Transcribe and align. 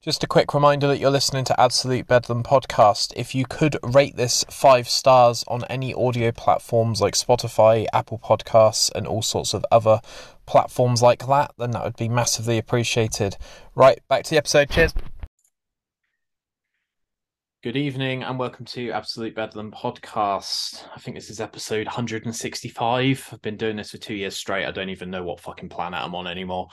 Just 0.00 0.22
a 0.22 0.28
quick 0.28 0.54
reminder 0.54 0.86
that 0.86 1.00
you're 1.00 1.10
listening 1.10 1.42
to 1.46 1.60
Absolute 1.60 2.06
Bedlam 2.06 2.44
podcast. 2.44 3.12
If 3.16 3.34
you 3.34 3.44
could 3.44 3.76
rate 3.82 4.16
this 4.16 4.44
five 4.48 4.88
stars 4.88 5.42
on 5.48 5.64
any 5.64 5.92
audio 5.92 6.30
platforms 6.30 7.00
like 7.00 7.14
Spotify, 7.14 7.84
Apple 7.92 8.20
Podcasts, 8.20 8.92
and 8.94 9.08
all 9.08 9.22
sorts 9.22 9.54
of 9.54 9.66
other 9.72 10.00
platforms 10.46 11.02
like 11.02 11.26
that, 11.26 11.50
then 11.58 11.72
that 11.72 11.82
would 11.82 11.96
be 11.96 12.08
massively 12.08 12.58
appreciated. 12.58 13.38
Right, 13.74 13.98
back 14.08 14.22
to 14.22 14.30
the 14.30 14.36
episode. 14.36 14.70
Cheers. 14.70 14.94
Good 17.64 17.76
evening 17.76 18.22
and 18.22 18.38
welcome 18.38 18.66
to 18.66 18.92
Absolute 18.92 19.34
Bedlam 19.34 19.72
podcast. 19.72 20.84
I 20.94 21.00
think 21.00 21.16
this 21.16 21.28
is 21.28 21.40
episode 21.40 21.86
165. 21.86 23.30
I've 23.32 23.42
been 23.42 23.56
doing 23.56 23.74
this 23.74 23.90
for 23.90 23.98
two 23.98 24.14
years 24.14 24.36
straight. 24.36 24.64
I 24.64 24.70
don't 24.70 24.90
even 24.90 25.10
know 25.10 25.24
what 25.24 25.40
fucking 25.40 25.70
planet 25.70 26.00
I'm 26.00 26.14
on 26.14 26.28
anymore. 26.28 26.68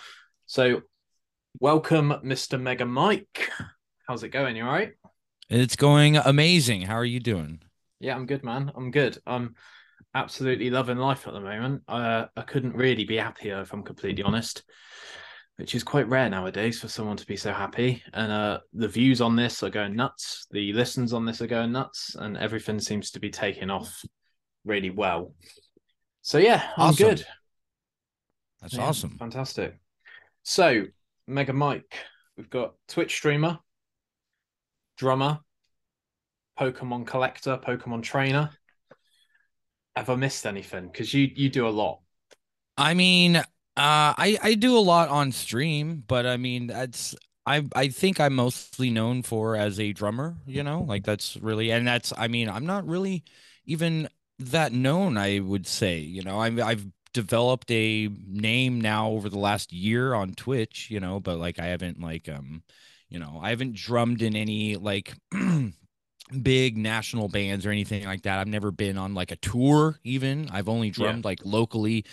So, 0.45 0.83
welcome, 1.59 2.13
Mr. 2.23 2.59
Mega 2.59 2.85
Mike. 2.85 3.49
How's 4.07 4.23
it 4.23 4.30
going? 4.30 4.55
You 4.55 4.66
all 4.66 4.71
right? 4.71 4.93
It's 5.49 5.75
going 5.75 6.17
amazing. 6.17 6.84
How 6.84 6.95
are 6.95 7.05
you 7.05 7.20
doing? 7.20 7.61
Yeah, 7.99 8.16
I'm 8.16 8.25
good, 8.25 8.43
man. 8.43 8.71
I'm 8.75 8.91
good. 8.91 9.17
I'm 9.25 9.55
absolutely 10.13 10.70
loving 10.70 10.97
life 10.97 11.27
at 11.27 11.33
the 11.33 11.39
moment. 11.39 11.83
Uh, 11.88 12.25
I 12.35 12.41
couldn't 12.41 12.75
really 12.75 13.05
be 13.05 13.17
happier, 13.17 13.61
if 13.61 13.73
I'm 13.73 13.83
completely 13.83 14.23
honest 14.23 14.63
which 15.57 15.73
is 15.73 15.83
quite 15.83 16.07
rare 16.09 16.30
nowadays 16.30 16.80
for 16.81 16.88
someone 16.89 17.16
to 17.16 17.25
be 17.25 17.38
so 17.38 17.53
happy. 17.53 18.03
And 18.13 18.31
uh, 18.31 18.59
the 18.73 18.88
views 18.89 19.22
on 19.22 19.35
this 19.35 19.63
are 19.63 19.69
going 19.69 19.95
nuts. 19.95 20.47
The 20.52 20.73
listens 20.73 21.13
on 21.13 21.25
this 21.25 21.41
are 21.41 21.47
going 21.47 21.72
nuts, 21.72 22.16
and 22.16 22.38
everything 22.38 22.80
seems 22.80 23.11
to 23.11 23.19
be 23.19 23.30
taking 23.30 23.69
off 23.69 24.03
really 24.66 24.89
well. 24.89 25.33
So 26.23 26.39
yeah, 26.39 26.72
I'm 26.77 26.89
Awesome. 26.89 27.08
good. 27.08 27.25
That's 28.61 28.73
Yeah, 28.73 28.89
awesome. 28.89 29.17
fantastic. 29.17 29.80
So 30.44 30.85
Mega 31.27 31.53
Mike, 31.53 31.97
we've 32.38 32.49
got 32.49 32.75
Twitch 32.88 33.15
streamer, 33.15 33.59
drummer, 34.97 35.39
Pokemon 36.59 37.08
collector, 37.08 37.58
Pokemon 37.58 38.03
trainer. 38.03 38.52
Have 39.95 40.09
I 40.09 40.16
missed 40.16 40.45
anything? 40.45 40.88
Because 40.88 41.13
you 41.13 41.30
you 41.35 41.50
do 41.50 41.67
a 41.67 41.69
lot. 41.69 42.02
I 42.77 42.94
mean, 42.94 43.38
uh, 43.38 43.44
I 43.77 44.38
I 44.41 44.53
do 44.55 44.77
a 44.77 44.80
lot 44.80 45.09
on 45.09 45.31
stream, 45.31 46.03
but 46.05 46.25
I 46.25 46.38
mean 46.38 46.67
that's 46.67 47.16
I 47.45 47.63
I 47.75 47.88
think 47.88 48.19
I'm 48.19 48.35
mostly 48.35 48.89
known 48.89 49.23
for 49.23 49.55
as 49.55 49.80
a 49.80 49.94
drummer. 49.94 50.38
You 50.45 50.63
know, 50.63 50.81
like 50.81 51.03
that's 51.05 51.38
really 51.38 51.72
and 51.72 51.88
that's 51.88 52.13
I 52.17 52.28
mean 52.28 52.50
I'm 52.50 52.66
not 52.66 52.88
really 52.88 53.23
even 53.66 54.09
that 54.39 54.73
known. 54.73 55.17
I 55.17 55.39
would 55.39 55.66
say. 55.66 56.00
You 56.00 56.23
know, 56.23 56.39
I'm 56.41 56.61
I've 56.61 56.85
developed 57.16 57.71
a 57.71 58.09
name 58.27 58.80
now 58.81 59.09
over 59.09 59.30
the 59.30 59.39
last 59.39 59.73
year 59.73 60.13
on 60.13 60.35
Twitch. 60.35 60.91
You 60.91 60.99
know, 61.02 61.19
but 61.19 61.39
like 61.39 61.59
I 61.59 61.67
haven't 61.67 61.99
like 62.02 62.30
um, 62.30 62.63
you 63.09 63.19
know, 63.19 63.39
I 63.41 63.49
haven't 63.49 63.75
drummed 63.75 64.22
in 64.22 64.35
any 64.35 64.75
like. 64.77 65.13
big 66.41 66.75
national 66.75 67.27
bands 67.27 67.67
or 67.67 67.72
anything 67.72 68.03
like 68.05 68.23
that. 68.23 68.39
I've 68.39 68.47
never 68.47 68.72
been 68.72 68.97
on 68.97 69.13
like 69.13 69.31
a 69.31 69.35
tour 69.35 69.99
even. 70.03 70.49
I've 70.52 70.67
only 70.67 70.88
Yeah. 70.88 70.94
drummed 70.94 71.23
like 71.25 71.45
locally 71.45 72.03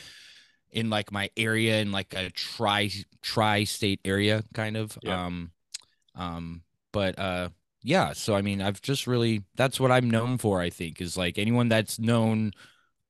in 0.70 0.90
like 0.90 1.12
my 1.12 1.30
area 1.36 1.80
in 1.80 1.92
like 1.92 2.14
a 2.14 2.30
tri 2.30 2.90
tri 3.22 3.64
state 3.64 4.00
area 4.04 4.44
kind 4.54 4.76
of. 4.76 4.98
Yeah. 5.02 5.24
Um 5.26 5.52
um 6.14 6.62
but 6.92 7.18
uh 7.18 7.48
yeah, 7.82 8.12
so 8.12 8.34
I 8.34 8.42
mean 8.42 8.60
I've 8.60 8.82
just 8.82 9.06
really 9.06 9.44
that's 9.56 9.80
what 9.80 9.90
I'm 9.90 10.10
known 10.10 10.38
for, 10.38 10.60
I 10.60 10.70
think, 10.70 11.00
is 11.00 11.16
like 11.16 11.38
anyone 11.38 11.68
that's 11.70 11.98
known 11.98 12.52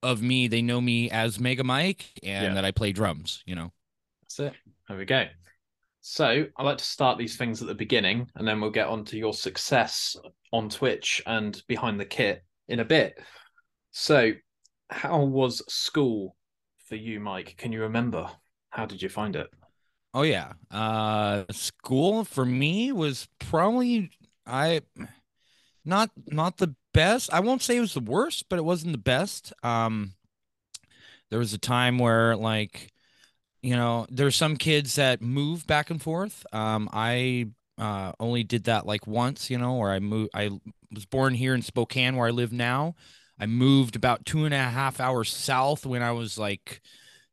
of 0.03 0.23
me, 0.23 0.49
they 0.49 0.63
know 0.63 0.81
me 0.81 1.11
as 1.11 1.39
Mega 1.39 1.65
Mike 1.65 2.07
and 2.23 2.47
Yeah. 2.49 2.55
that 2.55 2.65
I 2.65 2.71
play 2.71 2.93
drums, 2.93 3.43
you 3.47 3.55
know. 3.55 3.73
That's 4.23 4.41
it. 4.41 4.55
There 4.89 4.97
we 4.99 5.05
go. 5.05 5.27
So 6.01 6.47
I 6.57 6.63
like 6.63 6.79
to 6.79 6.85
start 6.85 7.19
these 7.19 7.37
things 7.37 7.63
at 7.63 7.69
the 7.69 7.75
beginning, 7.75 8.29
and 8.35 8.47
then 8.47 8.61
we'll 8.61 8.71
get 8.71 8.89
on 8.89 9.05
to 9.07 9.17
your 9.17 9.33
success 9.33 10.17
on 10.53 10.69
Twitch 10.69 11.23
and 11.27 11.63
behind 11.69 12.01
the 12.01 12.05
kit 12.05 12.45
in 12.69 12.81
a 12.81 12.85
bit. 12.85 13.23
So, 13.93 14.33
how 14.91 15.25
was 15.25 15.63
school 15.73 16.37
for 16.89 16.97
you, 16.97 17.21
Mike? 17.21 17.55
Can 17.57 17.73
you 17.73 17.83
remember? 17.83 18.29
How 18.71 18.87
did 18.87 19.01
you 19.01 19.09
find 19.09 19.37
it? 19.37 19.49
Oh 20.15 20.23
yeah. 20.23 20.53
Uh 20.71 21.45
school 21.53 22.25
for 22.25 22.45
me 22.45 22.93
was 22.93 23.29
probably 23.39 24.11
I 24.47 24.81
not 25.85 26.11
not 26.27 26.59
the 26.59 26.75
best. 26.93 27.33
I 27.33 27.41
won't 27.41 27.63
say 27.63 27.77
it 27.77 27.81
was 27.81 27.95
the 27.95 28.01
worst, 28.01 28.49
but 28.49 28.59
it 28.59 28.65
wasn't 28.65 28.93
the 28.93 28.99
best. 28.99 29.53
Um 29.63 30.15
there 31.31 31.39
was 31.39 31.53
a 31.53 31.59
time 31.59 31.99
where 31.99 32.37
like 32.37 32.89
you 33.63 33.77
know, 33.77 34.07
there's 34.11 34.35
some 34.37 34.57
kids 34.57 34.97
that 34.97 35.23
move 35.23 35.67
back 35.67 35.91
and 35.91 36.03
forth. 36.03 36.45
Um 36.53 36.89
I 36.93 37.49
uh 37.79 38.13
only 38.21 38.45
did 38.45 38.65
that 38.65 38.87
like 38.87 39.07
once, 39.07 39.51
you 39.51 39.59
know, 39.59 39.75
where 39.77 39.91
I 39.93 40.01
moved 40.01 40.31
I 40.35 40.51
was 40.93 41.07
born 41.07 41.35
here 41.35 41.55
in 41.55 41.63
Spokane 41.63 42.17
where 42.17 42.29
I 42.29 42.33
live 42.33 42.53
now. 42.53 42.95
I 43.39 43.47
moved 43.47 43.97
about 43.97 44.25
two 44.25 44.45
and 44.45 44.55
a 44.55 44.59
half 44.59 45.01
hours 45.01 45.31
south 45.35 45.85
when 45.87 46.03
I 46.03 46.13
was 46.13 46.39
like 46.39 46.81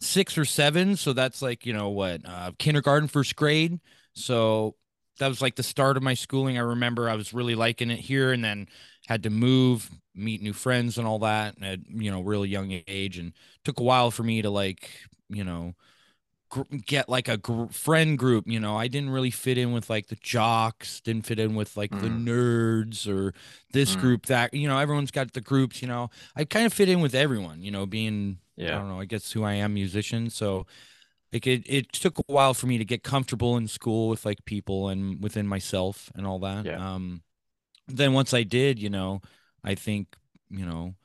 six 0.01 0.37
or 0.37 0.45
seven. 0.45 0.95
So 0.95 1.13
that's 1.13 1.41
like, 1.41 1.65
you 1.65 1.73
know, 1.73 1.89
what, 1.89 2.21
uh, 2.25 2.51
kindergarten, 2.57 3.07
first 3.07 3.35
grade. 3.35 3.79
So 4.13 4.75
that 5.19 5.27
was 5.27 5.41
like 5.41 5.55
the 5.55 5.63
start 5.63 5.97
of 5.97 6.03
my 6.03 6.13
schooling. 6.13 6.57
I 6.57 6.61
remember 6.61 7.09
I 7.09 7.15
was 7.15 7.33
really 7.33 7.55
liking 7.55 7.91
it 7.91 7.99
here 7.99 8.31
and 8.31 8.43
then 8.43 8.67
had 9.09 9.23
to 9.23 9.29
move, 9.29 9.89
meet 10.15 10.41
new 10.41 10.53
friends 10.53 10.97
and 10.97 11.05
all 11.07 11.19
that 11.19 11.55
at, 11.61 11.79
you 11.89 12.09
know, 12.11 12.21
really 12.21 12.47
young 12.47 12.81
age. 12.87 13.17
And 13.17 13.33
took 13.65 13.79
a 13.79 13.83
while 13.83 14.11
for 14.11 14.23
me 14.23 14.41
to 14.41 14.49
like, 14.49 14.89
you 15.29 15.43
know, 15.43 15.73
gr- 16.49 16.61
get 16.85 17.09
like 17.09 17.27
a 17.27 17.37
gr- 17.37 17.65
friend 17.71 18.17
group 18.17 18.45
you 18.47 18.59
know 18.59 18.75
i 18.75 18.87
didn't 18.87 19.11
really 19.11 19.29
fit 19.29 19.55
in 19.57 19.71
with 19.71 19.87
like 19.89 20.07
the 20.07 20.15
jocks 20.15 20.99
didn't 21.01 21.25
fit 21.27 21.37
in 21.39 21.53
with 21.53 21.77
like 21.77 21.91
the 21.91 22.07
Mm. 22.09 22.25
nerds 22.25 23.07
or 23.07 23.33
this 23.71 23.95
Mm. 23.95 23.99
group 24.01 24.25
that 24.27 24.51
you 24.53 24.67
know 24.67 24.79
everyone's 24.79 25.11
got 25.11 25.33
the 25.33 25.41
groups 25.41 25.81
you 25.81 25.87
know 25.87 26.09
i 26.35 26.43
kind 26.45 26.65
of 26.65 26.73
fit 26.73 26.89
in 26.89 27.01
with 27.01 27.13
everyone 27.13 27.61
you 27.61 27.69
know 27.71 27.85
being 27.85 28.39
I 28.59 28.63
don't 28.79 28.89
know. 28.89 28.99
I 28.99 29.05
guess 29.05 29.31
who 29.31 29.43
I 29.45 29.53
am, 29.53 29.73
musician. 29.73 30.29
So, 30.29 30.65
like 31.31 31.47
it, 31.47 31.63
it 31.65 31.93
took 31.93 32.19
a 32.19 32.23
while 32.27 32.53
for 32.53 32.67
me 32.67 32.77
to 32.77 32.83
get 32.83 33.03
comfortable 33.03 33.55
in 33.55 33.67
school 33.69 34.09
with 34.09 34.25
like 34.25 34.43
people 34.43 34.89
and 34.89 35.23
within 35.23 35.47
myself 35.47 36.11
and 36.15 36.27
all 36.27 36.39
that. 36.39 36.65
Yeah. 36.65 36.75
Um, 36.95 37.21
then 37.89 38.13
once 38.13 38.33
I 38.33 38.43
did, 38.43 38.79
you 38.79 38.89
know, 38.89 39.21
I 39.63 39.75
think, 39.75 40.15
you 40.49 40.65
know, 40.65 40.95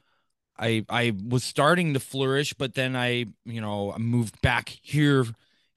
I 0.59 0.84
I 0.89 1.12
was 1.28 1.45
starting 1.45 1.95
to 1.95 2.00
flourish, 2.00 2.53
but 2.55 2.75
then 2.75 2.95
I, 2.97 3.27
you 3.45 3.61
know, 3.61 3.93
I 3.93 3.99
moved 3.99 4.41
back 4.41 4.69
here 4.69 5.27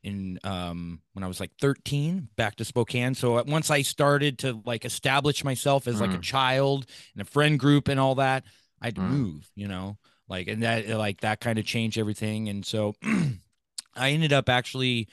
in 0.03 0.39
um 0.43 1.01
when 1.13 1.23
I 1.23 1.27
was 1.27 1.39
like 1.39 1.51
13 1.59 2.29
back 2.35 2.55
to 2.57 2.65
Spokane. 2.65 3.15
So 3.15 3.37
uh, 3.37 3.43
once 3.47 3.71
I 3.71 3.81
started 3.81 4.37
to 4.39 4.61
like 4.65 4.85
establish 4.85 5.43
myself 5.43 5.87
as 5.87 5.99
like 5.99 6.13
a 6.13 6.17
Mm. 6.17 6.21
child 6.23 6.85
and 7.13 7.21
a 7.21 7.25
friend 7.25 7.59
group 7.59 7.87
and 7.87 7.99
all 7.99 8.15
that, 8.15 8.43
I 8.81 8.87
had 8.87 8.95
to 8.95 9.01
Mm. 9.01 9.09
move, 9.09 9.51
you 9.55 9.67
know 9.67 9.97
like 10.29 10.49
and 10.49 10.61
that 10.61 10.87
like 10.89 11.21
that 11.21 11.39
kind 11.39 11.57
of 11.57 11.65
changed 11.65 11.97
everything 11.97 12.49
and 12.49 12.65
so 12.65 12.93
i 13.95 14.09
ended 14.11 14.33
up 14.33 14.49
actually 14.49 15.07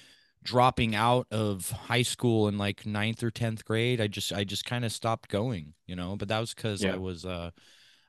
dropping 0.45 0.95
out 0.95 1.27
of 1.31 1.71
high 1.71 2.03
school 2.03 2.49
in 2.49 2.59
like 2.59 2.87
ninth 2.87 3.23
or 3.23 3.31
10th 3.31 3.65
grade 3.65 4.01
i 4.01 4.07
just 4.07 4.33
i 4.33 4.45
just 4.45 4.65
kind 4.65 4.85
of 4.85 4.93
stopped 4.93 5.29
going 5.31 5.75
you 5.87 5.97
know 5.97 6.17
but 6.17 6.29
that 6.29 6.41
was 6.41 6.55
because 6.55 6.83
Yeah. 6.83 6.93
i 6.93 6.97
was 6.97 7.25
uh 7.25 7.51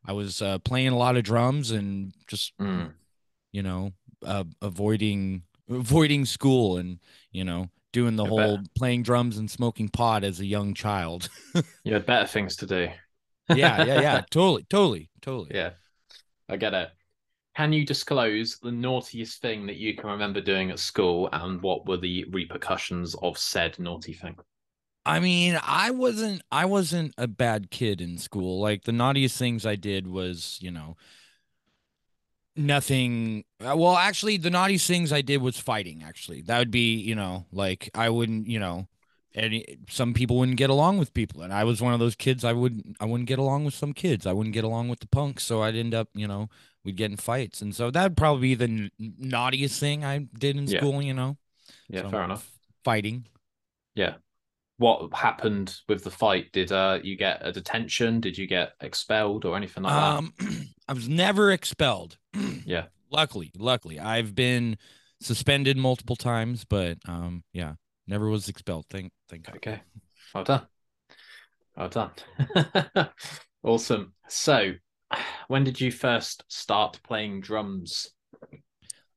i 0.05 0.13
was 0.13 0.41
uh 0.41 0.59
playing 0.59 0.89
a 0.89 0.97
lot 0.97 1.17
of 1.17 1.23
drums 1.23 1.71
and 1.71 2.13
just 2.27 2.53
Mm. 2.59 2.93
you 3.51 3.63
know 3.63 3.91
uh 4.25 4.43
avoiding 4.61 5.43
avoiding 5.69 6.25
school 6.25 6.77
and 6.77 6.99
you 7.31 7.43
know 7.43 7.69
doing 7.91 8.15
the 8.17 8.23
bet. 8.23 8.29
whole 8.29 8.61
playing 8.77 9.03
drums 9.03 9.37
and 9.37 9.49
smoking 9.49 9.87
pot 9.89 10.23
as 10.23 10.39
a 10.39 10.45
young 10.45 10.73
child 10.73 11.29
You 11.83 11.93
had 11.93 12.05
better 12.05 12.27
things 12.27 12.55
to 12.57 12.65
do. 12.65 12.89
yeah 13.49 13.79
yeah 13.81 14.01
yeah 14.01 14.21
totally 14.31 14.63
totally 14.69 15.09
totally 15.21 15.51
Yeah, 15.53 15.71
I 16.49 16.57
get 16.57 16.73
it. 16.73 16.89
Can 17.55 17.71
you 17.71 17.85
disclose 17.85 18.57
the 18.59 18.71
naughtiest 18.71 19.41
thing 19.41 19.65
that 19.67 19.77
you 19.77 19.95
can 19.95 20.09
remember 20.09 20.41
doing 20.41 20.71
at 20.71 20.79
school 20.79 21.29
and 21.31 21.61
what 21.61 21.87
were 21.87 21.97
the 21.97 22.25
repercussions 22.31 23.15
of 23.15 23.37
said 23.37 23.79
naughty 23.79 24.13
thing? 24.13 24.35
I 25.05 25.19
mean, 25.19 25.59
I 25.61 25.91
wasn't 25.91 26.41
I 26.51 26.65
wasn't 26.65 27.13
a 27.17 27.27
bad 27.27 27.69
kid 27.69 28.01
in 28.01 28.17
school. 28.17 28.59
Like 28.59 28.83
the 28.83 28.91
naughtiest 28.91 29.37
things 29.37 29.65
I 29.65 29.75
did 29.75 30.07
was, 30.07 30.57
you 30.61 30.71
know, 30.71 30.97
nothing 32.55 33.43
uh, 33.65 33.75
well, 33.75 33.97
actually 33.97 34.37
the 34.37 34.49
naughtiest 34.49 34.87
things 34.87 35.11
I 35.11 35.21
did 35.21 35.41
was 35.41 35.57
fighting 35.59 36.03
actually. 36.03 36.41
That 36.41 36.59
would 36.59 36.71
be, 36.71 36.95
you 36.95 37.15
know, 37.15 37.45
like 37.51 37.89
I 37.93 38.09
wouldn't, 38.09 38.47
you 38.47 38.59
know, 38.59 38.87
any 39.33 39.77
some 39.89 40.13
people 40.13 40.37
wouldn't 40.39 40.57
get 40.57 40.69
along 40.69 40.97
with 40.97 41.13
people 41.13 41.41
and 41.41 41.53
I 41.53 41.63
was 41.65 41.81
one 41.81 41.93
of 41.93 41.99
those 41.99 42.15
kids 42.15 42.43
I 42.45 42.53
wouldn't 42.53 42.97
I 42.99 43.05
wouldn't 43.05 43.27
get 43.27 43.39
along 43.39 43.65
with 43.65 43.73
some 43.73 43.93
kids. 43.93 44.25
I 44.25 44.33
wouldn't 44.33 44.53
get 44.53 44.63
along 44.63 44.89
with 44.89 44.99
the 44.99 45.07
punks, 45.07 45.43
so 45.43 45.61
I'd 45.61 45.75
end 45.75 45.93
up, 45.93 46.09
you 46.13 46.27
know, 46.27 46.49
we'd 46.85 46.95
get 46.97 47.11
in 47.11 47.17
fights. 47.17 47.61
And 47.61 47.75
so 47.75 47.91
that'd 47.91 48.17
probably 48.17 48.49
be 48.49 48.55
the 48.55 48.65
n- 48.65 48.91
naughtiest 48.99 49.79
thing 49.79 50.03
I 50.05 50.19
did 50.37 50.57
in 50.57 50.67
Yeah. 50.67 50.79
school, 50.79 51.01
you 51.01 51.13
know. 51.13 51.37
Yeah, 51.89 52.03
So, 52.03 52.09
fair 52.09 52.23
enough. 52.23 52.49
Fighting. 52.83 53.27
Yeah. 53.95 54.15
What 54.77 55.13
happened 55.13 55.75
with 55.87 56.03
the 56.03 56.11
fight? 56.11 56.51
Did 56.51 56.71
uh 56.71 56.99
you 57.01 57.15
get 57.15 57.39
a 57.45 57.51
detention? 57.51 58.19
Did 58.19 58.37
you 58.37 58.45
get 58.47 58.73
expelled 58.81 59.45
or 59.45 59.55
anything 59.55 59.83
like 59.83 59.93
that? 59.93 60.17
Um, 60.17 60.33
I 60.87 60.93
was 60.93 61.07
never 61.07 61.51
expelled. 61.51 62.17
Yeah. 62.65 62.87
Luckily, 63.11 63.51
luckily, 63.57 63.99
I've 63.99 64.33
been 64.35 64.77
suspended 65.21 65.77
multiple 65.77 66.15
times, 66.15 66.65
but 66.65 66.97
um, 67.07 67.43
yeah, 67.53 67.75
never 68.07 68.27
was 68.29 68.49
expelled. 68.49 68.85
Thank, 68.89 69.11
thank? 69.29 69.45
God. 69.45 69.55
Okay. 69.57 69.81
Well 70.33 70.43
done. 70.43 70.67
Well 71.77 71.89
done. 71.89 72.11
awesome. 73.63 74.13
So, 74.27 74.73
when 75.47 75.63
did 75.63 75.79
you 75.79 75.91
first 75.91 76.43
start 76.47 76.99
playing 77.03 77.41
drums? 77.41 78.11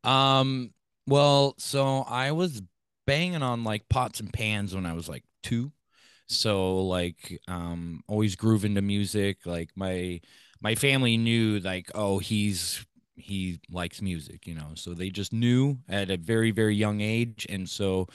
Um, 0.05 0.73
well, 1.07 1.55
so 1.59 2.05
I 2.09 2.33
was 2.33 2.63
banging 3.07 3.43
on 3.43 3.65
like 3.65 3.89
pots 3.89 4.21
and 4.21 4.33
pans 4.33 4.75
when 4.75 4.87
I 4.87 4.93
was 4.93 5.09
like 5.09 5.25
two. 5.43 5.73
So 6.27 6.81
like 6.81 7.41
um 7.49 8.03
always 8.07 8.37
grooving 8.37 8.75
to 8.75 8.83
music. 8.83 9.47
Like 9.47 9.71
my 9.75 10.21
my 10.61 10.75
family 10.75 11.17
knew 11.17 11.59
like, 11.61 11.91
oh, 11.95 12.19
he's 12.19 12.85
he 13.17 13.61
likes 13.71 14.01
music, 14.03 14.47
you 14.47 14.55
know. 14.55 14.73
So 14.75 14.95
they 14.95 15.11
just 15.11 15.33
knew 15.33 15.79
at 15.89 16.11
a 16.11 16.17
very, 16.17 16.51
very 16.51 16.75
young 16.75 17.01
age. 17.01 17.47
And 17.49 17.69
so 17.69 18.09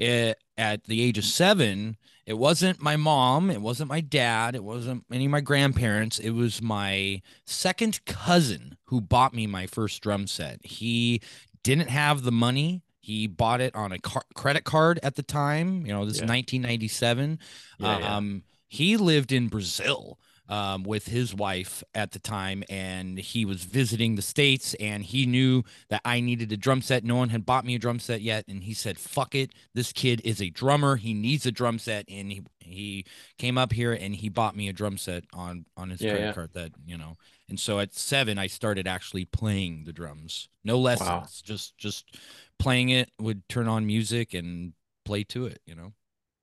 it, 0.00 0.38
at 0.56 0.84
the 0.84 1.02
age 1.02 1.18
of 1.18 1.24
seven, 1.24 1.96
it 2.26 2.34
wasn't 2.38 2.80
my 2.80 2.96
mom, 2.96 3.50
it 3.50 3.60
wasn't 3.60 3.88
my 3.88 4.00
dad, 4.00 4.54
it 4.54 4.62
wasn't 4.64 5.04
any 5.12 5.24
of 5.26 5.30
my 5.30 5.40
grandparents. 5.40 6.18
It 6.18 6.30
was 6.30 6.62
my 6.62 7.22
second 7.44 8.04
cousin 8.04 8.76
who 8.84 9.00
bought 9.00 9.34
me 9.34 9.46
my 9.46 9.66
first 9.66 10.02
drum 10.02 10.26
set. 10.26 10.64
He 10.64 11.20
didn't 11.62 11.88
have 11.88 12.22
the 12.22 12.32
money. 12.32 12.82
He 13.00 13.26
bought 13.26 13.60
it 13.60 13.74
on 13.74 13.92
a 13.92 13.98
car- 13.98 14.24
credit 14.34 14.64
card 14.64 15.00
at 15.02 15.16
the 15.16 15.22
time. 15.22 15.84
You 15.86 15.92
know, 15.92 16.04
this 16.04 16.18
Yeah. 16.18 16.24
is 16.24 16.28
1997. 16.28 17.38
Yeah, 17.78 17.98
yeah. 17.98 18.16
Um, 18.16 18.44
he 18.68 18.96
lived 18.96 19.32
in 19.32 19.48
Brazil 19.48 20.18
um, 20.50 20.82
with 20.82 21.06
his 21.06 21.34
wife 21.34 21.82
at 21.94 22.10
the 22.12 22.18
time, 22.18 22.62
and 22.68 23.18
he 23.18 23.44
was 23.46 23.64
visiting 23.64 24.16
the 24.16 24.22
states. 24.22 24.74
And 24.74 25.02
he 25.02 25.24
knew 25.24 25.62
that 25.88 26.02
I 26.04 26.20
needed 26.20 26.52
a 26.52 26.56
drum 26.58 26.82
set. 26.82 27.04
No 27.04 27.16
one 27.16 27.30
had 27.30 27.46
bought 27.46 27.64
me 27.64 27.74
a 27.76 27.78
drum 27.78 28.00
set 28.00 28.20
yet, 28.20 28.44
and 28.48 28.64
he 28.64 28.74
said, 28.74 28.98
"Fuck 28.98 29.34
it, 29.34 29.52
this 29.72 29.92
kid 29.92 30.20
is 30.24 30.42
a 30.42 30.50
drummer. 30.50 30.96
He 30.96 31.14
needs 31.14 31.46
a 31.46 31.52
drum 31.52 31.78
set." 31.78 32.04
And 32.08 32.30
he 32.32 32.42
he 32.58 33.04
came 33.38 33.56
up 33.58 33.72
here 33.72 33.92
and 33.92 34.14
he 34.14 34.28
bought 34.28 34.54
me 34.54 34.68
a 34.68 34.72
drum 34.72 34.96
set 34.98 35.24
on 35.32 35.64
on 35.76 35.90
his 35.90 36.00
Yeah, 36.00 36.10
credit 36.10 36.26
yeah. 36.26 36.32
card. 36.32 36.52
That 36.54 36.72
you 36.84 36.98
know. 36.98 37.16
And 37.48 37.58
so 37.58 37.80
at 37.80 37.94
seven, 37.94 38.38
I 38.38 38.46
started 38.46 38.86
actually 38.86 39.24
playing 39.24 39.82
the 39.84 39.92
drums. 39.92 40.48
No 40.62 40.78
lessons, 40.78 41.42
just 41.42 41.76
just 41.78 42.16
playing 42.58 42.90
it. 42.90 43.10
Would 43.18 43.48
turn 43.48 43.66
on 43.66 43.86
music 43.86 44.34
and 44.34 44.72
play 45.04 45.24
to 45.24 45.46
it. 45.46 45.60
You 45.66 45.74
know, 45.74 45.92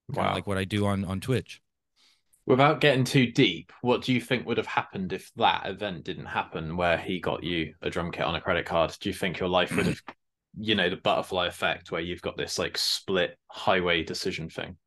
Wow. 0.09 0.33
like 0.33 0.47
what 0.47 0.57
I 0.57 0.65
do 0.65 0.85
on 0.85 1.05
on 1.05 1.19
Twitch. 1.21 1.61
Without 2.47 2.79
getting 2.79 3.03
too 3.03 3.29
deep, 3.29 3.73
what 3.81 4.01
do 4.01 4.13
you 4.13 4.21
think 4.21 4.47
would 4.47 4.55
have 4.57 4.65
happened 4.65 5.11
if 5.11 5.31
that 5.35 5.65
event 5.67 6.05
didn't 6.05 6.27
happen 6.27 6.77
where 6.77 6.97
he 6.97 7.19
got 7.19 7.43
you 7.43 7.73
a 7.81 7.89
drum 7.89 8.09
kit 8.09 8.23
on 8.23 8.35
a 8.35 8.41
credit 8.41 8.65
card? 8.65 8.95
Do 9.01 9.09
you 9.09 9.13
think 9.13 9.37
your 9.37 9.49
life 9.49 9.75
would 9.75 9.85
have, 9.85 10.01
you 10.57 10.73
know, 10.73 10.89
the 10.89 10.95
butterfly 10.95 11.47
effect 11.47 11.91
where 11.91 11.99
you've 11.99 12.21
got 12.21 12.37
this 12.37 12.57
like 12.57 12.77
split 12.77 13.37
highway 13.51 14.01
decision 14.01 14.49
thing? 14.49 14.77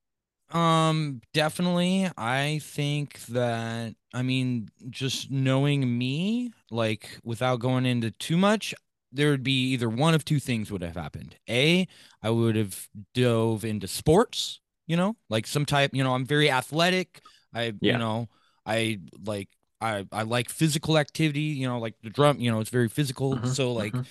Um, 0.51 1.21
definitely. 1.35 2.11
I 2.17 2.61
think 2.62 3.21
that 3.27 3.95
I 4.15 4.23
mean, 4.23 4.71
just 4.89 5.31
knowing 5.31 5.99
me, 5.99 6.53
like 6.71 7.19
without 7.23 7.61
going 7.61 7.85
into 7.85 8.11
too 8.11 8.39
much, 8.39 8.75
there 9.12 9.29
would 9.31 9.43
be 9.43 9.73
either 9.73 9.91
one 9.91 10.15
of 10.15 10.25
two 10.25 10.41
things 10.41 10.73
would 10.73 10.83
have 10.83 10.97
happened. 10.97 11.37
A, 11.47 11.87
I 12.23 12.31
would 12.31 12.57
have 12.57 12.89
dove 13.12 13.67
into 13.67 13.87
sports, 13.87 14.61
you 14.87 14.97
know, 14.97 15.17
like 15.29 15.47
some 15.47 15.67
type, 15.67 15.91
you 15.93 16.03
know, 16.03 16.15
I'm 16.15 16.25
very 16.25 16.51
athletic. 16.51 17.21
I, 17.55 17.75
Yeah. 17.81 17.93
you 17.93 17.99
know, 17.99 18.29
I 18.67 19.00
like 19.25 19.49
I 19.81 20.06
I 20.12 20.23
like 20.23 20.49
physical 20.50 20.99
activity, 20.99 21.41
you 21.41 21.67
know, 21.69 21.79
like 21.79 21.94
the 22.02 22.11
drum, 22.11 22.38
you 22.41 22.50
know, 22.50 22.61
it's 22.61 22.70
very 22.70 22.88
physical. 22.88 23.41
Mhm, 23.41 23.44
So 23.44 23.73
like 23.73 23.94
mhm. 23.94 24.08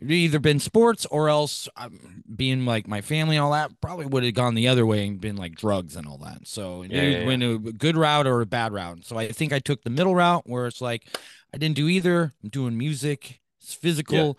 it'd 0.00 0.10
either 0.12 0.40
been 0.40 0.60
sports 0.60 1.06
or 1.06 1.28
else 1.28 1.68
um, 1.76 2.24
being 2.36 2.66
like 2.66 2.88
my 2.88 3.00
family 3.00 3.36
and 3.36 3.44
all 3.44 3.52
that 3.52 3.70
probably 3.80 4.06
would 4.06 4.24
have 4.24 4.34
gone 4.34 4.54
the 4.54 4.68
other 4.68 4.84
way 4.86 5.06
and 5.06 5.20
been 5.20 5.36
like 5.36 5.54
drugs 5.54 5.96
and 5.96 6.06
all 6.06 6.18
that. 6.18 6.46
So 6.46 6.82
it 6.82 6.90
Yeah, 6.90 7.04
either 7.04 7.14
yeah, 7.18 7.18
yeah. 7.24 7.24
went 7.24 7.42
a 7.42 7.58
good 7.58 7.96
route 7.96 8.26
or 8.26 8.40
a 8.40 8.46
bad 8.46 8.72
route. 8.72 9.04
So 9.04 9.16
I 9.16 9.28
think 9.32 9.52
I 9.52 9.60
took 9.60 9.82
the 9.82 9.90
middle 9.90 10.14
route 10.14 10.42
where 10.46 10.66
it's 10.66 10.80
like 10.80 11.06
I 11.54 11.58
didn't 11.58 11.76
do 11.76 11.88
either. 11.88 12.32
I'm 12.42 12.50
doing 12.50 12.76
music, 12.76 13.40
it's 13.60 13.74
physical, 13.74 14.38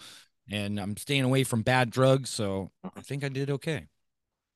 and 0.51 0.79
I'm 0.79 0.97
staying 0.97 1.23
away 1.23 1.43
from 1.43 1.61
bad 1.61 1.89
drugs. 1.89 2.29
So 2.29 2.71
I 2.95 3.01
think 3.01 3.23
I 3.23 3.29
did 3.29 3.49
okay. 3.49 3.87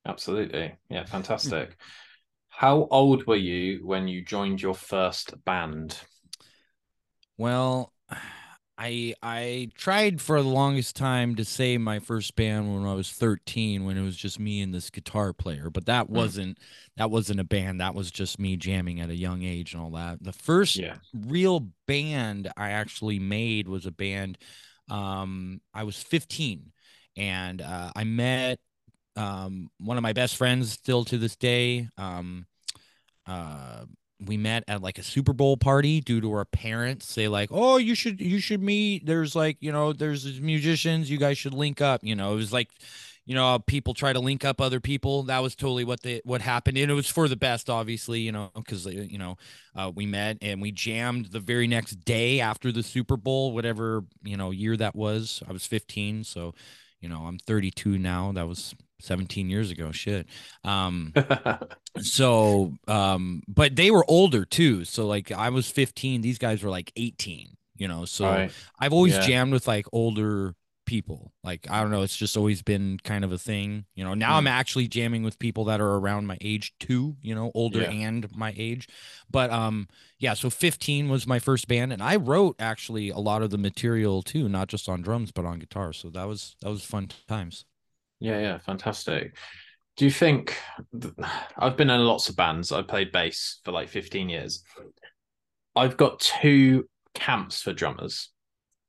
Absolutely. 0.05 0.75
Yeah, 0.89 1.05
fantastic. 1.05 1.77
How 2.59 2.89
old 2.91 3.25
were 3.25 3.37
you 3.37 3.87
when 3.87 4.09
you 4.09 4.21
joined 4.21 4.61
your 4.61 4.75
first 4.75 5.45
band? 5.45 5.97
Well, 7.37 7.93
I 8.77 9.13
I 9.21 9.69
tried 9.75 10.21
for 10.21 10.41
the 10.41 10.47
longest 10.47 10.95
time 10.95 11.35
to 11.35 11.45
say 11.45 11.77
my 11.77 11.99
first 11.99 12.35
band 12.35 12.73
when 12.73 12.85
I 12.85 12.93
was 12.93 13.11
13 13.11 13.85
when 13.85 13.97
it 13.97 14.03
was 14.03 14.17
just 14.17 14.39
me 14.39 14.61
and 14.61 14.73
this 14.73 14.89
guitar 14.89 15.31
player, 15.33 15.69
but 15.69 15.85
that 15.85 16.09
wasn't 16.09 16.57
that 16.97 17.09
wasn't 17.09 17.39
a 17.39 17.45
band. 17.45 17.79
That 17.79 17.95
was 17.95 18.11
just 18.11 18.39
me 18.39 18.57
jamming 18.57 18.99
at 18.99 19.09
a 19.09 19.15
young 19.15 19.43
age 19.43 19.73
and 19.73 19.81
all 19.81 19.91
that. 19.91 20.21
The 20.21 20.33
first 20.33 20.79
Yeah. 20.79 20.97
real 21.13 21.69
band 21.87 22.51
I 22.57 22.71
actually 22.71 23.19
made 23.19 23.67
was 23.67 23.85
a 23.85 23.91
band 23.91 24.37
um 24.89 25.61
I 25.73 25.83
was 25.83 26.01
15 26.01 26.71
and 27.15 27.61
uh, 27.61 27.91
I 27.95 28.03
met 28.03 28.59
um 29.15 29.69
one 29.79 29.97
of 29.97 30.03
my 30.03 30.13
best 30.13 30.35
friends 30.35 30.71
still 30.73 31.05
to 31.05 31.17
this 31.17 31.35
day 31.35 31.87
um 31.97 32.45
uh 33.29 33.85
we 34.25 34.37
met 34.37 34.63
at 34.67 34.81
like 34.81 34.97
a 34.97 35.03
Super 35.03 35.33
Bowl 35.33 35.55
party 35.57 36.01
due 36.01 36.19
to 36.21 36.31
our 36.33 36.45
parents 36.45 37.05
say 37.05 37.27
like, 37.27 37.49
"Oh, 37.51 37.77
you 37.77 37.95
should 37.95 38.19
you 38.19 38.39
should 38.39 38.61
meet. 38.61 39.05
There's 39.05 39.35
like, 39.35 39.57
you 39.61 39.71
know, 39.71 39.93
there's 39.93 40.41
musicians, 40.41 41.09
you 41.09 41.17
guys 41.17 41.37
should 41.37 41.53
link 41.53 41.81
up." 41.81 42.03
You 42.03 42.15
know, 42.15 42.33
it 42.33 42.35
was 42.35 42.51
like, 42.51 42.69
you 43.25 43.35
know, 43.35 43.59
people 43.59 43.93
try 43.93 44.11
to 44.11 44.19
link 44.19 44.43
up 44.43 44.59
other 44.59 44.79
people. 44.81 45.23
That 45.23 45.39
was 45.39 45.55
totally 45.55 45.85
what 45.85 46.01
they 46.01 46.21
what 46.25 46.41
happened, 46.41 46.77
and 46.77 46.91
it 46.91 46.95
was 46.95 47.07
for 47.07 47.27
the 47.29 47.37
best, 47.37 47.69
obviously, 47.69 48.19
you 48.19 48.31
know, 48.31 48.51
because 48.55 48.85
you 48.85 49.17
know, 49.17 49.37
uh, 49.75 49.91
we 49.93 50.05
met 50.05 50.37
and 50.41 50.61
we 50.61 50.71
jammed 50.71 51.27
the 51.27 51.39
very 51.39 51.67
next 51.67 52.03
day 52.03 52.41
after 52.41 52.71
the 52.71 52.83
Super 52.83 53.15
Bowl, 53.17 53.53
whatever 53.53 54.03
you 54.23 54.35
know 54.35 54.51
year 54.51 54.75
that 54.77 54.95
was. 54.95 55.41
I 55.47 55.53
was 55.53 55.65
15, 55.65 56.25
so 56.25 56.53
you 57.01 57.09
know, 57.09 57.21
I'm 57.25 57.37
32 57.39 57.97
now. 57.97 58.31
That 58.33 58.47
was 58.47 58.75
17 58.99 59.49
years 59.49 59.71
ago. 59.71 59.91
Shit. 59.91 60.27
Um, 60.63 61.13
so 62.01 62.73
um 62.87 63.41
but 63.47 63.75
they 63.75 63.91
were 63.91 64.05
older 64.07 64.45
too 64.45 64.85
so 64.85 65.05
like 65.07 65.31
i 65.31 65.49
was 65.49 65.69
15 65.69 66.21
these 66.21 66.37
guys 66.37 66.63
were 66.63 66.69
like 66.69 66.91
18 66.95 67.49
you 67.75 67.87
know 67.87 68.05
so 68.05 68.25
Right. 68.25 68.51
i've 68.79 68.93
always 68.93 69.15
Yeah. 69.15 69.25
jammed 69.25 69.51
with 69.51 69.67
like 69.67 69.85
older 69.91 70.55
people 70.89 71.31
like 71.43 71.67
i 71.69 71.79
don't 71.81 71.91
know 71.91 72.01
it's 72.01 72.17
just 72.17 72.35
always 72.35 72.63
been 72.63 72.97
kind 73.03 73.23
of 73.23 73.31
a 73.31 73.37
thing 73.37 73.85
you 73.93 74.03
know 74.03 74.15
now 74.15 74.37
i'm 74.37 74.45
Mm. 74.45 74.49
actually 74.49 74.87
jamming 74.87 75.21
with 75.21 75.37
people 75.37 75.65
that 75.65 75.79
are 75.79 75.95
around 75.97 76.25
my 76.25 76.35
age 76.41 76.73
too 76.79 77.15
you 77.21 77.35
know 77.35 77.51
older 77.53 77.81
Yeah. 77.81 77.91
and 77.91 78.35
my 78.35 78.55
age 78.57 78.87
but 79.29 79.51
um 79.51 79.87
yeah 80.17 80.33
so 80.33 80.49
15 80.49 81.07
was 81.07 81.27
my 81.27 81.37
first 81.37 81.67
band 81.67 81.93
and 81.93 82.01
i 82.01 82.15
wrote 82.15 82.55
actually 82.57 83.09
a 83.11 83.19
lot 83.19 83.43
of 83.43 83.51
the 83.51 83.57
material 83.59 84.23
too 84.23 84.49
not 84.49 84.67
just 84.67 84.89
on 84.89 85.03
drums 85.03 85.31
but 85.31 85.45
on 85.45 85.59
guitar 85.59 85.93
so 85.93 86.09
that 86.09 86.23
was 86.27 86.55
that 86.61 86.69
was 86.71 86.83
fun 86.83 87.09
times 87.27 87.65
Yeah, 88.19 88.39
yeah, 88.41 88.57
fantastic. 88.57 89.37
Do 89.95 90.05
you 90.05 90.11
think 90.11 90.57
th- 90.99 91.13
I've 91.57 91.77
been 91.77 91.89
in 91.89 92.01
lots 92.01 92.29
of 92.29 92.35
bands? 92.35 92.71
I 92.71 92.81
played 92.81 93.11
bass 93.13 93.59
for 93.63 93.71
like 93.71 93.87
15 93.89 94.27
years. 94.29 94.63
I've 95.75 95.95
got 95.97 96.19
two 96.19 96.87
camps 97.13 97.61
for 97.61 97.73
drummers. 97.73 98.29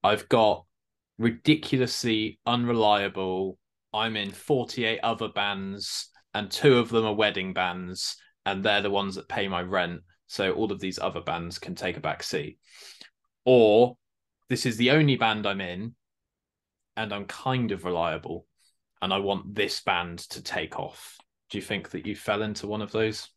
I've 0.02 0.28
got 0.28 0.64
ridiculously 1.20 2.40
unreliable. 2.46 3.58
I'm 3.92 4.16
in 4.16 4.30
48 4.30 5.00
other 5.02 5.28
bands, 5.28 6.08
and 6.34 6.50
two 6.50 6.78
of 6.78 6.88
them 6.88 7.04
are 7.04 7.14
wedding 7.14 7.52
bands, 7.52 8.16
and 8.46 8.64
they're 8.64 8.82
the 8.82 8.90
ones 8.90 9.14
that 9.14 9.28
pay 9.28 9.46
my 9.46 9.62
rent. 9.62 10.00
So 10.26 10.52
all 10.52 10.72
of 10.72 10.80
these 10.80 10.98
other 10.98 11.20
bands 11.20 11.58
can 11.58 11.74
take 11.74 11.96
a 11.96 12.00
back 12.00 12.22
seat. 12.22 12.58
Or 13.44 13.96
this 14.48 14.66
is 14.66 14.76
the 14.76 14.92
only 14.92 15.16
band 15.16 15.46
I'm 15.46 15.60
in, 15.60 15.94
and 16.96 17.12
I'm 17.12 17.26
kind 17.26 17.70
of 17.70 17.84
reliable 17.84 18.46
and 19.02 19.12
I 19.12 19.18
want 19.18 19.54
this 19.54 19.80
band 19.80 20.18
to 20.30 20.42
take 20.42 20.78
off. 20.78 21.16
Do 21.50 21.58
you 21.58 21.62
think 21.62 21.90
that 21.90 22.06
you 22.06 22.14
fell 22.14 22.42
into 22.42 22.66
one 22.66 22.82
of 22.82 22.92
those? 22.92 23.28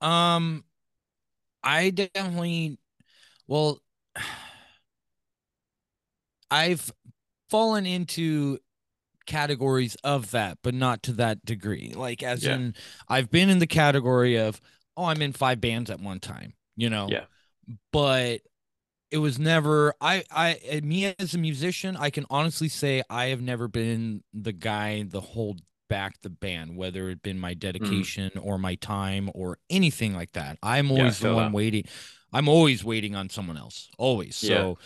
Um, 0.00 0.64
I 1.62 1.90
definitely, 1.90 2.78
well, 3.46 3.80
I've 6.50 6.92
fallen 7.50 7.86
into 7.86 8.58
categories 9.26 9.96
of 10.04 10.30
that, 10.30 10.58
but 10.62 10.74
not 10.74 11.02
to 11.04 11.12
that 11.12 11.44
degree. 11.44 11.92
Like, 11.94 12.22
as 12.22 12.44
Yeah. 12.44 12.54
in, 12.54 12.74
I've 13.08 13.30
been 13.30 13.50
in 13.50 13.58
the 13.58 13.66
category 13.66 14.36
of, 14.36 14.60
oh, 14.96 15.04
I'm 15.04 15.20
in 15.22 15.32
five 15.32 15.60
bands 15.60 15.90
at 15.90 16.00
one 16.00 16.20
time, 16.20 16.54
you 16.76 16.88
know? 16.90 17.08
Yeah. 17.10 17.24
But 17.92 18.40
it 19.10 19.18
was 19.18 19.38
never, 19.38 19.94
I, 20.00 20.24
I, 20.30 20.80
me 20.82 21.14
as 21.18 21.34
a 21.34 21.38
musician, 21.38 21.96
I 21.96 22.10
can 22.10 22.26
honestly 22.30 22.68
say 22.68 23.02
I 23.08 23.26
have 23.26 23.40
never 23.42 23.68
been 23.68 24.22
the 24.32 24.52
guy 24.52 25.02
the 25.02 25.20
hold 25.20 25.60
back 25.88 26.20
the 26.20 26.28
band, 26.30 26.76
whether 26.76 27.08
it 27.08 27.22
been 27.22 27.38
my 27.38 27.54
dedication 27.54 28.30
or 28.38 28.58
my 28.58 28.74
time 28.74 29.30
or 29.34 29.58
anything 29.70 30.14
like 30.14 30.32
that. 30.32 30.58
I'm 30.62 30.88
Mm. 30.88 30.92
Yeah, 30.92 30.98
always 31.00 31.18
the 31.18 31.34
one 31.34 31.44
that. 31.44 31.52
waiting. 31.56 31.84
I'm 32.32 32.48
always 32.48 32.84
waiting 32.84 33.14
on 33.16 33.30
someone 33.30 33.56
else. 33.56 33.88
Always. 33.96 34.42
Yeah. 34.42 34.56
So 34.56 34.78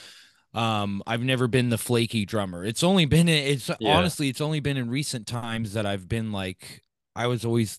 um 0.55 1.03
I've 1.07 1.23
never 1.23 1.49
been 1.49 1.71
the 1.71 1.79
flaky 1.79 2.25
drummer. 2.25 2.65
It's 2.65 2.83
only 2.83 3.07
been 3.07 3.29
it's 3.29 3.71
Yeah. 3.79 3.97
honestly 3.97 4.29
it's 4.29 4.41
only 4.41 4.61
been 4.61 4.77
in 4.77 4.91
recent 4.91 5.27
times 5.27 5.73
that 5.75 5.87
I've 5.87 6.09
been 6.09 6.33
like 6.33 6.83
I 7.17 7.27
was 7.27 7.45
always 7.45 7.79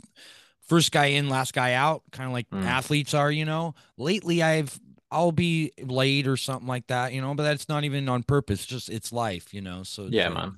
first 0.68 0.92
guy 0.92 1.08
in, 1.08 1.30
last 1.30 1.53
guy 1.53 1.74
out, 1.74 2.03
kind 2.12 2.27
of 2.27 2.34
like 2.34 2.48
Mm. 2.53 2.63
athletes 2.65 3.13
are, 3.13 3.32
you 3.32 3.46
know. 3.46 3.75
Lately 3.98 4.42
I've 4.44 4.80
I'll 5.12 5.32
be 5.32 5.72
late 5.80 6.27
or 6.27 6.38
something 6.38 6.68
like 6.68 6.88
that, 6.88 7.13
you 7.13 7.22
know, 7.22 7.34
but 7.36 7.44
that's 7.44 7.70
not 7.70 7.84
even 7.84 8.10
on 8.10 8.24
purpose, 8.24 8.65
just 8.65 8.89
it's 8.89 9.12
life, 9.12 9.53
you 9.53 9.62
know. 9.62 9.84
So 9.84 10.10
Yeah, 10.10 10.30
man. 10.30 10.58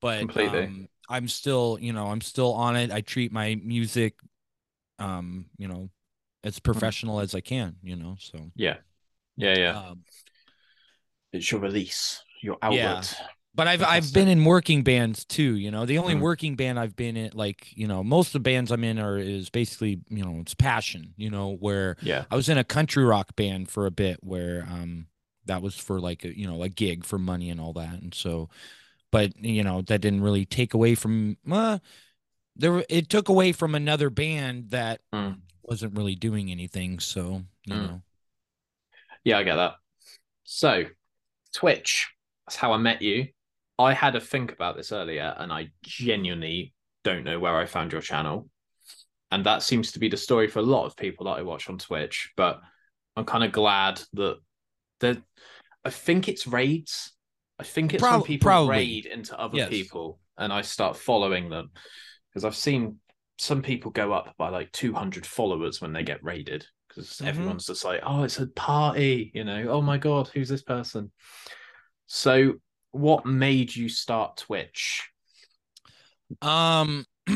but 0.00 0.18
Completely. 0.18 0.62
um, 0.62 0.88
I'm 1.08 1.28
still, 1.28 1.78
you 1.80 1.92
know, 1.92 2.06
I'm 2.06 2.20
still 2.20 2.52
on 2.54 2.76
it. 2.76 2.90
I 2.92 3.00
treat 3.00 3.32
my 3.32 3.56
music, 3.62 4.14
um, 4.98 5.46
you 5.58 5.68
know, 5.68 5.90
as 6.44 6.58
professional 6.60 7.20
as 7.20 7.34
I 7.34 7.40
can, 7.40 7.76
you 7.82 7.96
know. 7.96 8.16
So, 8.20 8.50
Yeah. 8.56 8.76
Yeah, 9.36 9.54
yeah. 9.56 9.76
um, 9.76 10.04
it's 11.32 11.50
your 11.50 11.60
release, 11.60 12.22
your 12.42 12.56
outlet. 12.62 13.14
Yeah. 13.18 13.26
but 13.54 13.66
I've 13.66 13.82
I've 13.82 14.12
been 14.12 14.28
in 14.28 14.44
working 14.44 14.82
bands 14.82 15.24
too. 15.24 15.56
You 15.56 15.70
know, 15.70 15.86
the 15.86 15.98
only 15.98 16.14
Mm. 16.14 16.20
working 16.20 16.56
band 16.56 16.78
I've 16.78 16.94
been 16.96 17.16
in, 17.16 17.30
like, 17.34 17.74
you 17.76 17.86
know, 17.86 18.04
most 18.04 18.28
of 18.28 18.32
the 18.34 18.40
bands 18.40 18.70
I'm 18.70 18.84
in 18.84 18.98
are 18.98 19.16
is 19.18 19.48
basically, 19.50 20.00
you 20.10 20.24
know, 20.24 20.38
it's 20.40 20.54
passion. 20.54 21.14
You 21.16 21.30
know, 21.30 21.56
where 21.56 21.96
Yeah. 22.02 22.24
I 22.30 22.36
was 22.36 22.48
in 22.48 22.58
a 22.58 22.64
country 22.64 23.04
rock 23.04 23.34
band 23.36 23.70
for 23.70 23.86
a 23.86 23.90
bit, 23.90 24.18
where 24.22 24.66
um, 24.70 25.06
that 25.46 25.62
was 25.62 25.74
for 25.76 26.00
like 26.00 26.24
a 26.24 26.38
you 26.38 26.46
know 26.46 26.62
a 26.62 26.68
gig 26.68 27.04
for 27.04 27.18
money 27.18 27.50
and 27.50 27.60
all 27.60 27.72
that, 27.74 27.94
and 28.02 28.12
so, 28.14 28.50
but 29.10 29.36
you 29.42 29.62
know 29.64 29.80
that 29.82 30.00
didn't 30.00 30.22
really 30.22 30.44
take 30.44 30.74
away 30.74 30.94
from 30.94 31.36
uh, 31.50 31.78
there. 32.56 32.84
It 32.88 33.08
took 33.08 33.28
away 33.28 33.52
from 33.52 33.74
another 33.74 34.10
band 34.10 34.70
that 34.70 35.00
Mm. 35.14 35.40
wasn't 35.62 35.96
really 35.96 36.14
doing 36.14 36.50
anything. 36.50 36.98
So 37.00 37.42
you 37.64 37.74
Mm. 37.74 37.82
know, 37.86 38.02
Yeah, 39.24 39.38
I 39.38 39.42
get 39.44 39.56
that. 39.56 39.76
So, 40.44 40.84
Twitch, 41.56 42.08
that's 42.46 42.56
how 42.56 42.72
I 42.72 42.76
met 42.76 43.00
you. 43.00 43.28
I 43.78 43.94
had 43.94 44.14
a 44.14 44.20
think 44.20 44.52
about 44.52 44.76
this 44.76 44.92
earlier 44.92 45.34
and 45.38 45.50
I 45.50 45.70
genuinely 45.82 46.74
don't 47.02 47.24
know 47.24 47.38
where 47.38 47.56
I 47.56 47.64
found 47.64 47.92
your 47.92 48.02
channel. 48.02 48.48
And 49.30 49.44
that 49.46 49.62
seems 49.62 49.92
to 49.92 49.98
be 49.98 50.08
the 50.08 50.18
story 50.18 50.48
for 50.48 50.58
a 50.58 50.62
lot 50.62 50.84
of 50.84 50.96
people 50.96 51.24
that 51.26 51.38
I 51.38 51.42
watch 51.42 51.70
on 51.70 51.78
Twitch. 51.78 52.30
But 52.36 52.60
I'm 53.16 53.24
kind 53.24 53.42
of 53.42 53.52
glad 53.52 54.02
that 54.12 54.36
that 55.00 55.22
I 55.82 55.90
think 55.90 56.28
it's 56.28 56.46
raids. 56.46 57.12
I 57.58 57.64
think 57.64 57.94
it's 57.94 58.02
when 58.02 58.22
people 58.22 58.46
probably. 58.46 58.76
raid 58.76 59.06
into 59.06 59.38
other 59.38 59.56
Yes. 59.56 59.70
people 59.70 60.20
and 60.36 60.52
I 60.52 60.60
start 60.60 60.98
following 60.98 61.48
them. 61.48 61.70
Because 62.28 62.44
I've 62.44 62.54
seen 62.54 62.98
some 63.38 63.62
people 63.62 63.90
go 63.90 64.12
up 64.12 64.34
by 64.36 64.50
like 64.50 64.72
200 64.72 65.24
followers 65.24 65.80
when 65.80 65.94
they 65.94 66.02
get 66.02 66.22
raided. 66.22 66.66
Because 66.96 67.18
Mhm. 67.18 67.26
everyone's 67.26 67.66
just 67.66 67.84
like, 67.84 68.00
oh, 68.04 68.22
it's 68.22 68.38
a 68.38 68.46
party, 68.46 69.30
you 69.34 69.44
know, 69.44 69.68
oh 69.68 69.82
my 69.82 69.98
God, 69.98 70.28
who's 70.28 70.48
this 70.48 70.62
person? 70.62 71.12
So, 72.06 72.54
what 72.92 73.26
made 73.26 73.74
you 73.76 73.88
start 73.88 74.38
Twitch? 74.38 75.02
Um, 76.40 77.04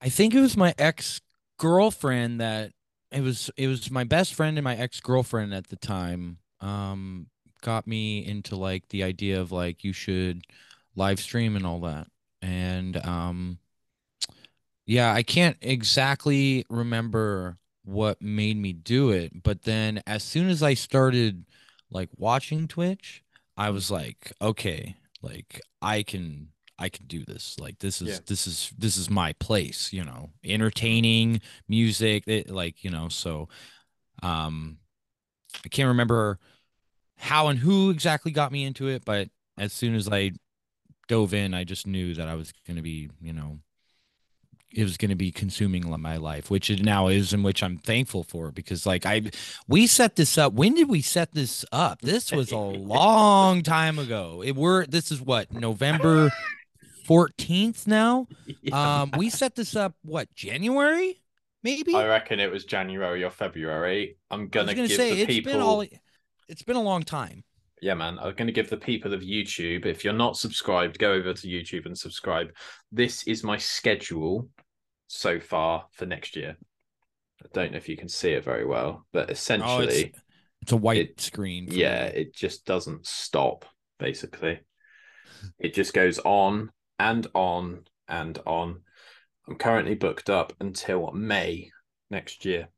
I 0.00 0.08
think 0.08 0.34
it 0.34 0.40
was 0.40 0.56
my 0.56 0.74
ex 0.78 1.20
girlfriend 1.58 2.40
that 2.40 2.72
it 3.10 3.20
was. 3.22 3.50
It 3.56 3.66
was 3.66 3.90
my 3.90 4.04
best 4.04 4.34
friend 4.34 4.56
and 4.56 4.64
my 4.64 4.76
ex 4.76 5.00
girlfriend 5.00 5.52
at 5.52 5.68
the 5.68 5.76
time. 5.76 6.38
Um, 6.60 7.26
got 7.62 7.86
me 7.86 8.24
into 8.24 8.54
like 8.56 8.88
the 8.88 9.02
idea 9.02 9.40
of 9.40 9.50
like 9.50 9.82
you 9.82 9.92
should 9.92 10.42
live 10.94 11.18
stream 11.18 11.56
and 11.56 11.66
all 11.66 11.80
that, 11.80 12.06
and 12.42 12.96
um, 13.04 13.58
yeah, 14.86 15.12
I 15.12 15.22
can't 15.22 15.56
exactly 15.60 16.64
remember 16.70 17.58
what 17.88 18.20
made 18.20 18.58
me 18.58 18.74
do 18.74 19.10
it, 19.10 19.42
but 19.42 19.62
then 19.62 20.02
as 20.06 20.22
soon 20.22 20.50
as 20.50 20.62
I 20.62 20.74
started 20.74 21.46
like 21.90 22.10
watching 22.18 22.68
Twitch, 22.68 23.24
I 23.56 23.70
was 23.70 23.90
like, 23.90 24.30
okay, 24.42 24.96
like 25.22 25.62
I 25.80 26.02
can 26.02 26.48
I 26.78 26.90
can 26.90 27.06
do 27.06 27.24
this. 27.24 27.56
Like 27.58 27.78
this 27.78 28.02
is 28.02 28.08
Yeah. 28.08 28.18
this 28.26 28.46
is 28.46 28.72
this 28.76 28.98
is 28.98 29.08
my 29.08 29.32
place, 29.34 29.90
you 29.90 30.04
know. 30.04 30.30
Entertaining, 30.44 31.40
music, 31.66 32.24
it, 32.26 32.50
like, 32.50 32.84
you 32.84 32.90
know, 32.90 33.08
so 33.08 33.48
um 34.22 34.76
I 35.64 35.68
can't 35.68 35.88
remember 35.88 36.38
how 37.16 37.48
and 37.48 37.58
who 37.58 37.88
exactly 37.88 38.32
got 38.32 38.52
me 38.52 38.64
into 38.64 38.86
it, 38.88 39.04
but 39.06 39.30
as 39.56 39.72
soon 39.72 39.94
as 39.94 40.08
I 40.10 40.32
dove 41.08 41.32
in, 41.32 41.54
I 41.54 41.64
just 41.64 41.86
knew 41.86 42.12
that 42.14 42.28
I 42.28 42.34
was 42.34 42.52
going 42.66 42.76
to 42.76 42.82
be, 42.82 43.08
you 43.20 43.32
know, 43.32 43.60
it 44.72 44.82
was 44.82 44.96
going 44.96 45.08
to 45.08 45.16
be 45.16 45.30
consuming 45.30 45.88
my 46.00 46.16
life, 46.16 46.50
which 46.50 46.68
it 46.70 46.82
now 46.82 47.08
is, 47.08 47.32
and 47.32 47.42
which 47.42 47.62
I'm 47.62 47.78
thankful 47.78 48.22
for 48.22 48.50
because, 48.50 48.84
like, 48.86 49.06
I 49.06 49.30
we 49.66 49.86
set 49.86 50.16
this 50.16 50.36
up. 50.36 50.52
When 50.52 50.74
did 50.74 50.88
we 50.88 51.00
set 51.00 51.32
this 51.32 51.64
up? 51.72 52.02
This 52.02 52.30
was 52.30 52.52
a 52.52 52.56
long 52.58 53.62
time 53.62 53.98
ago. 53.98 54.42
It 54.44 54.56
were 54.56 54.86
this 54.86 55.10
is 55.10 55.20
what 55.20 55.52
November 55.52 56.30
14th 57.08 57.86
now. 57.86 58.26
Um, 58.72 59.12
we 59.16 59.30
set 59.30 59.54
this 59.54 59.74
up 59.74 59.94
what 60.02 60.32
January, 60.34 61.22
maybe. 61.62 61.94
I 61.94 62.06
reckon 62.06 62.38
it 62.38 62.50
was 62.50 62.66
January 62.66 63.24
or 63.24 63.30
February. 63.30 64.18
I'm 64.30 64.48
gonna, 64.48 64.74
gonna 64.74 64.88
give 64.88 64.96
say 64.96 65.14
the 65.14 65.20
it's 65.22 65.26
people. 65.26 65.52
been 65.52 65.62
all. 65.62 65.84
It's 66.48 66.62
been 66.62 66.76
a 66.76 66.82
long 66.82 67.02
time. 67.02 67.44
Yeah, 67.80 67.94
man. 67.94 68.18
I'm 68.18 68.34
going 68.34 68.46
to 68.46 68.52
give 68.52 68.70
the 68.70 68.76
people 68.76 69.14
of 69.14 69.20
YouTube, 69.20 69.86
if 69.86 70.04
you're 70.04 70.12
not 70.12 70.36
subscribed, 70.36 70.98
go 70.98 71.12
over 71.12 71.32
to 71.32 71.46
YouTube 71.48 71.86
and 71.86 71.96
subscribe. 71.96 72.48
This 72.90 73.22
is 73.26 73.44
my 73.44 73.56
schedule 73.56 74.48
so 75.06 75.38
far 75.40 75.86
for 75.92 76.06
next 76.06 76.34
year. 76.36 76.56
I 77.42 77.46
don't 77.52 77.70
know 77.72 77.78
if 77.78 77.88
you 77.88 77.96
can 77.96 78.08
see 78.08 78.30
it 78.30 78.44
very 78.44 78.66
well, 78.66 79.06
but 79.12 79.28
oh, 79.28 79.32
essentially, 79.32 80.12
It's 80.62 80.72
a 80.72 80.76
white 80.76 80.98
It- 81.10 81.20
screen. 81.20 81.68
for 81.68 81.74
yeah, 81.74 82.06
me. 82.12 82.20
it 82.20 82.34
just 82.34 82.64
doesn't 82.64 83.06
stop, 83.06 83.64
basically. 83.98 84.60
It 85.60 85.72
just 85.72 85.94
goes 85.94 86.18
on 86.18 86.70
and 86.98 87.26
on 87.32 87.84
and 88.08 88.38
on. 88.44 88.80
I'm 89.46 89.54
currently 89.56 89.94
booked 89.94 90.28
up 90.28 90.52
until 90.60 91.12
May 91.12 91.70
next 92.10 92.44
year 92.44 92.68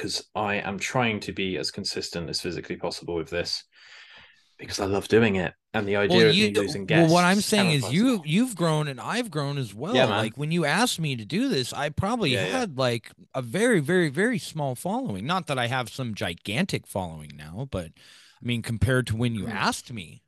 because 0.00 0.24
I 0.34 0.56
am 0.56 0.78
trying 0.78 1.20
to 1.20 1.32
be 1.32 1.58
as 1.58 1.70
consistent 1.70 2.30
as 2.30 2.40
physically 2.40 2.76
possible 2.76 3.14
with 3.14 3.28
this 3.28 3.64
because 4.58 4.80
I 4.80 4.86
love 4.86 5.08
doing 5.08 5.36
it. 5.36 5.52
And 5.74 5.86
the 5.86 5.96
idea 5.96 6.18
well, 6.18 6.30
of 6.30 6.34
you, 6.34 6.48
me 6.48 6.54
losing 6.54 6.82
well, 6.82 6.86
guests. 6.86 7.14
what 7.14 7.24
I'm 7.24 7.40
saying 7.40 7.70
is 7.72 7.92
you 7.92 8.22
you've 8.24 8.56
grown 8.56 8.88
and 8.88 9.00
I've 9.00 9.30
grown 9.30 9.58
as 9.58 9.74
well. 9.74 9.94
Yeah. 9.94 10.06
Like 10.06 10.36
when 10.36 10.50
you 10.52 10.64
asked 10.64 10.98
me 10.98 11.16
to 11.16 11.24
do 11.24 11.48
this, 11.48 11.72
I 11.72 11.90
probably 11.90 12.30
Yeah, 12.30 12.46
yeah. 12.46 12.58
had 12.60 12.78
like 12.78 13.10
a 13.34 13.42
very, 13.42 13.80
very, 13.80 14.08
very 14.08 14.38
small 14.38 14.74
following. 14.74 15.26
Not 15.26 15.46
that 15.48 15.58
I 15.58 15.66
have 15.66 15.88
some 15.90 16.14
gigantic 16.14 16.86
following 16.86 17.32
now, 17.36 17.68
but 17.70 17.90
I 18.42 18.46
mean 18.46 18.62
compared 18.62 19.06
to 19.08 19.16
when 19.16 19.34
you 19.34 19.44
Hmm. 19.44 19.52
asked 19.52 19.92
me. 19.92 20.22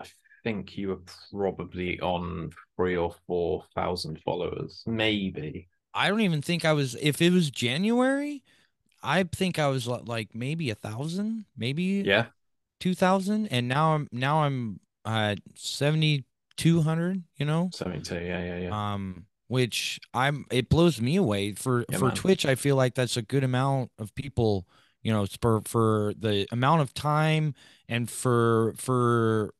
I 0.00 0.06
think 0.44 0.78
you 0.78 0.88
were 0.88 1.02
probably 1.30 2.00
on 2.00 2.52
three 2.76 2.96
or 2.96 3.14
four 3.26 3.64
thousand 3.74 4.20
followers, 4.22 4.82
maybe. 4.86 5.68
I 5.92 6.08
don't 6.08 6.20
even 6.20 6.40
think 6.40 6.64
I 6.64 6.72
was 6.72 6.94
if 7.00 7.20
it 7.20 7.32
was 7.32 7.50
January, 7.50 8.42
I 9.02 9.22
think 9.24 9.58
I 9.58 9.68
was 9.68 9.86
like 9.86 10.34
maybe 10.34 10.70
a 10.70 10.74
thousand, 10.74 11.46
maybe 11.56 12.02
Yeah, 12.06 12.26
two 12.78 12.94
thousand, 12.94 13.48
and 13.48 13.68
now 13.68 13.94
I'm 13.94 14.08
now 14.12 14.42
I'm 14.42 14.80
at 15.04 15.38
seventy 15.54 16.24
two 16.56 16.82
hundred. 16.82 17.22
You 17.36 17.46
know, 17.46 17.70
seventy-two. 17.72 18.16
Yeah, 18.16 18.44
yeah, 18.44 18.58
yeah. 18.58 18.92
um, 18.94 19.26
which 19.48 19.98
I'm 20.14 20.44
it 20.50 20.68
blows 20.68 21.00
me 21.00 21.16
away 21.16 21.52
for 21.52 21.84
Yeah, 21.88 21.98
for 21.98 22.06
man. 22.06 22.14
Twitch. 22.14 22.46
I 22.46 22.54
feel 22.54 22.76
like 22.76 22.94
that's 22.94 23.16
a 23.16 23.22
good 23.22 23.44
amount 23.44 23.90
of 23.98 24.14
people. 24.14 24.66
You 25.02 25.12
know, 25.12 25.26
for 25.40 25.62
for 25.62 26.12
the 26.18 26.46
amount 26.52 26.82
of 26.82 26.92
time 26.92 27.54
and 27.88 28.10
for 28.10 28.74
for 28.76 29.54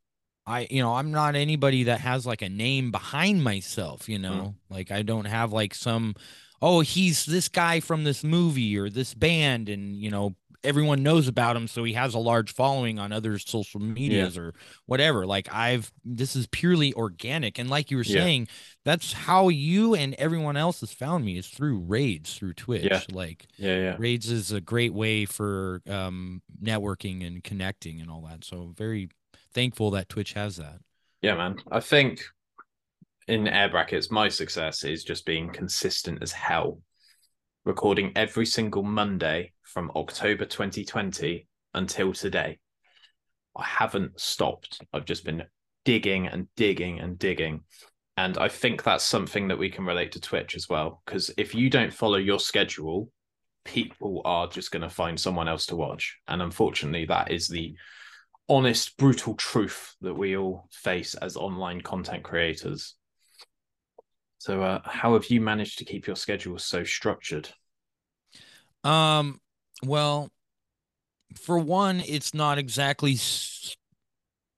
I 0.47 0.67
you 0.71 0.83
know 0.83 0.95
I'm 0.95 1.13
not 1.13 1.35
anybody 1.35 1.85
that 1.85 2.01
has 2.01 2.27
like 2.27 2.43
a 2.43 2.49
name 2.51 2.91
behind 2.91 3.43
myself. 3.43 4.07
You 4.07 4.19
know, 4.19 4.57
like 4.69 4.91
I 4.91 5.01
don't 5.01 5.25
have 5.25 5.53
like 5.53 5.75
some 5.75 6.15
oh 6.63 6.81
he's 6.81 7.25
this 7.27 7.49
guy 7.49 7.81
from 7.81 8.05
this 8.05 8.23
movie 8.25 8.77
or 8.79 8.89
this 8.91 9.15
band 9.15 9.69
and 9.69 9.97
you 9.97 10.11
know 10.11 10.35
everyone 10.63 11.03
knows 11.03 11.27
about 11.27 11.57
him 11.57 11.67
so 11.67 11.85
he 11.85 11.95
has 11.95 12.13
a 12.13 12.19
large 12.19 12.53
following 12.53 12.99
on 12.99 13.13
other 13.13 13.39
social 13.39 13.81
medias 13.81 14.37
or 14.37 14.53
whatever 14.85 15.27
like 15.27 15.49
i've 15.55 15.91
this 16.05 16.37
is 16.37 16.47
purely 16.49 16.93
organic 16.95 17.59
and 17.59 17.71
like 17.71 17.91
you 17.91 17.97
were 17.97 18.03
Yeah. 18.03 18.21
saying 18.21 18.49
that's 18.85 19.15
how 19.15 19.49
you 19.49 19.95
and 19.95 20.15
everyone 20.19 20.59
else 20.59 20.81
has 20.81 20.93
found 20.93 21.25
me 21.25 21.39
is 21.39 21.47
through 21.49 21.79
raids 21.79 22.35
through 22.35 22.53
twitch 22.55 22.85
Yeah. 22.85 23.01
like 23.11 23.47
yeah, 23.57 23.77
yeah. 23.79 23.97
raids 23.99 24.31
is 24.31 24.53
a 24.53 24.61
great 24.61 24.93
way 24.93 25.25
for 25.25 25.81
um 25.89 26.43
networking 26.63 27.27
and 27.27 27.43
connecting 27.43 27.99
and 28.03 28.11
all 28.11 28.21
that 28.29 28.45
so 28.45 28.75
very 28.77 29.09
thankful 29.55 29.91
that 29.93 30.11
twitch 30.11 30.35
has 30.35 30.59
that 30.59 30.81
Yeah, 31.23 31.37
man. 31.37 31.57
I 31.73 31.81
think 31.81 32.21
in 33.31 33.47
air 33.47 33.69
brackets, 33.69 34.11
my 34.11 34.29
success 34.29 34.83
is 34.83 35.05
just 35.05 35.25
being 35.25 35.53
consistent 35.53 36.21
as 36.21 36.33
hell. 36.33 36.81
Recording 37.65 38.13
every 38.17 38.45
single 38.45 38.83
Monday 38.83 39.53
from 39.63 39.93
October 39.95 40.45
2020 40.45 41.47
until 41.73 42.13
today. 42.13 42.59
I 43.57 43.65
haven't 43.65 44.19
stopped. 44.19 44.81
I've 44.93 45.05
just 45.05 45.25
been 45.25 45.45
digging 45.85 46.27
and 46.27 46.49
digging 46.57 46.99
and 46.99 47.19
digging. 47.21 47.61
And 48.17 48.37
I 48.37 48.49
think 48.49 48.83
that's 48.83 49.05
something 49.05 49.47
that 49.49 49.59
we 49.59 49.71
can 49.71 49.85
relate 49.85 50.11
to 50.13 50.21
Twitch 50.21 50.57
as 50.57 50.69
well. 50.69 51.01
Because 51.07 51.31
if 51.39 51.55
you 51.55 51.71
don't 51.71 51.95
follow 51.95 52.19
your 52.19 52.41
schedule, 52.41 53.13
people 53.65 54.23
are 54.25 54.49
just 54.49 54.73
going 54.73 54.83
to 54.83 54.91
find 54.91 55.19
someone 55.19 55.47
else 55.47 55.67
to 55.67 55.77
watch. 55.77 56.19
And 56.27 56.43
unfortunately, 56.43 57.05
that 57.05 57.31
is 57.31 57.47
the 57.47 57.77
honest, 58.49 58.97
brutal 58.97 59.35
truth 59.35 59.95
that 60.01 60.15
we 60.15 60.37
all 60.37 60.69
face 60.73 61.15
as 61.15 61.37
online 61.37 61.81
content 61.81 62.25
creators. 62.25 62.97
So, 64.41 64.63
uh, 64.63 64.81
how 64.85 65.13
have 65.13 65.27
you 65.27 65.39
managed 65.39 65.79
to 65.79 65.85
keep 65.85 66.07
your 66.07 66.17
schedule 66.17 66.59
so 66.59 66.83
structured? 66.83 67.51
Um, 68.83 69.39
well, 69.85 70.31
for 71.39 71.59
one, 71.59 72.03
it's 72.07 72.33
not 72.33 72.57
exactly 72.57 73.19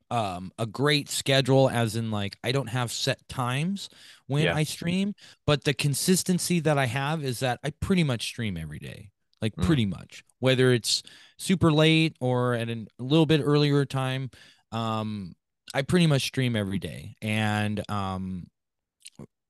um 0.09 0.53
a 0.59 0.67
great 0.67 1.09
schedule 1.09 1.71
as 1.71 1.97
in 1.97 2.11
like 2.11 2.37
I 2.45 2.53
don't 2.53 2.69
have 2.69 2.93
set 2.93 3.27
times 3.29 3.89
when 4.29 4.45
yeah. 4.45 4.55
I 4.55 4.63
stream, 4.63 5.15
but 5.47 5.65
the 5.65 5.75
consistency 5.75 6.61
that 6.61 6.79
I 6.79 6.87
have 6.87 7.25
is 7.25 7.41
that 7.41 7.59
I 7.65 7.71
pretty 7.71 8.05
much 8.05 8.27
stream 8.27 8.57
every 8.57 8.79
day. 8.79 9.11
Like 9.41 9.57
mm. 9.57 9.65
pretty 9.65 9.87
much. 9.87 10.23
Whether 10.39 10.73
it's 10.73 11.03
super 11.39 11.73
late 11.73 12.15
or 12.21 12.55
at 12.55 12.69
a 12.69 12.87
little 13.01 13.27
bit 13.27 13.41
earlier 13.43 13.85
time, 13.85 14.31
um 14.71 15.35
I 15.75 15.83
pretty 15.83 16.07
much 16.07 16.23
stream 16.23 16.55
every 16.55 16.79
day. 16.79 17.17
And 17.21 17.83
um 17.91 18.47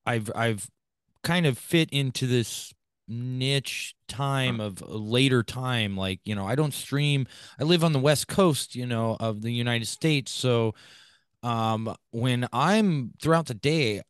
I've 0.06 0.30
I've 0.34 0.68
kind 1.22 1.46
of 1.46 1.58
fit 1.58 1.90
into 1.90 2.26
this 2.26 2.72
niche 3.08 3.94
time 4.08 4.60
of 4.60 4.80
a 4.80 4.96
later 4.96 5.42
time 5.42 5.96
like 5.96 6.20
you 6.24 6.34
know 6.34 6.46
i 6.46 6.54
don't 6.54 6.72
stream 6.72 7.26
i 7.58 7.64
live 7.64 7.82
on 7.82 7.92
the 7.92 7.98
west 7.98 8.28
coast 8.28 8.74
you 8.74 8.86
know 8.86 9.16
of 9.18 9.42
the 9.42 9.52
united 9.52 9.86
states 9.86 10.30
so 10.30 10.72
um 11.42 11.94
when 12.12 12.46
i'm 12.52 13.12
throughout 13.20 13.46
the 13.46 13.54
day 13.54 14.00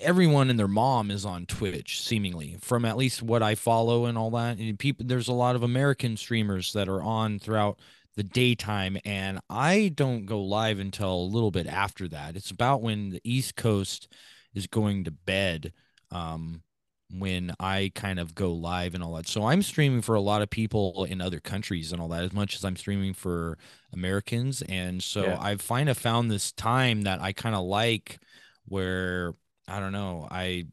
everyone 0.00 0.50
and 0.50 0.58
their 0.58 0.68
mom 0.68 1.10
is 1.10 1.24
on 1.24 1.46
twitch 1.46 2.02
seemingly 2.02 2.56
from 2.60 2.84
at 2.84 2.96
least 2.96 3.22
what 3.22 3.42
i 3.42 3.54
follow 3.54 4.04
and 4.04 4.18
all 4.18 4.30
that 4.30 4.58
and 4.58 4.78
people 4.78 5.04
there's 5.06 5.28
a 5.28 5.32
lot 5.32 5.56
of 5.56 5.62
american 5.62 6.16
streamers 6.16 6.72
that 6.74 6.88
are 6.88 7.02
on 7.02 7.38
throughout 7.38 7.78
the 8.16 8.22
daytime 8.22 8.96
and 9.04 9.40
i 9.50 9.90
don't 9.94 10.26
go 10.26 10.40
live 10.40 10.78
until 10.78 11.14
a 11.14 11.32
little 11.32 11.50
bit 11.50 11.66
after 11.66 12.06
that. 12.08 12.36
It's 12.36 12.50
about 12.50 12.82
when 12.82 13.10
the 13.10 13.20
east 13.24 13.56
coast 13.56 14.08
is 14.54 14.66
going 14.66 15.04
to 15.04 15.10
bed 15.10 15.72
um, 16.10 16.62
when 17.10 17.52
I 17.60 17.92
kind 17.94 18.18
of 18.18 18.34
go 18.34 18.52
live 18.52 18.94
and 18.94 19.02
all 19.02 19.14
that. 19.14 19.28
So 19.28 19.46
I'm 19.46 19.62
streaming 19.62 20.02
for 20.02 20.14
a 20.14 20.20
lot 20.20 20.42
of 20.42 20.50
people 20.50 21.04
in 21.04 21.20
other 21.20 21.40
countries 21.40 21.92
and 21.92 22.00
all 22.00 22.08
that, 22.08 22.24
as 22.24 22.32
much 22.32 22.54
as 22.54 22.64
I'm 22.64 22.76
streaming 22.76 23.14
for 23.14 23.58
Americans. 23.92 24.62
And 24.62 25.02
so 25.02 25.24
yeah. 25.24 25.38
I've 25.40 25.66
kind 25.66 25.88
of 25.88 25.98
found 25.98 26.30
this 26.30 26.52
time 26.52 27.02
that 27.02 27.20
I 27.20 27.32
kind 27.32 27.54
of 27.54 27.64
like 27.64 28.18
where 28.66 29.34
I 29.68 29.80
don't 29.80 29.92
know, 29.92 30.28
I 30.30 30.66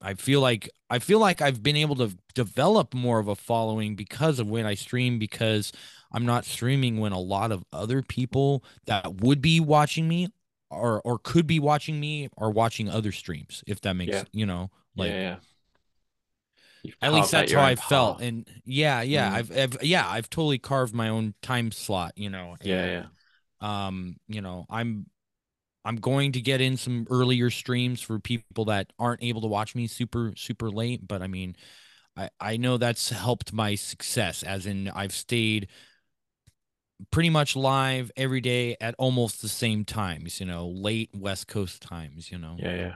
I 0.00 0.14
feel 0.14 0.40
like 0.40 0.68
I 0.90 0.98
feel 0.98 1.20
like 1.20 1.40
I've 1.40 1.62
been 1.62 1.76
able 1.76 1.96
to 1.96 2.16
develop 2.34 2.92
more 2.92 3.18
of 3.18 3.28
a 3.28 3.36
following 3.36 3.94
because 3.94 4.38
of 4.38 4.48
when 4.48 4.66
I 4.66 4.74
stream 4.74 5.18
because 5.18 5.72
I'm 6.12 6.26
not 6.26 6.44
streaming 6.44 6.98
when 6.98 7.12
a 7.12 7.20
lot 7.20 7.52
of 7.52 7.64
other 7.72 8.02
people 8.02 8.64
that 8.86 9.20
would 9.20 9.40
be 9.40 9.60
watching 9.60 10.08
me 10.08 10.28
or 10.72 11.00
or 11.02 11.18
could 11.18 11.46
be 11.46 11.60
watching 11.60 11.98
me 12.00 12.28
or 12.36 12.50
watching 12.50 12.88
other 12.88 13.12
streams 13.12 13.62
if 13.66 13.80
that 13.82 13.94
makes 13.94 14.12
yeah. 14.12 14.24
you 14.32 14.46
know 14.46 14.70
like 14.96 15.10
yeah, 15.10 15.36
yeah. 16.84 16.92
at 17.02 17.12
least 17.12 17.30
that's 17.30 17.52
how 17.52 17.62
I 17.62 17.76
felt 17.76 18.20
and 18.20 18.48
yeah 18.64 19.02
yeah 19.02 19.30
mm. 19.30 19.34
I've, 19.34 19.58
I've 19.58 19.82
yeah 19.82 20.08
I've 20.08 20.30
totally 20.30 20.58
carved 20.58 20.94
my 20.94 21.08
own 21.08 21.34
time 21.42 21.70
slot 21.70 22.12
you 22.16 22.30
know 22.30 22.56
and, 22.60 22.68
yeah 22.68 22.86
yeah 22.86 23.06
um 23.60 24.16
you 24.28 24.40
know 24.40 24.66
I'm 24.68 25.06
I'm 25.84 25.96
going 25.96 26.32
to 26.32 26.40
get 26.40 26.60
in 26.60 26.76
some 26.76 27.06
earlier 27.10 27.50
streams 27.50 28.00
for 28.00 28.20
people 28.20 28.66
that 28.66 28.92
aren't 28.98 29.22
able 29.22 29.40
to 29.42 29.48
watch 29.48 29.74
me 29.74 29.86
super 29.86 30.32
super 30.36 30.70
late 30.70 31.06
but 31.06 31.22
I 31.22 31.26
mean 31.26 31.56
I 32.16 32.30
I 32.40 32.56
know 32.56 32.76
that's 32.76 33.10
helped 33.10 33.52
my 33.52 33.74
success 33.74 34.42
as 34.42 34.66
in 34.66 34.88
I've 34.88 35.12
stayed 35.12 35.68
pretty 37.10 37.30
much 37.30 37.56
live 37.56 38.10
every 38.16 38.40
day 38.40 38.76
at 38.80 38.94
almost 38.98 39.42
the 39.42 39.48
same 39.48 39.84
times, 39.84 40.40
you 40.40 40.46
know, 40.46 40.68
late 40.68 41.10
West 41.14 41.48
Coast 41.48 41.82
times, 41.82 42.30
you 42.30 42.38
know. 42.38 42.56
Yeah, 42.58 42.74
yeah. 42.74 42.94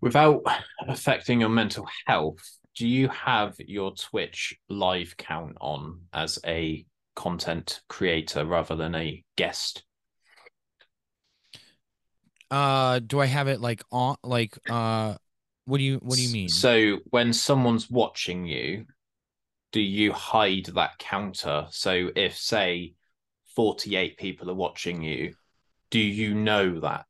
Without 0.00 0.42
affecting 0.88 1.40
your 1.40 1.48
mental 1.48 1.86
health, 2.06 2.42
do 2.76 2.86
you 2.86 3.08
have 3.08 3.56
your 3.58 3.94
Twitch 3.94 4.54
live 4.68 5.16
count 5.16 5.56
on 5.60 6.00
as 6.12 6.38
a 6.46 6.84
content 7.14 7.80
creator 7.88 8.44
rather 8.44 8.76
than 8.76 8.94
a 8.94 9.24
guest? 9.36 9.82
Uh 12.50 13.00
do 13.00 13.20
I 13.20 13.26
have 13.26 13.48
it 13.48 13.60
like 13.60 13.82
on 13.90 14.16
like 14.22 14.56
uh 14.68 15.16
what 15.64 15.78
do 15.78 15.84
you 15.84 15.96
what 15.96 16.16
do 16.16 16.22
you 16.22 16.28
mean? 16.28 16.48
So 16.48 16.98
when 17.10 17.32
someone's 17.32 17.90
watching 17.90 18.46
you, 18.46 18.86
do 19.76 19.82
you 19.82 20.10
hide 20.10 20.64
that 20.74 20.96
counter? 20.98 21.66
So 21.68 22.08
if 22.16 22.34
say 22.34 22.94
48 23.56 24.16
people 24.16 24.50
are 24.50 24.54
watching 24.54 25.02
you, 25.02 25.34
do 25.90 25.98
you 25.98 26.34
know 26.34 26.80
that? 26.80 27.04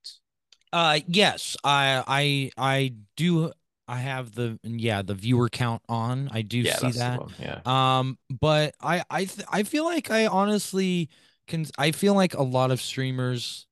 Uh 0.72 0.98
yes, 1.06 1.56
I 1.62 2.02
I 2.08 2.50
I 2.58 2.94
do 3.16 3.52
I 3.86 3.98
have 3.98 4.34
the 4.34 4.58
yeah, 4.64 5.02
the 5.02 5.14
viewer 5.14 5.48
count 5.48 5.80
on. 5.88 6.28
I 6.32 6.42
do 6.42 6.58
yeah, 6.58 6.74
see 6.74 6.90
that. 6.90 7.20
Yeah. 7.38 7.60
Um 7.64 8.18
but 8.40 8.74
I 8.80 9.04
I 9.08 9.26
th- 9.26 9.46
I 9.48 9.62
feel 9.62 9.84
like 9.84 10.10
I 10.10 10.26
honestly 10.26 11.08
can 11.46 11.66
I 11.78 11.92
feel 11.92 12.14
like 12.14 12.34
a 12.34 12.42
lot 12.42 12.72
of 12.72 12.80
streamers 12.80 13.68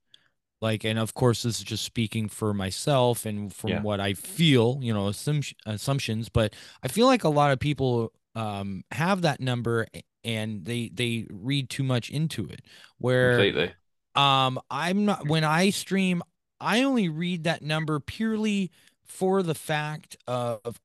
like 0.60 0.84
and 0.84 1.00
of 1.00 1.14
course 1.14 1.42
this 1.42 1.58
is 1.58 1.64
just 1.64 1.82
speaking 1.82 2.28
for 2.28 2.54
myself 2.54 3.26
and 3.26 3.52
from 3.52 3.70
yeah. 3.70 3.82
what 3.82 3.98
I 3.98 4.14
feel, 4.14 4.78
you 4.80 4.94
know, 4.94 5.06
assum- 5.06 5.52
assumptions, 5.66 6.28
but 6.28 6.54
I 6.84 6.86
feel 6.86 7.06
like 7.06 7.24
a 7.24 7.28
lot 7.28 7.50
of 7.50 7.58
people 7.58 8.12
um, 8.34 8.84
have 8.90 9.22
that 9.22 9.40
number 9.40 9.86
and 10.24 10.64
they 10.64 10.90
they 10.92 11.26
read 11.30 11.70
too 11.70 11.82
much 11.82 12.10
into 12.10 12.46
it. 12.46 12.62
Where 12.98 13.32
Completely. 13.32 13.72
um, 14.14 14.58
I'm 14.70 15.04
not 15.04 15.28
when 15.28 15.44
I 15.44 15.70
stream, 15.70 16.22
I 16.60 16.82
only 16.82 17.08
read 17.08 17.44
that 17.44 17.62
number 17.62 18.00
purely 18.00 18.70
for 19.04 19.42
the 19.42 19.54
fact 19.54 20.16
of 20.26 20.80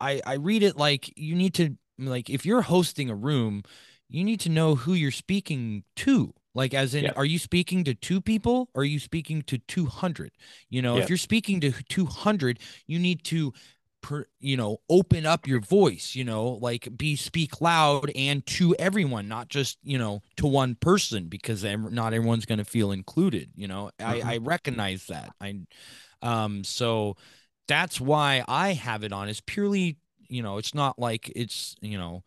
I 0.00 0.20
I 0.24 0.34
read 0.34 0.62
it 0.62 0.76
like 0.76 1.12
you 1.16 1.34
need 1.34 1.54
to 1.54 1.76
like 1.98 2.30
if 2.30 2.44
you're 2.44 2.62
hosting 2.62 3.10
a 3.10 3.14
room, 3.14 3.62
you 4.08 4.24
need 4.24 4.40
to 4.40 4.48
know 4.48 4.74
who 4.74 4.92
you're 4.92 5.10
speaking 5.10 5.84
to. 5.96 6.34
Like, 6.56 6.72
as 6.72 6.94
in, 6.94 7.04
yeah. 7.04 7.12
are 7.16 7.24
you 7.24 7.40
speaking 7.40 7.82
to 7.84 7.94
two 7.94 8.20
people 8.20 8.68
or 8.74 8.82
are 8.82 8.86
you 8.86 9.00
speaking 9.00 9.42
to 9.42 9.58
200? 9.58 10.30
You 10.70 10.82
know, 10.82 10.96
yeah. 10.96 11.02
if 11.02 11.08
you're 11.08 11.18
speaking 11.18 11.60
to 11.60 11.72
200, 11.72 12.60
you 12.86 13.00
need 13.00 13.24
to 13.24 13.52
per, 14.04 14.26
you 14.38 14.54
know 14.54 14.76
open 14.90 15.24
up 15.24 15.46
your 15.46 15.60
voice 15.60 16.14
you 16.14 16.24
know 16.24 16.58
like 16.60 16.86
be 16.94 17.16
speak 17.16 17.62
loud 17.62 18.12
and 18.14 18.44
to 18.44 18.74
everyone 18.78 19.26
not 19.28 19.48
just 19.48 19.78
you 19.82 19.96
know 19.96 20.20
to 20.36 20.46
one 20.46 20.74
person 20.74 21.28
because 21.28 21.64
not 21.64 22.12
everyone's 22.12 22.44
going 22.44 22.58
to 22.58 22.66
feel 22.66 22.92
included 22.92 23.48
you 23.56 23.66
know? 23.66 23.90
Mm-hmm. 23.98 24.28
I, 24.28 24.34
I 24.34 24.36
recognize 24.38 25.06
that. 25.06 25.30
I 25.40 25.60
um 26.20 26.64
so 26.64 27.16
that's 27.66 27.98
why 27.98 28.44
i 28.46 28.74
have 28.74 29.04
it 29.04 29.12
on. 29.12 29.30
It's 29.30 29.40
purely 29.40 29.96
you 30.28 30.42
know 30.42 30.58
it's 30.58 30.74
not 30.74 30.98
like 30.98 31.32
it's 31.34 31.74
you 31.80 31.96
know 31.96 32.22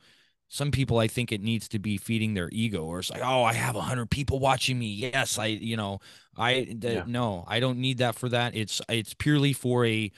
some 0.49 0.71
people 0.71 0.97
i 0.97 1.07
think 1.07 1.31
it 1.31 1.41
needs 1.41 1.67
to 1.67 1.77
be 1.77 1.97
feeding 1.97 2.33
their 2.33 2.49
ego 2.51 2.85
or 2.85 2.99
it's 2.99 3.11
like 3.11 3.21
oh 3.23 3.43
i 3.43 3.53
have 3.53 3.75
100 3.75 4.09
people 4.09 4.39
watching 4.39 4.79
me. 4.79 4.87
Yes 4.87 5.37
i 5.37 5.45
you 5.45 5.77
know? 5.77 5.99
I 6.35 6.75
the, 6.75 6.93
yeah. 6.93 7.03
no 7.05 7.45
i 7.47 7.59
don't 7.59 7.77
need 7.77 7.99
that 7.99 8.15
for 8.15 8.29
that. 8.29 8.55
It's 8.55 8.81
it's 8.89 9.13
purely 9.13 9.53
for 9.53 9.85
a 9.85 10.11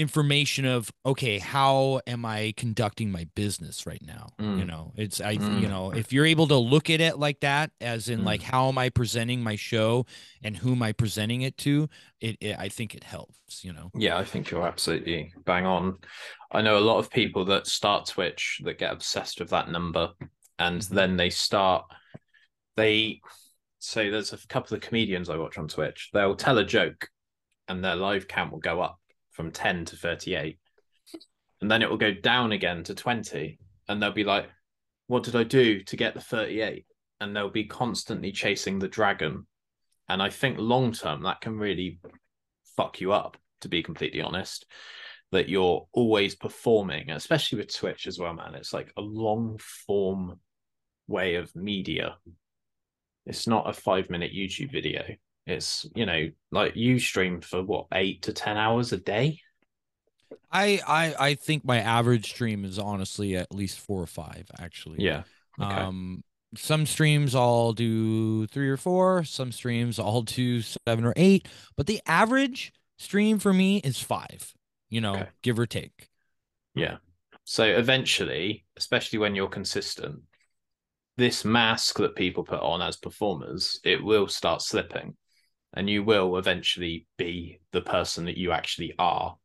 information 0.00 0.64
of 0.64 0.90
okay 1.04 1.38
how 1.38 2.00
am 2.06 2.24
i 2.24 2.54
conducting 2.56 3.12
my 3.12 3.26
business 3.34 3.86
right 3.86 4.00
now 4.06 4.26
mm. 4.40 4.58
you 4.58 4.64
know 4.64 4.92
it's 4.96 5.20
i 5.20 5.36
mm. 5.36 5.60
you 5.60 5.68
know 5.68 5.90
if 5.90 6.10
you're 6.10 6.24
able 6.24 6.46
to 6.46 6.56
look 6.56 6.88
at 6.88 7.02
it 7.02 7.18
like 7.18 7.38
that 7.40 7.70
as 7.82 8.08
in 8.08 8.20
mm. 8.20 8.24
like 8.24 8.40
how 8.40 8.68
am 8.68 8.78
i 8.78 8.88
presenting 8.88 9.42
my 9.42 9.56
show 9.56 10.06
and 10.42 10.56
who 10.56 10.72
am 10.72 10.82
i 10.82 10.90
presenting 10.90 11.42
it 11.42 11.56
to 11.58 11.86
it, 12.20 12.36
it, 12.40 12.58
i 12.58 12.66
think 12.68 12.94
it 12.94 13.04
helps 13.04 13.62
you 13.62 13.72
know 13.74 13.90
yeah 13.94 14.16
i 14.16 14.24
think 14.24 14.50
you're 14.50 14.66
absolutely 14.66 15.32
bang 15.44 15.66
on 15.66 15.98
i 16.50 16.62
know 16.62 16.78
a 16.78 16.80
lot 16.80 16.98
of 16.98 17.10
people 17.10 17.44
that 17.44 17.66
start 17.66 18.06
twitch 18.06 18.60
that 18.64 18.78
get 18.78 18.92
obsessed 18.92 19.38
with 19.38 19.50
that 19.50 19.70
number 19.70 20.10
and 20.58 20.80
mm-hmm. 20.80 20.94
then 20.94 21.16
they 21.16 21.28
start 21.28 21.84
they 22.76 23.20
so 23.80 24.10
there's 24.10 24.32
a 24.32 24.38
couple 24.48 24.74
of 24.74 24.80
comedians 24.80 25.28
i 25.28 25.36
watch 25.36 25.58
on 25.58 25.68
twitch 25.68 26.08
they'll 26.14 26.34
tell 26.34 26.56
a 26.56 26.64
joke 26.64 27.08
and 27.68 27.84
their 27.84 27.96
live 27.96 28.26
count 28.26 28.50
will 28.50 28.58
go 28.58 28.80
up 28.80 28.99
from 29.40 29.50
10 29.50 29.86
to 29.86 29.96
38 29.96 30.58
and 31.62 31.70
then 31.70 31.80
it 31.80 31.88
will 31.88 31.96
go 31.96 32.12
down 32.12 32.52
again 32.52 32.84
to 32.84 32.94
20 32.94 33.58
and 33.88 34.02
they'll 34.02 34.12
be 34.12 34.22
like 34.22 34.50
what 35.06 35.22
did 35.22 35.34
i 35.34 35.42
do 35.42 35.80
to 35.80 35.96
get 35.96 36.12
the 36.12 36.20
38 36.20 36.84
and 37.20 37.34
they'll 37.34 37.48
be 37.48 37.64
constantly 37.64 38.32
chasing 38.32 38.78
the 38.78 38.88
dragon. 38.88 39.46
And 40.10 40.22
i 40.22 40.28
think 40.28 40.58
long 40.58 40.92
term 40.92 41.22
that 41.22 41.40
can 41.40 41.58
really 41.58 42.00
fuck 42.76 43.00
you 43.00 43.12
up 43.12 43.38
to 43.62 43.68
be 43.68 43.82
completely 43.82 44.20
honest 44.20 44.66
that 45.32 45.48
you're 45.48 45.86
always 45.94 46.34
performing 46.34 47.08
especially 47.10 47.58
with 47.58 47.74
twitch 47.74 48.06
as 48.06 48.18
well 48.18 48.34
man. 48.34 48.54
It's 48.54 48.74
like 48.74 48.92
a 48.98 49.00
long 49.00 49.58
form 49.58 50.38
way 51.06 51.36
of 51.36 51.56
media. 51.56 52.16
It's 53.24 53.46
not 53.46 53.70
a 53.70 53.72
5 53.72 54.10
minute 54.10 54.32
youtube 54.34 54.70
video 54.70 55.04
it's 55.46 55.86
you 55.94 56.06
know 56.06 56.28
like 56.50 56.76
you 56.76 56.98
stream 56.98 57.40
for 57.40 57.62
what 57.62 57.86
eight 57.92 58.22
to 58.22 58.32
ten 58.32 58.56
hours 58.56 58.92
a 58.92 58.98
day. 58.98 59.40
I 60.52 60.80
I 60.86 61.14
I 61.28 61.34
think 61.34 61.64
my 61.64 61.78
average 61.78 62.26
stream 62.30 62.64
is 62.64 62.78
honestly 62.78 63.36
at 63.36 63.54
least 63.54 63.78
four 63.78 64.02
or 64.02 64.06
five 64.06 64.50
actually. 64.58 65.02
Yeah. 65.04 65.22
Okay. 65.60 65.72
Um 65.72 66.22
some 66.56 66.84
streams 66.84 67.34
I'll 67.34 67.72
do 67.72 68.46
three 68.48 68.68
or 68.68 68.76
four, 68.76 69.22
some 69.24 69.52
streams 69.52 69.98
I'll 70.00 70.22
do 70.22 70.62
seven 70.62 71.04
or 71.04 71.12
eight, 71.16 71.46
but 71.76 71.86
the 71.86 72.00
average 72.06 72.72
stream 72.98 73.38
for 73.38 73.52
me 73.52 73.78
is 73.78 74.00
five, 74.00 74.52
you 74.88 75.00
know, 75.00 75.14
Okay. 75.14 75.28
give 75.42 75.58
or 75.58 75.66
take. 75.66 76.08
Yeah. 76.74 76.96
So 77.44 77.64
eventually, 77.64 78.64
especially 78.76 79.18
when 79.20 79.34
you're 79.36 79.48
consistent, 79.48 80.22
this 81.16 81.44
mask 81.44 81.98
that 81.98 82.16
people 82.16 82.44
put 82.44 82.60
on 82.60 82.82
as 82.82 82.96
performers, 82.96 83.78
it 83.84 84.02
will 84.02 84.26
start 84.28 84.62
slipping. 84.62 85.16
And 85.74 85.88
you 85.88 86.02
will 86.02 86.36
eventually 86.36 87.06
be 87.16 87.60
the 87.72 87.80
person 87.80 88.24
that 88.24 88.36
you 88.36 88.52
actually 88.52 88.94
are. 88.98 89.36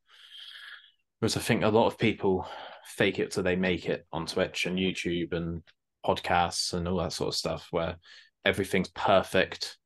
Whereas 1.20 1.38
I 1.38 1.42
think 1.42 1.64
a 1.64 1.70
lot 1.70 1.88
of 1.88 1.98
people 1.98 2.48
fake 2.86 3.20
it 3.20 3.32
till 3.32 3.44
they 3.44 3.56
make 3.56 3.88
it 3.88 4.06
on 4.12 4.26
Twitch 4.26 4.66
and 4.66 4.78
YouTube 4.78 5.34
and 5.34 5.62
podcasts 6.06 6.74
and 6.74 6.88
all 6.88 6.98
that 6.98 7.14
sort 7.14 7.30
of 7.30 7.36
stuff 7.36 7.68
where 7.72 7.96
everything's 8.44 8.90
perfect. 8.90 9.78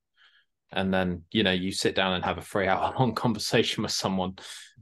And 0.71 0.93
then, 0.93 1.23
you 1.31 1.43
know, 1.43 1.51
you 1.51 1.71
sit 1.71 1.95
down 1.95 2.13
and 2.13 2.23
have 2.23 2.37
a 2.37 2.41
three 2.41 2.67
hour 2.69 2.93
long 2.97 3.15
conversation 3.15 3.83
with 3.83 3.91
someone 3.91 4.35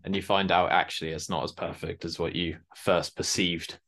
and 0.04 0.16
you 0.16 0.22
find 0.22 0.52
out 0.52 0.72
actually 0.72 1.12
it's 1.12 1.30
not 1.30 1.44
as 1.44 1.52
perfect 1.52 2.06
as 2.06 2.20
what 2.20 2.36
you 2.36 2.58
first 2.76 3.16
perceived. 3.16 3.80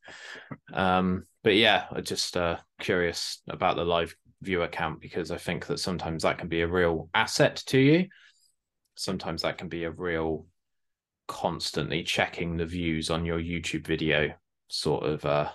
Um, 0.72 1.24
but 1.42 1.54
yeah, 1.54 1.84
I'm 1.90 2.04
just 2.04 2.36
uh, 2.36 2.58
curious 2.78 3.42
about 3.48 3.76
the 3.76 3.84
live 3.84 4.14
viewer 4.42 4.68
count 4.68 5.00
because 5.00 5.30
I 5.30 5.36
think 5.36 5.66
that 5.66 5.78
sometimes 5.78 6.22
that 6.22 6.38
can 6.38 6.48
be 6.48 6.62
a 6.62 6.68
real 6.68 7.08
asset 7.14 7.62
to 7.66 7.78
you. 7.78 8.08
Sometimes 8.94 9.42
that 9.42 9.58
can 9.58 9.68
be 9.68 9.84
a 9.84 9.90
real 9.90 10.46
constantly 11.28 12.02
checking 12.02 12.56
the 12.56 12.66
views 12.66 13.08
on 13.10 13.24
your 13.24 13.38
YouTube 13.38 13.86
video 13.86 14.32
sort 14.68 15.04
of 15.04 15.24
uh 15.24 15.48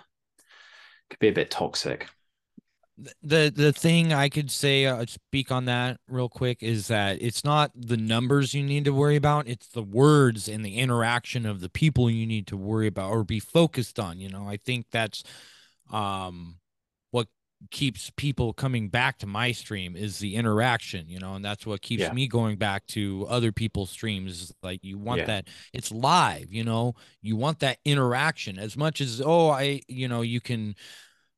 could 1.09 1.19
be 1.19 1.27
a 1.27 1.33
bit 1.33 1.51
toxic. 1.51 2.07
the 3.21 3.51
the 3.53 3.73
thing 3.73 4.13
I 4.13 4.29
could 4.29 4.49
say 4.49 4.85
uh, 4.85 5.05
speak 5.05 5.51
on 5.51 5.65
that 5.65 5.99
real 6.07 6.29
quick 6.29 6.63
is 6.63 6.87
that 6.87 7.17
it's 7.21 7.43
not 7.43 7.71
the 7.75 7.97
numbers 7.97 8.53
you 8.53 8.63
need 8.63 8.85
to 8.85 8.93
worry 8.93 9.17
about 9.17 9.47
it's 9.49 9.67
the 9.67 9.83
words 9.83 10.47
and 10.47 10.63
the 10.65 10.77
interaction 10.77 11.45
of 11.45 11.59
the 11.59 11.67
people 11.69 12.09
you 12.09 12.25
need 12.25 12.47
to 12.47 12.57
worry 12.57 12.87
about 12.87 13.11
or 13.11 13.25
be 13.25 13.39
focused 13.41 13.99
on 13.99 14.19
you 14.21 14.29
know 14.29 14.47
I 14.47 14.55
think 14.57 14.85
that's 14.91 15.23
um 15.91 16.59
keeps 17.71 18.11
people 18.17 18.53
coming 18.53 18.89
back 18.89 19.17
to 19.19 19.27
my 19.27 19.51
stream 19.51 19.95
is 19.95 20.19
the 20.19 20.35
interaction 20.35 21.05
you 21.07 21.19
know 21.19 21.35
and 21.35 21.43
that's 21.45 21.65
what 21.65 21.81
keeps 21.81 22.01
Yeah. 22.01 22.13
me 22.13 22.27
going 22.27 22.57
back 22.57 22.85
to 22.87 23.25
other 23.29 23.51
people's 23.51 23.89
streams 23.89 24.51
like 24.63 24.83
you 24.83 24.97
want 24.97 25.19
Yeah. 25.19 25.25
that 25.25 25.47
it's 25.73 25.91
live 25.91 26.53
you 26.53 26.63
know 26.63 26.95
you 27.21 27.35
want 27.35 27.59
that 27.59 27.77
interaction 27.85 28.59
as 28.59 28.75
much 28.77 29.01
as 29.01 29.21
oh 29.23 29.49
I 29.49 29.81
you 29.87 30.07
know 30.07 30.21
you 30.21 30.41
can 30.41 30.75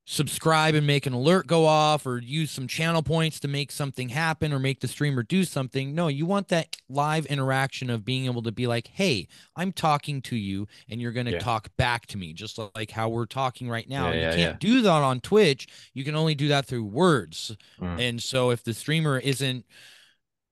subscribe 0.10 0.74
and 0.74 0.88
make 0.88 1.06
an 1.06 1.12
alert 1.12 1.48
go 1.48 1.66
off 1.66 2.06
or 2.06 2.18
use 2.18 2.50
some 2.50 2.66
channel 2.66 3.04
points 3.04 3.42
to 3.42 3.48
make 3.48 3.70
something 3.74 4.08
happen 4.08 4.54
or 4.54 4.58
make 4.58 4.80
the 4.80 4.88
streamer 4.88 5.22
do 5.22 5.44
something. 5.44 5.94
No, 5.94 6.08
you 6.08 6.26
want 6.26 6.48
that 6.48 6.78
live 6.88 7.26
interaction 7.26 7.90
of 7.90 8.06
being 8.06 8.24
able 8.26 8.42
to 8.44 8.54
be 8.54 8.68
like, 8.68 8.88
hey, 8.88 9.28
I'm 9.58 9.74
talking 9.74 10.22
to 10.22 10.38
you 10.38 10.66
and 10.90 11.02
you're 11.02 11.12
going 11.12 11.26
to 11.26 11.34
Yeah. 11.34 11.40
talk 11.40 11.76
back 11.76 12.06
to 12.08 12.18
me, 12.18 12.32
just 12.32 12.58
like 12.74 12.90
how 12.90 13.10
we're 13.10 13.26
talking 13.26 13.70
right 13.70 13.88
now. 13.90 14.08
Yeah, 14.12 14.16
yeah, 14.16 14.32
you 14.32 14.38
can't 14.38 14.60
do 14.62 14.82
that 14.82 14.90
on 14.90 15.20
Twitch. 15.20 15.68
You 15.94 16.06
can 16.06 16.16
only 16.16 16.36
do 16.36 16.48
that 16.48 16.66
through 16.66 16.86
words. 16.86 17.58
Mm. 17.82 18.00
And 18.00 18.24
so 18.24 18.50
if 18.52 18.64
the 18.64 18.74
streamer 18.74 19.20
isn't 19.20 19.66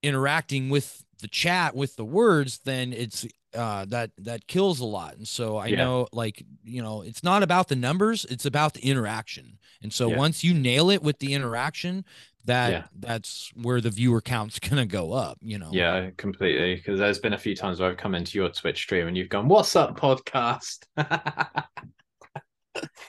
interacting 0.05 0.69
with 0.69 1.03
the 1.21 1.27
chat 1.27 1.75
with 1.75 1.95
the 1.95 2.05
words, 2.05 2.59
then 2.65 2.93
it's 2.93 3.25
uh 3.53 3.85
that 3.85 4.11
that 4.17 4.47
kills 4.47 4.81
a 4.81 4.85
lot 4.85 5.15
and 5.15 5.25
so 5.25 5.55
i 5.55 5.67
Yeah. 5.67 5.77
know 5.77 6.07
like 6.11 6.43
you 6.65 6.81
know 6.81 7.03
it's 7.03 7.23
not 7.23 7.41
about 7.41 7.69
the 7.69 7.75
numbers 7.77 8.25
it's 8.25 8.45
about 8.45 8.73
the 8.73 8.81
interaction 8.81 9.57
and 9.81 9.93
so 9.93 10.09
Yeah. 10.09 10.17
once 10.17 10.43
you 10.43 10.53
nail 10.53 10.89
it 10.89 11.01
with 11.01 11.19
the 11.19 11.33
interaction 11.33 12.03
that 12.43 12.71
Yeah. 12.71 12.83
that's 12.99 13.51
where 13.55 13.79
the 13.79 13.91
viewer 13.91 14.19
count's 14.19 14.59
gonna 14.69 14.85
go 14.85 15.13
up 15.13 15.37
you 15.41 15.57
know 15.57 15.69
Yeah, 15.71 16.09
completely. 16.17 16.75
Because 16.75 16.99
there's 16.99 17.19
been 17.19 17.31
a 17.31 17.37
few 17.37 17.55
times 17.55 17.79
where 17.79 17.89
I've 17.89 17.95
come 17.97 18.13
into 18.13 18.37
your 18.37 18.49
Twitch 18.49 18.79
stream 18.79 19.07
and 19.07 19.15
you've 19.17 19.29
gone, 19.29 19.47
"What's 19.47 19.73
up, 19.77 19.97
podcast?" 19.97 20.83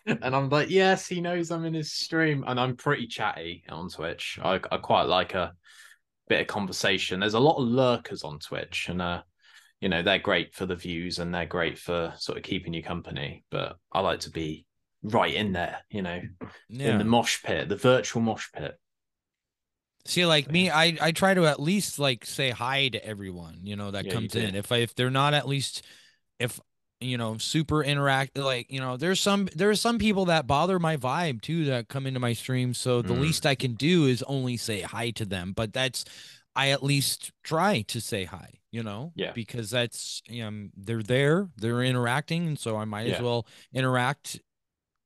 and 0.07 0.35
I'm 0.37 0.49
like, 0.49 0.71
"Yes, 0.71 1.09
he 1.09 1.21
knows 1.21 1.51
I'm 1.51 1.65
in 1.65 1.75
his 1.75 1.93
stream." 1.93 2.45
And 2.47 2.61
I'm 2.61 2.77
pretty 2.77 3.09
chatty 3.09 3.65
on 3.69 3.89
Twitch. 3.91 4.39
I, 4.43 4.61
I 4.71 4.77
quite 4.79 5.05
like 5.09 5.35
a 5.35 5.53
bit 6.29 6.41
of 6.41 6.47
conversation. 6.47 7.21
There's 7.21 7.35
a 7.35 7.41
lot 7.41 7.57
of 7.61 7.69
lurkers 7.69 8.23
on 8.25 8.39
Twitch, 8.39 8.89
and 8.89 9.01
uh, 9.03 9.23
you 9.81 9.89
know 9.89 10.03
they're 10.03 10.19
great 10.19 10.55
for 10.55 10.67
the 10.67 10.77
views 10.77 11.19
and 11.19 11.35
they're 11.35 11.47
great 11.47 11.79
for 11.79 12.13
sort 12.17 12.39
of 12.39 12.45
keeping 12.45 12.73
you 12.73 12.83
company. 12.83 13.45
But 13.51 13.77
I 13.93 14.01
like 14.01 14.21
to 14.21 14.31
be 14.31 14.67
right 15.03 15.35
in 15.35 15.53
there, 15.53 15.79
you 15.91 16.03
know, 16.03 16.21
in 16.71 16.99
the 16.99 17.05
mosh 17.05 17.43
pit, 17.43 17.69
the 17.69 17.77
virtual 17.77 18.23
mosh 18.23 18.49
pit. 18.53 18.79
see 20.05 20.25
like 20.25 20.51
me 20.51 20.71
i 20.71 20.97
i 21.01 21.11
try 21.13 21.35
to 21.35 21.47
at 21.47 21.61
least 21.61 21.99
like 21.99 22.25
say 22.25 22.51
hi 22.51 22.89
to 22.89 23.05
everyone 23.05 23.59
you 23.63 23.75
know 23.77 23.91
that 23.91 24.05
Yeah, 24.05 24.13
comes 24.13 24.37
in 24.37 24.55
if 24.55 24.71
i 24.71 24.77
if 24.79 24.95
they're 24.95 25.11
not 25.11 25.35
at 25.35 25.49
least 25.49 25.83
if 26.39 26.61
you 27.01 27.19
know 27.19 27.37
super 27.37 27.83
interact 27.85 28.39
like 28.39 28.71
you 28.73 28.81
know 28.81 28.97
there's 28.97 29.21
some 29.21 29.49
there's 29.55 29.81
some 29.81 29.99
people 29.99 30.25
that 30.27 30.47
bother 30.47 30.79
my 30.79 30.97
vibe 30.97 31.43
too 31.43 31.65
that 31.67 31.89
come 31.89 32.07
into 32.07 32.19
my 32.21 32.33
stream 32.33 32.73
so 32.73 33.03
the 33.03 33.13
Mm. 33.13 33.21
least 33.21 33.45
i 33.45 33.55
can 33.55 33.75
do 33.75 34.07
is 34.07 34.23
only 34.23 34.57
say 34.57 34.81
hi 34.81 35.11
to 35.11 35.27
them 35.27 35.53
but 35.55 35.73
that's 35.75 36.05
i 36.55 36.71
at 36.71 36.83
least 36.83 37.33
try 37.45 37.83
to 37.83 38.01
say 38.01 38.25
hi 38.25 38.55
you 38.73 38.83
know 38.83 39.13
Yeah. 39.15 39.33
because 39.33 39.69
that's 39.71 40.23
um 40.41 40.71
they're 40.75 41.03
there 41.03 41.49
they're 41.59 41.83
interacting 41.83 42.47
and 42.47 42.59
so 42.59 42.77
i 42.79 42.87
might 42.87 43.07
Yeah. 43.07 43.17
as 43.17 43.21
well 43.23 43.47
interact 43.75 44.41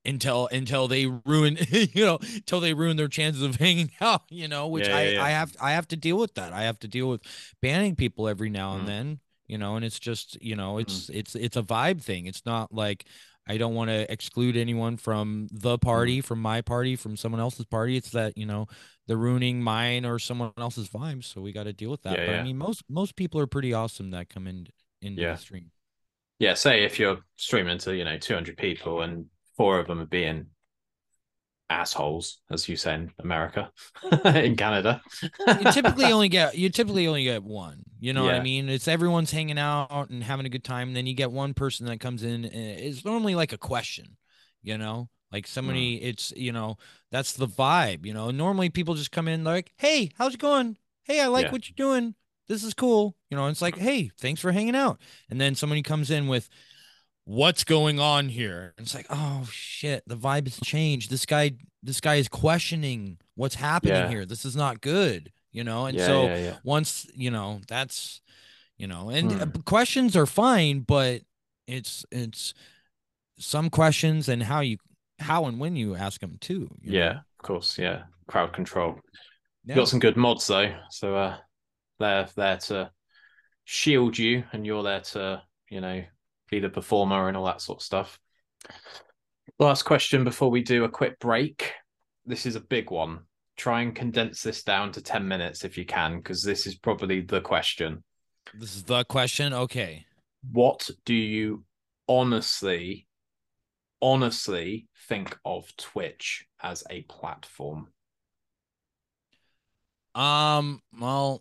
until 0.05 0.49
until 0.53 0.87
they 0.89 1.07
ruin 1.07 1.59
you 1.71 2.05
know 2.05 2.19
until 2.37 2.61
they 2.61 2.73
ruin 2.73 2.97
their 2.97 3.09
chances 3.09 3.43
of 3.43 3.57
hanging 3.67 3.91
out 4.01 4.23
you 4.31 4.47
know 4.49 4.69
which 4.69 4.87
Yeah, 4.89 4.97
i 4.97 5.03
yeah, 5.03 5.11
yeah. 5.11 5.25
i 5.25 5.31
have 5.31 5.57
i 5.61 5.73
have 5.73 5.89
to 5.89 5.97
deal 5.97 6.17
with 6.19 6.35
that 6.35 6.53
i 6.53 6.63
have 6.63 6.79
to 6.81 6.89
deal 6.89 7.09
with 7.09 7.23
banning 7.61 7.97
people 7.97 8.29
every 8.29 8.49
now 8.49 8.75
and 8.75 8.85
Mm. 8.85 8.87
then 8.87 9.21
you 9.51 9.59
know 9.59 9.77
and 9.77 9.85
it's 9.85 9.99
just 9.99 10.41
you 10.43 10.57
know 10.57 10.75
Mhm. 10.75 10.81
it's 10.83 11.11
it's 11.11 11.35
it's 11.35 11.57
a 11.57 11.63
vibe 11.63 12.01
thing 12.03 12.27
it's 12.27 12.45
not 12.47 12.73
like 12.73 13.05
i 13.49 13.57
don't 13.57 13.75
want 13.75 13.91
to 13.91 14.11
exclude 14.13 14.57
anyone 14.57 14.97
from 14.97 15.49
the 15.53 15.77
party 15.79 16.21
from 16.21 16.41
my 16.41 16.61
party 16.63 16.97
from 16.97 17.17
someone 17.17 17.41
else's 17.41 17.67
party 17.67 17.97
it's 17.97 18.11
that 18.11 18.37
you 18.39 18.47
know 18.47 18.67
they're 19.07 19.17
ruining 19.17 19.63
mine 19.63 20.05
or 20.07 20.19
someone 20.19 20.53
else's 20.59 20.89
vibes 20.89 21.25
so 21.25 21.41
we 21.41 21.53
got 21.53 21.65
to 21.65 21.73
deal 21.73 21.91
with 21.91 22.03
that 22.03 22.19
Yeah, 22.19 22.27
but 22.27 22.33
yeah. 22.33 22.41
i 22.41 22.45
mean 22.45 22.59
most 22.59 22.83
most 22.89 23.17
people 23.17 23.41
are 23.41 23.47
pretty 23.47 23.73
awesome 23.75 24.11
that 24.13 24.29
come 24.29 24.47
in 24.47 24.67
into 25.03 25.23
Yeah. 25.23 25.33
the 25.33 25.39
stream 25.39 25.71
yeah, 26.39 26.55
say 26.55 26.85
if 26.85 26.99
you're 26.99 27.19
streaming 27.37 27.77
to, 27.81 27.95
you 27.95 28.03
know, 28.05 28.17
200 28.17 28.57
people 28.57 29.03
and 29.03 29.27
four 29.59 29.79
of 29.79 29.87
them 29.87 30.01
are 30.01 30.07
being 30.07 30.47
assholes, 31.71 32.41
as 32.51 32.69
you 32.69 32.77
say 32.77 32.95
in 32.95 33.13
America, 33.21 33.71
in 34.25 34.57
Canada. 34.57 35.01
you 35.23 35.73
typically 35.73 36.07
only 36.13 36.29
get 36.29 36.57
you 36.59 36.69
typically 36.69 37.07
only 37.07 37.25
get 37.25 37.43
one. 37.43 37.85
You 38.01 38.13
know 38.13 38.25
what 38.25 38.35
I 38.35 38.41
mean? 38.41 38.69
It's 38.69 38.89
everyone's 38.89 39.31
hanging 39.31 39.59
out 39.59 40.11
and 40.11 40.23
having 40.25 40.47
a 40.47 40.51
good 40.51 40.65
time. 40.65 40.89
And 40.89 40.97
then 40.97 41.07
you 41.07 41.15
get 41.15 41.31
one 41.31 41.55
person 41.55 41.87
that 41.87 42.01
comes 42.01 42.23
in. 42.23 42.45
And 42.45 42.55
it's 42.55 43.05
normally 43.05 43.35
like 43.35 43.53
a 43.53 43.59
question, 43.59 44.17
you 44.63 44.77
know, 44.79 45.09
like 45.31 45.47
somebody. 45.47 45.99
Hmm. 45.99 46.07
It's 46.07 46.33
you 46.37 46.53
know 46.53 46.77
that's 47.11 47.35
the 47.35 47.47
vibe. 47.47 48.05
You 48.05 48.15
know, 48.15 48.31
normally 48.31 48.71
people 48.71 48.95
just 48.95 49.13
come 49.13 49.29
in 49.29 49.45
like, 49.45 49.73
"Hey, 49.77 50.11
how's 50.19 50.35
it 50.35 50.41
going? 50.41 50.77
Hey, 51.05 51.21
I 51.21 51.27
like 51.29 51.47
Yeah. 51.47 51.53
what 51.53 51.69
you're 51.69 51.75
doing. 51.77 52.15
This 52.49 52.65
is 52.65 52.75
cool." 52.75 53.17
You 53.31 53.37
know, 53.37 53.47
it's 53.47 53.63
like, 53.63 53.77
"Hey, 53.77 54.11
thanks 54.19 54.41
for 54.41 54.51
hanging 54.53 54.77
out." 54.77 54.99
And 55.29 55.41
then 55.41 55.55
somebody 55.55 55.83
comes 55.83 56.11
in 56.11 56.27
with. 56.27 56.49
What's 57.25 57.65
going 57.65 58.01
on 58.01 58.29
here? 58.29 58.75
And 58.77 58.87
it's 58.87 58.95
like, 58.95 59.07
oh 59.11 59.47
shit, 59.53 60.03
the 60.07 60.17
vibe 60.17 60.47
has 60.47 60.59
changed. 60.61 61.11
This 61.11 61.27
guy, 61.27 61.53
this 61.83 62.01
guy 62.01 62.17
is 62.17 62.29
questioning 62.29 63.19
what's 63.37 63.55
happening 63.55 63.95
Yeah. 63.95 64.09
here. 64.09 64.27
This 64.27 64.45
is 64.45 64.57
not 64.57 64.81
good, 64.81 65.31
you 65.53 65.63
know. 65.63 65.87
And 65.87 65.97
yeah, 65.97 66.07
so 66.07 66.25
yeah, 66.25 66.37
yeah. 66.37 66.57
once 66.65 67.07
you 67.15 67.31
know 67.31 67.61
that's 67.69 68.21
you 68.79 68.87
know 68.87 69.11
and 69.11 69.31
uh, 69.33 69.45
Hmm. 69.47 69.61
questions 69.61 70.17
are 70.17 70.27
fine 70.27 70.81
but 70.81 71.21
it's 71.67 72.05
it's 72.11 72.55
some 73.39 73.69
questions 73.71 74.29
and 74.29 74.43
how 74.43 74.61
you 74.61 74.79
how 75.19 75.45
and 75.45 75.61
when 75.61 75.77
you 75.77 75.95
ask 75.95 76.21
them 76.21 76.37
too 76.41 76.69
you 76.81 76.93
know? 76.93 76.99
Yeah, 76.99 77.11
of 77.19 77.43
course. 77.43 77.79
Yeah. 77.79 78.05
Crowd 78.27 78.53
control. 78.55 78.99
yeah. 79.67 79.75
Got 79.77 79.89
some 79.89 80.01
good 80.01 80.17
mods 80.17 80.47
though. 80.47 80.75
So 80.91 81.15
uh 81.15 81.37
they're 81.99 82.27
there 82.35 82.57
to 82.57 82.91
shield 83.65 84.17
you 84.19 84.45
and 84.53 84.65
you're 84.67 84.83
there 84.83 85.01
to, 85.01 85.43
you 85.69 85.81
know, 85.83 86.03
the 86.59 86.69
performer 86.69 87.29
and 87.29 87.37
all 87.37 87.45
that 87.47 87.61
sort 87.61 87.79
of 87.79 87.85
stuff. 87.85 88.19
Last 89.59 89.83
question 89.85 90.25
before 90.25 90.51
we 90.51 90.63
do 90.63 90.85
a 90.85 90.89
quick 90.89 91.19
break. 91.21 91.73
This 92.27 92.47
is 92.47 92.57
a 92.57 92.61
big 92.61 92.91
one. 92.91 93.21
Try 93.57 93.83
and 93.83 93.95
condense 93.95 94.43
this 94.43 94.63
down 94.63 94.91
to 94.93 95.03
10 95.03 95.29
minutes 95.29 95.65
if 95.65 95.77
you 95.79 95.85
can, 95.85 96.17
because 96.17 96.43
this 96.43 96.67
is 96.67 96.75
probably 96.77 97.21
the 97.21 97.41
question. 97.43 98.03
this 98.55 98.75
is 98.75 98.85
the 98.85 99.05
question 99.05 99.53
okay 99.53 100.07
What 100.51 100.89
do 101.05 101.15
you 101.15 101.65
honestly, 102.09 103.07
honestly 104.01 104.89
think 105.09 105.37
of 105.45 105.71
Twitch 105.77 106.47
as 106.63 106.83
a 106.91 107.03
platform? 107.03 107.89
um 110.17 110.83
well 110.99 111.41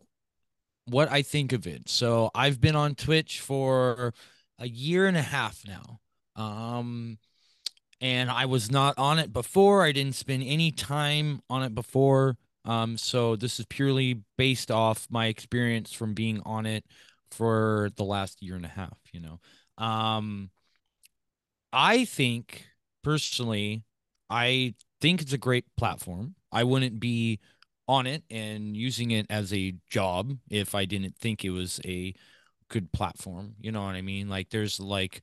what 0.86 1.12
i 1.12 1.24
think 1.24 1.54
of 1.54 1.66
it 1.66 1.90
so 1.90 2.30
i've 2.36 2.62
been 2.62 2.76
on 2.76 2.94
twitch 2.94 3.40
for 3.40 4.14
a 4.60 4.68
year 4.68 5.08
and 5.08 5.18
a 5.18 5.22
half 5.22 5.62
now 5.68 6.00
um 6.36 7.18
and 8.02 8.30
i 8.30 8.46
was 8.46 8.72
not 8.72 8.94
on 8.98 9.20
it 9.20 9.34
before 9.34 9.84
i 9.84 9.92
didn't 9.92 10.16
spend 10.16 10.44
any 10.44 10.72
time 10.72 11.42
on 11.50 11.64
it 11.64 11.74
before 11.74 12.38
um 12.66 12.98
so 12.98 13.36
this 13.36 13.60
is 13.60 13.66
purely 13.66 14.22
based 14.38 14.72
off 14.72 15.08
my 15.10 15.28
experience 15.28 15.94
from 15.94 16.14
being 16.14 16.42
on 16.46 16.66
it 16.66 16.86
for 17.32 17.90
the 17.96 18.04
last 18.04 18.42
year 18.42 18.56
and 18.56 18.66
a 18.66 18.70
half, 18.70 18.98
you 19.14 19.20
know. 19.20 19.40
Um 19.84 20.50
I 21.72 22.06
think 22.06 22.66
personally, 23.04 23.84
I 24.30 24.74
think 25.02 25.22
it's 25.22 25.34
a 25.34 25.38
great 25.38 25.66
platform. 25.78 26.36
I 26.52 26.64
wouldn't 26.64 27.00
be 27.00 27.40
on 27.88 28.08
it 28.08 28.24
and 28.30 28.76
using 28.76 29.12
it 29.12 29.26
as 29.30 29.54
a 29.54 29.76
job 29.90 30.38
if 30.50 30.76
I 30.76 30.86
didn't 30.86 31.16
think 31.18 31.44
it 31.44 31.52
was 31.52 31.80
a 31.86 32.14
good 32.70 32.92
platform. 32.92 33.56
You 33.60 33.72
know 33.72 33.84
what 33.84 33.96
I 33.96 34.02
mean? 34.02 34.30
Like 34.30 34.50
there's 34.50 34.80
like, 34.80 35.22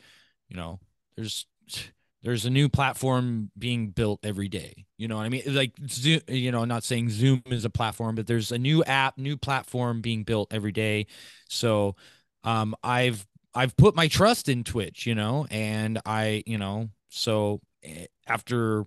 you 0.48 0.56
know, 0.56 0.80
there's 1.16 1.46
there's 2.22 2.44
a 2.44 2.50
new 2.50 2.68
platform 2.68 3.50
being 3.56 3.90
built 3.90 4.20
every 4.24 4.48
day. 4.48 4.86
You 4.98 5.06
know 5.08 5.16
what 5.16 5.26
I 5.26 5.28
mean? 5.28 5.42
Like 5.46 5.72
Zoom, 5.88 6.20
you 6.28 6.50
know, 6.50 6.64
not 6.64 6.82
saying 6.82 7.10
Zoom 7.10 7.42
is 7.46 7.64
a 7.64 7.70
platform, 7.70 8.16
but 8.16 8.26
there's 8.26 8.50
a 8.50 8.58
new 8.58 8.82
app, 8.84 9.16
new 9.18 9.36
platform 9.36 10.00
being 10.00 10.24
built 10.24 10.52
every 10.52 10.72
day. 10.72 11.06
So 11.48 11.94
um 12.44 12.74
I've 12.82 13.26
I've 13.54 13.76
put 13.76 13.94
my 13.96 14.08
trust 14.08 14.48
in 14.48 14.64
Twitch, 14.64 15.06
you 15.06 15.14
know, 15.14 15.46
and 15.50 16.00
I, 16.04 16.42
you 16.46 16.58
know, 16.58 16.90
so 17.08 17.60
eh, 17.82 18.06
after 18.26 18.84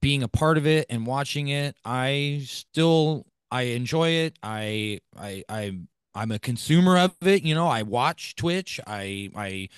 being 0.00 0.22
a 0.22 0.28
part 0.28 0.58
of 0.58 0.66
it 0.66 0.86
and 0.90 1.06
watching 1.06 1.48
it, 1.48 1.76
I 1.84 2.42
still 2.44 3.26
I 3.50 3.62
enjoy 3.62 4.10
it. 4.10 4.38
I 4.42 5.00
I 5.16 5.44
I 5.48 5.78
I'm 6.18 6.32
a 6.32 6.38
consumer 6.38 6.98
of 6.98 7.14
it, 7.22 7.44
you 7.44 7.54
know. 7.54 7.68
I 7.68 7.82
watch 7.82 8.34
Twitch. 8.34 8.80
I 8.86 9.30
I 9.36 9.68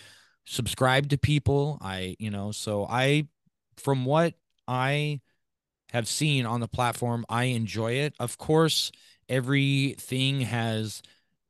subscribe 0.47 1.11
to 1.11 1.19
people. 1.19 1.79
I, 1.83 2.17
you 2.19 2.31
know, 2.31 2.51
so 2.51 2.87
I 2.89 3.29
from 3.77 4.05
what 4.07 4.35
I 4.67 5.21
have 5.93 6.09
seen 6.09 6.47
on 6.47 6.61
the 6.61 6.69
platform, 6.69 7.27
I 7.29 7.45
enjoy 7.45 7.93
it. 7.93 8.15
Of 8.19 8.39
course, 8.39 8.91
everything 9.29 10.41
has 10.41 11.03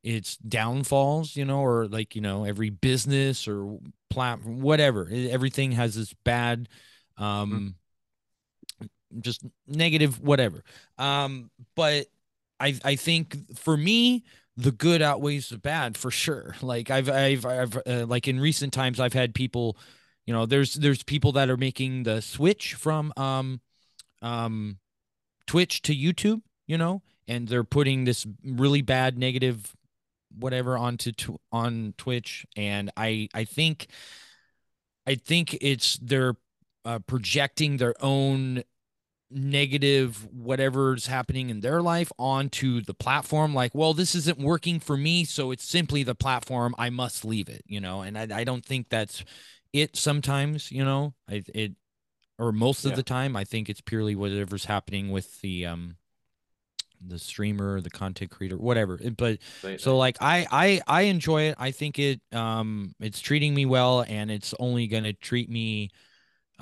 its 0.03 0.35
downfalls, 0.37 1.35
you 1.35 1.45
know, 1.45 1.59
or 1.59 1.87
like, 1.87 2.15
you 2.15 2.21
know, 2.21 2.43
every 2.43 2.69
business 2.69 3.47
or 3.47 3.79
platform, 4.09 4.61
whatever, 4.61 5.09
everything 5.11 5.71
has 5.73 5.95
this 5.95 6.13
bad 6.25 6.67
um 7.17 7.51
mm-hmm 7.51 7.67
just 9.19 9.43
negative, 9.67 10.21
whatever. 10.21 10.63
Um, 10.97 11.51
but 11.75 12.07
I 12.59 12.79
I 12.83 12.95
think 12.95 13.57
for 13.57 13.75
me, 13.75 14.23
the 14.57 14.71
good 14.71 15.01
outweighs 15.01 15.49
the 15.49 15.57
bad 15.57 15.97
for 15.97 16.11
sure. 16.11 16.55
Like 16.61 16.89
I've 16.89 17.09
I've 17.09 17.45
I've 17.45 17.77
uh, 17.85 18.05
like 18.05 18.27
in 18.27 18.39
recent 18.39 18.73
times 18.73 18.99
I've 18.99 19.13
had 19.13 19.33
people, 19.33 19.77
you 20.25 20.33
know, 20.33 20.45
there's 20.45 20.75
there's 20.75 21.03
people 21.03 21.31
that 21.33 21.49
are 21.49 21.57
making 21.57 22.03
the 22.03 22.21
switch 22.21 22.73
from 22.75 23.13
um 23.17 23.61
um 24.21 24.77
Twitch 25.47 25.81
to 25.83 25.95
YouTube, 25.95 26.41
you 26.67 26.77
know, 26.77 27.01
and 27.27 27.47
they're 27.47 27.63
putting 27.63 28.05
this 28.05 28.25
really 28.43 28.81
bad 28.81 29.17
negative 29.17 29.75
whatever 30.37 30.77
onto 30.77 31.11
tw- 31.11 31.41
on 31.51 31.93
Twitch 31.97 32.45
and 32.55 32.91
I 32.95 33.27
I 33.33 33.43
think 33.43 33.87
I 35.05 35.15
think 35.15 35.57
it's 35.61 35.97
they're 36.01 36.35
uh, 36.85 36.99
projecting 36.99 37.77
their 37.77 37.95
own 38.01 38.63
negative 39.31 40.27
whatever's 40.33 41.07
happening 41.07 41.49
in 41.49 41.61
their 41.61 41.81
life 41.81 42.11
onto 42.19 42.81
the 42.81 42.93
platform 42.93 43.53
like 43.53 43.73
well 43.73 43.93
this 43.93 44.13
isn't 44.13 44.37
working 44.37 44.79
for 44.79 44.97
me 44.97 45.23
so 45.23 45.51
it's 45.51 45.63
simply 45.63 46.03
the 46.03 46.15
platform 46.15 46.75
i 46.77 46.89
must 46.89 47.23
leave 47.23 47.49
it 47.49 47.63
you 47.65 47.79
know? 47.79 48.01
And 48.01 48.17
i, 48.17 48.27
I 48.39 48.43
don't 48.43 48.65
think 48.65 48.89
that's 48.89 49.23
it 49.73 49.95
sometimes 49.95 50.71
you 50.71 50.83
know? 50.83 51.13
I, 51.29 51.43
it 51.53 51.73
or 52.37 52.51
most 52.51 52.83
yeah. 52.83 52.91
of 52.91 52.97
the 52.97 53.03
time 53.03 53.35
i 53.35 53.43
think 53.43 53.69
it's 53.69 53.81
purely 53.81 54.15
whatever's 54.15 54.65
happening 54.65 55.11
with 55.11 55.39
the 55.41 55.65
um 55.65 55.95
the 57.05 57.19
streamer 57.19 57.81
the 57.81 57.89
content 57.89 58.31
creator 58.31 58.57
whatever. 58.57 58.99
But 59.17 59.39
so 59.77 59.97
like 59.97 60.17
i 60.21 60.45
i 60.51 60.81
i 60.87 61.01
enjoy 61.03 61.43
it. 61.43 61.55
I 61.57 61.71
think 61.71 61.97
it 61.99 62.21
um 62.31 62.93
it's 62.99 63.19
treating 63.19 63.53
me 63.53 63.65
well 63.65 64.05
and 64.07 64.29
it's 64.29 64.53
only 64.59 64.87
going 64.87 65.05
to 65.05 65.13
treat 65.13 65.49
me 65.49 65.89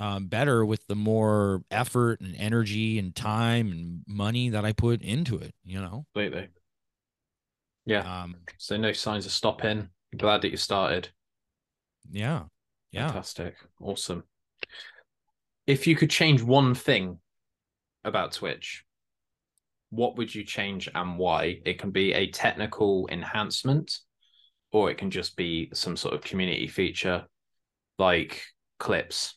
um, 0.00 0.26
better 0.26 0.64
with 0.64 0.84
the 0.86 0.94
more 0.96 1.62
effort 1.70 2.20
and 2.22 2.34
energy 2.38 2.98
and 2.98 3.14
time 3.14 3.70
and 3.70 4.00
money 4.08 4.48
that 4.48 4.64
I 4.64 4.72
put 4.72 5.02
into 5.02 5.36
it, 5.36 5.54
you 5.62 5.80
know? 5.80 6.06
Completely. 6.14 6.48
Yeah. 7.84 8.22
Um, 8.22 8.36
so 8.56 8.78
no 8.78 8.92
signs 8.92 9.26
of 9.26 9.32
stopping. 9.32 9.90
Glad 10.16 10.42
that 10.42 10.50
you 10.50 10.56
started. 10.56 11.10
Yeah. 12.10 12.44
Yeah. 12.92 13.08
Fantastic. 13.08 13.56
Awesome. 13.78 14.24
If 15.66 15.86
you 15.86 15.94
could 15.94 16.10
change 16.10 16.42
one 16.42 16.74
thing 16.74 17.18
about 18.02 18.32
Twitch, 18.32 18.84
what 19.90 20.16
would 20.16 20.34
you 20.34 20.44
change 20.44 20.88
and 20.94 21.18
why? 21.18 21.60
It 21.66 21.78
can 21.78 21.90
be 21.90 22.14
a 22.14 22.30
technical 22.30 23.06
enhancement 23.12 23.98
or 24.72 24.90
it 24.90 24.96
can 24.96 25.10
just 25.10 25.36
be 25.36 25.68
some 25.74 25.96
sort 25.96 26.14
of 26.14 26.22
community 26.22 26.68
feature 26.68 27.26
like 27.98 28.42
clips 28.78 29.34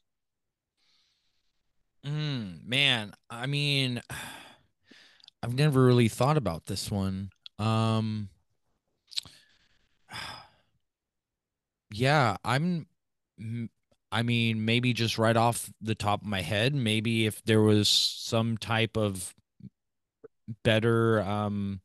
Mm, 2.05 2.65
man, 2.65 3.13
I 3.29 3.45
mean, 3.47 4.01
I've 5.43 5.55
never 5.55 5.83
really 5.83 6.07
thought 6.07 6.37
about 6.37 6.65
this 6.65 6.89
one. 6.91 7.29
Um, 7.59 8.29
yeah, 11.91 12.37
I'm. 12.43 12.87
I 14.11 14.21
mean, 14.21 14.63
maybe 14.63 14.93
just 14.93 15.17
right 15.17 15.35
off 15.35 15.71
the 15.81 15.95
top 15.95 16.21
of 16.21 16.27
my 16.27 16.41
head, 16.41 16.75
maybe 16.75 17.25
if 17.25 17.43
there 17.45 17.61
was 17.61 17.89
some 17.89 18.59
type 18.59 18.95
of 18.95 19.33
better, 20.63 21.21
um, 21.21 21.81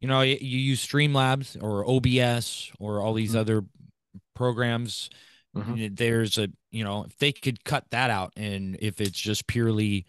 you 0.00 0.08
know, 0.08 0.22
you, 0.22 0.36
you 0.40 0.58
use 0.58 0.84
Streamlabs 0.84 1.56
or 1.62 1.88
OBS 1.88 2.72
or 2.80 3.00
all 3.00 3.14
these 3.14 3.30
mm-hmm. 3.30 3.38
other 3.38 3.64
programs 4.34 5.10
Mm-hmm. 5.56 5.94
There's 5.94 6.38
a, 6.38 6.48
you 6.70 6.84
know, 6.84 7.04
if 7.04 7.16
they 7.18 7.32
could 7.32 7.64
cut 7.64 7.84
that 7.90 8.10
out 8.10 8.32
and 8.36 8.76
if 8.80 9.00
it's 9.00 9.18
just 9.18 9.46
purely 9.46 10.06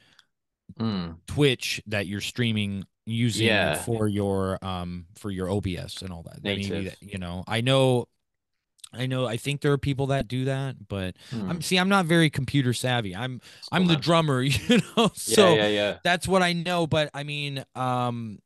mm. 0.80 1.15
Twitch 1.28 1.82
that 1.88 2.08
you're 2.08 2.21
streaming 2.21 2.86
using 3.06 3.47
yeah. 3.47 3.75
for 3.75 4.08
your 4.08 4.63
um 4.63 5.06
for 5.15 5.32
your 5.32 5.49
OBS 5.49 6.02
and 6.02 6.12
all 6.12 6.23
that. 6.23 6.43
Native. 6.43 6.69
Maybe 6.69 6.95
you 7.02 7.17
know, 7.17 7.43
I 7.47 7.62
know 7.62 8.08
I 8.93 9.06
know 9.06 9.25
I 9.25 9.38
think 9.38 9.62
there 9.62 9.71
are 9.71 9.78
people 9.78 10.08
that 10.08 10.28
do 10.28 10.45
that, 10.45 10.88
but 10.88 11.15
I'm 11.32 11.56
hmm. 11.56 11.62
see 11.62 11.78
I'm 11.78 11.89
not 11.89 12.06
very 12.06 12.30
computer 12.30 12.73
savvy. 12.73 13.15
I'm 13.15 13.41
I'm 13.71 13.88
the 13.88 13.95
drummer, 13.95 14.41
you 14.43 14.82
know. 14.95 15.12
So 15.13 15.56
yeah, 15.56 15.56
yeah, 15.56 15.67
yeah. 15.67 15.97
that's 16.04 16.28
what 16.28 16.41
I 16.41 16.54
know, 16.54 16.88
but 16.88 17.10
I 17.13 17.23
mean, 17.23 17.63
um 17.75 18.39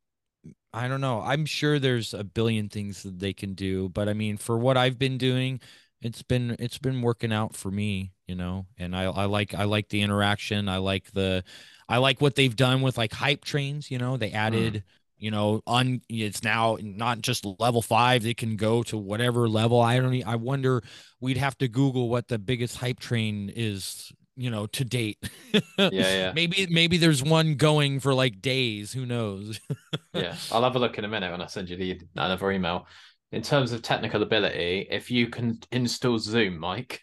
I 0.74 0.88
don't 0.88 1.02
know. 1.02 1.22
I'm 1.22 1.46
sure 1.46 1.78
there's 1.78 2.16
a 2.16 2.24
billion 2.24 2.68
things 2.68 3.04
that 3.04 3.20
they 3.20 3.32
can 3.32 3.54
do, 3.54 3.90
but 3.90 4.10
I 4.10 4.14
mean, 4.14 4.38
for 4.38 4.58
what 4.58 4.76
I've 4.76 4.98
been 4.98 5.20
doing, 5.20 5.60
it's 6.04 6.22
been 6.22 6.56
it's 6.60 6.78
been 6.78 7.02
working 7.02 7.32
out 7.32 7.56
for 7.56 7.72
me, 7.72 8.12
you 8.28 8.36
know, 8.36 8.68
and 8.78 8.96
I 8.96 9.04
I 9.04 9.26
like 9.26 9.54
I 9.54 9.64
like 9.64 9.90
the 9.90 10.02
interaction. 10.02 10.68
I 10.68 10.78
like 10.78 11.12
the 11.12 11.44
I 11.88 11.98
like 11.98 12.22
what 12.22 12.36
they've 12.36 12.56
done 12.56 12.82
with 12.82 12.98
like 12.98 13.14
hype 13.14 13.44
trains, 13.44 13.90
you 13.90 13.98
know, 13.98 14.18
they 14.18 14.32
added, 14.32 14.74
mm. 14.74 14.84
you 15.18 15.32
know, 15.32 15.62
on 15.66 16.02
it's 16.10 16.44
now 16.44 16.78
not 16.82 17.22
just 17.22 17.46
level 17.60 17.82
5, 17.82 18.24
they 18.24 18.34
can 18.34 18.58
go 18.58 18.84
to 18.84 18.98
whatever 18.98 19.48
level. 19.48 19.82
I 19.82 19.98
don't 20.00 20.28
I 20.28 20.36
wonder 20.36 20.84
we'd 21.22 21.38
have 21.38 21.58
to 21.60 21.68
google 21.70 22.10
what 22.10 22.28
the 22.28 22.38
biggest 22.38 22.78
hype 22.78 23.00
train 23.00 23.52
is 23.56 24.12
you 24.36 24.50
know 24.50 24.66
to 24.66 24.84
date 24.84 25.20
yeah 25.54 25.62
yeah 25.92 26.32
maybe 26.34 26.66
maybe 26.72 26.98
there's 26.98 27.24
one 27.24 27.54
going 27.54 28.00
for 28.00 28.16
like 28.16 28.42
days 28.42 28.92
who 28.92 29.06
knows 29.06 29.60
yeah 30.14 30.36
i'll 30.52 30.64
have 30.64 30.76
a 30.76 30.80
look 30.80 30.98
in 30.98 31.06
a 31.06 31.08
minute 31.08 31.32
when 31.32 31.40
i 31.40 31.46
send 31.46 31.70
you 31.70 31.78
the 31.78 32.02
another 32.16 32.52
email 32.52 32.88
in 33.34 33.42
terms 33.42 33.72
of 33.72 33.82
technical 33.82 34.22
ability, 34.22 34.88
if 34.92 35.10
you 35.10 35.28
can 35.28 35.60
install 35.72 36.20
Zoom, 36.20 36.60
Mike, 36.60 37.02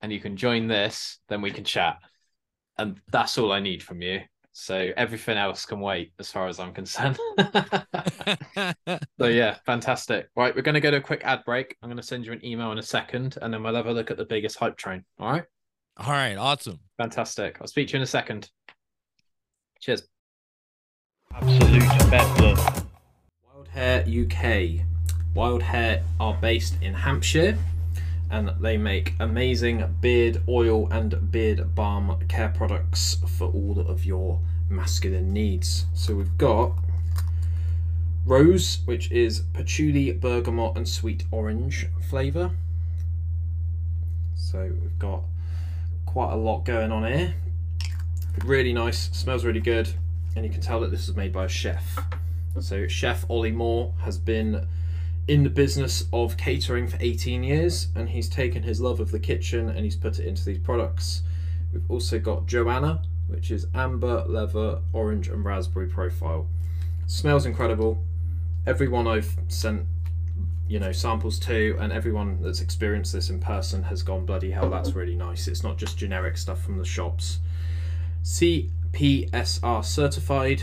and 0.00 0.10
you 0.10 0.18
can 0.18 0.34
join 0.34 0.66
this, 0.66 1.18
then 1.28 1.42
we 1.42 1.50
can 1.50 1.64
chat. 1.64 1.98
And 2.78 2.98
that's 3.12 3.36
all 3.36 3.52
I 3.52 3.60
need 3.60 3.82
from 3.82 4.00
you. 4.00 4.22
So 4.52 4.90
everything 4.96 5.36
else 5.36 5.66
can 5.66 5.80
wait 5.80 6.14
as 6.18 6.32
far 6.32 6.48
as 6.48 6.58
I'm 6.58 6.72
concerned. 6.72 7.18
so 9.18 9.26
yeah, 9.26 9.58
fantastic. 9.66 10.30
Right, 10.34 10.56
we're 10.56 10.62
going 10.62 10.76
to 10.76 10.80
go 10.80 10.90
to 10.90 10.96
a 10.96 11.02
quick 11.02 11.20
ad 11.24 11.44
break. 11.44 11.76
I'm 11.82 11.90
going 11.90 11.98
to 11.98 12.02
send 12.02 12.24
you 12.24 12.32
an 12.32 12.42
email 12.42 12.72
in 12.72 12.78
a 12.78 12.82
second, 12.82 13.36
and 13.42 13.52
then 13.52 13.62
we'll 13.62 13.74
have 13.74 13.86
a 13.86 13.92
look 13.92 14.10
at 14.10 14.16
the 14.16 14.24
biggest 14.24 14.56
hype 14.56 14.78
train. 14.78 15.04
All 15.18 15.30
right. 15.30 15.44
All 15.98 16.10
right. 16.10 16.36
Awesome. 16.36 16.80
Fantastic. 16.96 17.58
I'll 17.60 17.66
speak 17.66 17.88
to 17.88 17.92
you 17.92 17.96
in 17.98 18.02
a 18.02 18.06
second. 18.06 18.48
Cheers. 19.80 20.08
Absolute 21.34 22.10
bedlam. 22.10 22.56
Wild 23.44 23.68
Hair 23.68 24.06
UK 24.08 24.86
Wild 25.36 25.62
Hair 25.64 26.02
are 26.18 26.32
based 26.40 26.80
in 26.80 26.94
Hampshire 26.94 27.58
and 28.30 28.52
they 28.58 28.78
make 28.78 29.12
amazing 29.20 29.84
beard 30.00 30.40
oil 30.48 30.90
and 30.90 31.30
beard 31.30 31.74
balm 31.74 32.18
care 32.26 32.48
products 32.48 33.18
for 33.36 33.48
all 33.48 33.78
of 33.78 34.06
your 34.06 34.40
masculine 34.70 35.34
needs. 35.34 35.84
So 35.92 36.14
we've 36.14 36.38
got 36.38 36.72
Rose, 38.24 38.78
which 38.86 39.10
is 39.12 39.40
patchouli, 39.52 40.10
bergamot, 40.12 40.74
and 40.74 40.88
sweet 40.88 41.24
orange 41.30 41.86
flavour. 42.08 42.52
So 44.34 44.72
we've 44.80 44.98
got 44.98 45.22
quite 46.06 46.32
a 46.32 46.36
lot 46.36 46.64
going 46.64 46.90
on 46.90 47.04
here. 47.12 47.34
Really 48.42 48.72
nice, 48.72 49.10
smells 49.12 49.44
really 49.44 49.60
good, 49.60 49.86
and 50.34 50.46
you 50.46 50.50
can 50.50 50.62
tell 50.62 50.80
that 50.80 50.90
this 50.90 51.10
is 51.10 51.14
made 51.14 51.34
by 51.34 51.44
a 51.44 51.48
chef. 51.48 51.98
So 52.58 52.88
Chef 52.88 53.26
Ollie 53.28 53.52
Moore 53.52 53.92
has 54.00 54.16
been 54.16 54.66
in 55.28 55.42
the 55.42 55.50
business 55.50 56.04
of 56.12 56.36
catering 56.36 56.86
for 56.86 56.96
18 57.00 57.42
years, 57.42 57.88
and 57.94 58.08
he's 58.10 58.28
taken 58.28 58.62
his 58.62 58.80
love 58.80 59.00
of 59.00 59.10
the 59.10 59.18
kitchen 59.18 59.68
and 59.68 59.80
he's 59.80 59.96
put 59.96 60.18
it 60.18 60.26
into 60.26 60.44
these 60.44 60.58
products. 60.58 61.22
We've 61.72 61.90
also 61.90 62.18
got 62.18 62.46
Joanna, 62.46 63.02
which 63.26 63.50
is 63.50 63.66
amber, 63.74 64.24
leather, 64.26 64.80
orange, 64.92 65.28
and 65.28 65.44
raspberry 65.44 65.88
profile. 65.88 66.46
Smells 67.06 67.44
incredible. 67.44 68.02
Everyone 68.66 69.06
I've 69.08 69.36
sent, 69.48 69.86
you 70.68 70.78
know, 70.78 70.92
samples 70.92 71.38
to, 71.40 71.76
and 71.80 71.92
everyone 71.92 72.40
that's 72.40 72.60
experienced 72.60 73.12
this 73.12 73.28
in 73.28 73.40
person 73.40 73.82
has 73.84 74.02
gone 74.02 74.26
bloody 74.26 74.52
hell. 74.52 74.70
That's 74.70 74.92
really 74.92 75.16
nice. 75.16 75.48
It's 75.48 75.64
not 75.64 75.76
just 75.76 75.98
generic 75.98 76.36
stuff 76.36 76.62
from 76.62 76.78
the 76.78 76.84
shops. 76.84 77.40
CPSR 78.22 79.84
certified, 79.84 80.62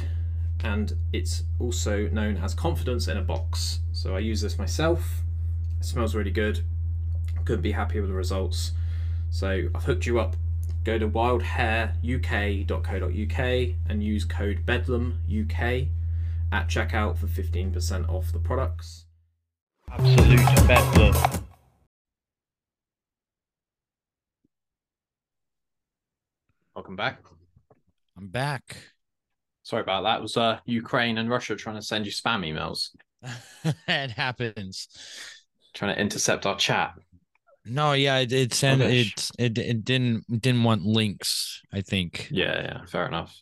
and 0.64 0.96
it's 1.12 1.44
also 1.60 2.08
known 2.08 2.38
as 2.38 2.54
confidence 2.54 3.08
in 3.08 3.18
a 3.18 3.22
box. 3.22 3.80
So 3.92 4.16
I 4.16 4.20
use 4.20 4.42
this 4.42 4.58
myself. 4.58 5.22
It 5.80 5.86
smells 5.86 6.16
really 6.16 6.32
good. 6.32 6.62
Couldn't 7.46 7.62
be 7.62 7.74
happier 7.74 8.02
with 8.02 8.10
the 8.10 8.16
results. 8.16 8.72
So 9.30 9.70
I've 9.76 9.84
hooked 9.84 10.06
you 10.06 10.20
up. 10.20 10.36
Go 10.84 10.98
to 10.98 11.08
wildhairuk.co.uk 11.08 13.76
and 13.90 14.04
use 14.04 14.26
code 14.26 14.66
BEDLAMUK 14.66 15.88
at 16.52 16.68
checkout 16.68 17.18
for 17.18 17.28
15% 17.28 18.10
off 18.10 18.32
the 18.32 18.40
products. 18.40 19.06
Absolute 19.90 20.68
bedlam. 20.68 21.14
Welcome 26.76 26.96
back. 26.96 27.20
I'm 28.18 28.30
back. 28.30 28.93
Sorry 29.64 29.82
about 29.82 30.04
that. 30.04 30.20
It 30.20 30.22
was 30.22 30.38
uh, 30.38 30.60
Ukraine 30.66 31.18
and 31.18 31.30
Russia 31.30 31.56
trying 31.56 31.78
to 31.78 31.82
send 31.82 32.06
you 32.06 32.12
spam 32.12 32.46
emails, 32.46 32.90
it 33.88 34.12
happens. 34.12 34.88
trying 35.74 35.96
to 35.96 36.02
intercept 36.02 36.46
our 36.46 36.58
chat. 36.58 36.94
No, 37.66 37.94
yeah, 37.94 38.18
it, 38.20 38.34
it 38.34 38.54
sent 38.54 38.82
it, 38.82 39.30
it 39.40 39.58
it 39.58 39.86
didn't 39.86 40.26
didn't 40.42 40.64
want 40.64 40.84
links, 40.84 41.62
I 41.72 41.80
think. 41.80 42.28
Yeah, 42.30 42.62
yeah, 42.62 42.86
fair 42.86 43.08
enough. 43.08 43.40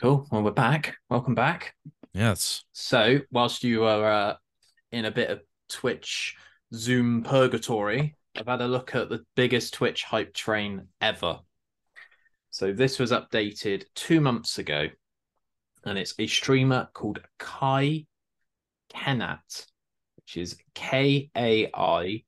Cool. 0.00 0.26
Well, 0.30 0.42
we're 0.42 0.50
back. 0.50 0.96
Welcome 1.10 1.34
back. 1.34 1.74
Yes. 2.14 2.64
So, 2.72 3.18
whilst 3.30 3.64
you 3.64 3.84
are 3.84 4.10
uh, 4.10 4.34
in 4.92 5.04
a 5.04 5.10
bit 5.10 5.28
of 5.30 5.40
Twitch 5.68 6.36
Zoom 6.74 7.22
purgatory, 7.22 8.16
I've 8.36 8.46
had 8.46 8.62
a 8.62 8.66
look 8.66 8.94
at 8.94 9.10
the 9.10 9.24
biggest 9.36 9.74
Twitch 9.74 10.04
hype 10.04 10.32
train 10.32 10.88
ever. 11.02 11.40
So, 12.50 12.72
this 12.72 12.98
was 12.98 13.12
updated 13.12 13.84
two 13.94 14.20
months 14.22 14.58
ago, 14.58 14.88
and 15.84 15.98
it's 15.98 16.14
a 16.18 16.26
streamer 16.26 16.88
called 16.92 17.20
Kai 17.38 18.06
Cenat, 18.94 19.66
which 20.16 20.36
is 20.36 20.56
K 20.74 21.30
A 21.36 21.70
I 21.74 22.22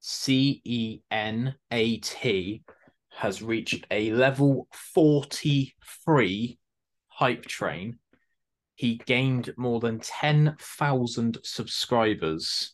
C 0.00 0.60
E 0.64 1.00
N 1.10 1.54
A 1.70 1.96
T, 1.98 2.62
has 3.10 3.42
reached 3.42 3.86
a 3.90 4.12
level 4.12 4.68
43 4.72 6.58
hype 7.08 7.42
train 7.46 7.98
he 8.80 8.94
gained 9.04 9.52
more 9.58 9.78
than 9.78 10.00
10,000 10.00 11.36
subscribers 11.44 12.72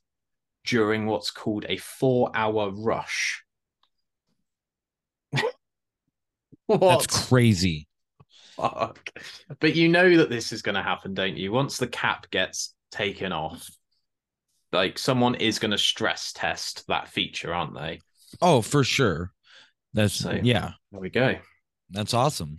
during 0.65 1.07
what's 1.07 1.33
called 1.33 1.67
a 1.69 1.79
four 1.79 2.31
hour 2.33 2.71
rush. 2.71 3.43
what? 6.67 6.81
That's 6.81 7.27
crazy. 7.27 7.89
Fuck? 8.57 9.11
But 9.61 9.75
you 9.77 9.89
know 9.89 10.17
that 10.17 10.31
this 10.31 10.53
is 10.53 10.63
going 10.63 10.75
to 10.77 10.83
happen, 10.83 11.15
don't 11.15 11.37
you? 11.37 11.53
Once 11.53 11.79
the 11.79 11.87
cap 11.87 12.31
gets 12.31 12.75
taken 12.91 13.33
off, 13.33 13.69
like 14.73 14.99
someone 14.99 15.35
is 15.37 15.59
going 15.59 15.71
to 15.73 15.79
stress 15.79 16.33
test 16.33 16.85
that 16.89 17.09
feature, 17.09 17.53
aren't 17.53 17.75
they? 17.75 18.01
Oh, 18.41 18.63
for 18.63 18.83
sure. 18.85 19.33
That's 19.95 20.15
So- 20.15 20.39
yeah, 20.43 20.73
There 20.93 21.01
we 21.01 21.11
go. 21.11 21.37
that's 21.91 22.15
awesome. 22.15 22.59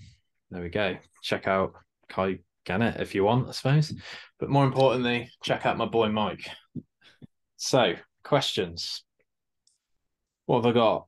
There 0.49 0.61
we 0.61 0.69
go. 0.69 0.97
Check 1.23 1.47
out 1.47 1.73
Kai 2.09 2.39
Gannett 2.65 3.01
if 3.01 3.13
you 3.15 3.23
want, 3.25 3.49
I 3.49 3.51
suppose. 3.51 3.93
But 4.39 4.49
more 4.49 4.65
importantly, 4.65 5.29
check 5.43 5.65
out 5.65 5.77
my 5.77 5.85
boy 5.85 6.09
Mike. 6.09 6.47
So, 7.57 7.95
questions. 8.23 9.03
What 10.45 10.63
have 10.63 10.67
I 10.67 10.71
got? 10.73 11.07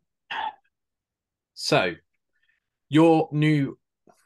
So, 1.54 1.93
your 2.89 3.30
new, 3.32 3.78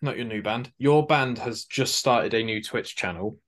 not 0.03 0.17
your 0.17 0.25
new 0.25 0.41
band, 0.41 0.71
your 0.77 1.05
band 1.05 1.37
has 1.39 1.65
just 1.65 1.95
started 1.95 2.33
a 2.33 2.43
new 2.43 2.61
Twitch 2.61 2.95
channel. 2.95 3.39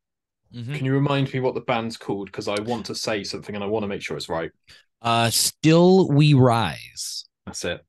Mhm. 0.54 0.76
Can 0.76 0.86
you 0.86 0.94
remind 0.94 1.34
me 1.34 1.40
what 1.40 1.56
the 1.56 1.62
band's 1.62 1.98
called? 1.98 2.28
Because 2.28 2.48
I 2.48 2.60
want 2.62 2.86
to 2.88 2.96
say 2.96 3.24
something 3.24 3.56
and 3.56 3.64
I 3.64 3.68
want 3.68 3.84
to 3.84 3.88
make 3.88 4.02
sure 4.02 4.16
it's 4.16 4.30
right. 4.30 4.52
Uh 5.02 5.30
still 5.30 6.10
we 6.10 6.34
rise. 6.34 7.26
That's 7.46 7.66
it. 7.66 7.86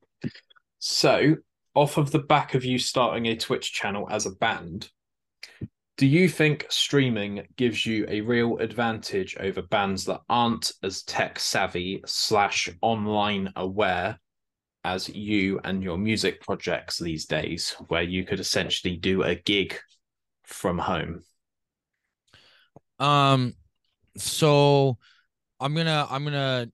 So, 0.79 1.37
off 1.75 1.97
of 1.97 2.11
the 2.11 2.19
back 2.19 2.55
of 2.55 2.65
you 2.65 2.79
starting 2.79 3.27
a 3.27 3.37
Twitch 3.37 3.73
channel 3.73 4.07
as 4.11 4.27
a 4.27 4.31
band, 4.31 4.91
do 5.97 6.07
you 6.07 6.29
think 6.29 6.67
streaming 6.69 7.47
gives 7.57 7.87
you 7.87 8.05
a 8.09 8.21
real 8.21 8.59
advantage 8.59 9.37
over 9.39 9.63
bands 9.63 10.05
that 10.07 10.21
aren't 10.29 10.73
as 10.83 11.03
tech 11.03 11.39
savvy 11.39 12.03
slash 12.05 12.69
online 12.83 13.53
aware 13.57 14.19
as 14.87 15.09
you 15.09 15.61
and 15.65 15.83
your 15.83 15.99
music 15.99 16.41
projects 16.41 16.99
these 16.99 17.27
days, 17.27 17.75
where 17.89 18.03
you 18.03 18.25
could 18.25 18.39
essentially 18.39 18.97
do 18.97 19.25
a 19.25 19.35
gig 19.35 19.77
from 20.45 20.79
home? 20.79 21.23
Um 22.99 23.55
so 24.17 24.97
I'm 25.61 25.75
to 25.75 26.07
I'm 26.09 26.25
to 26.27 26.71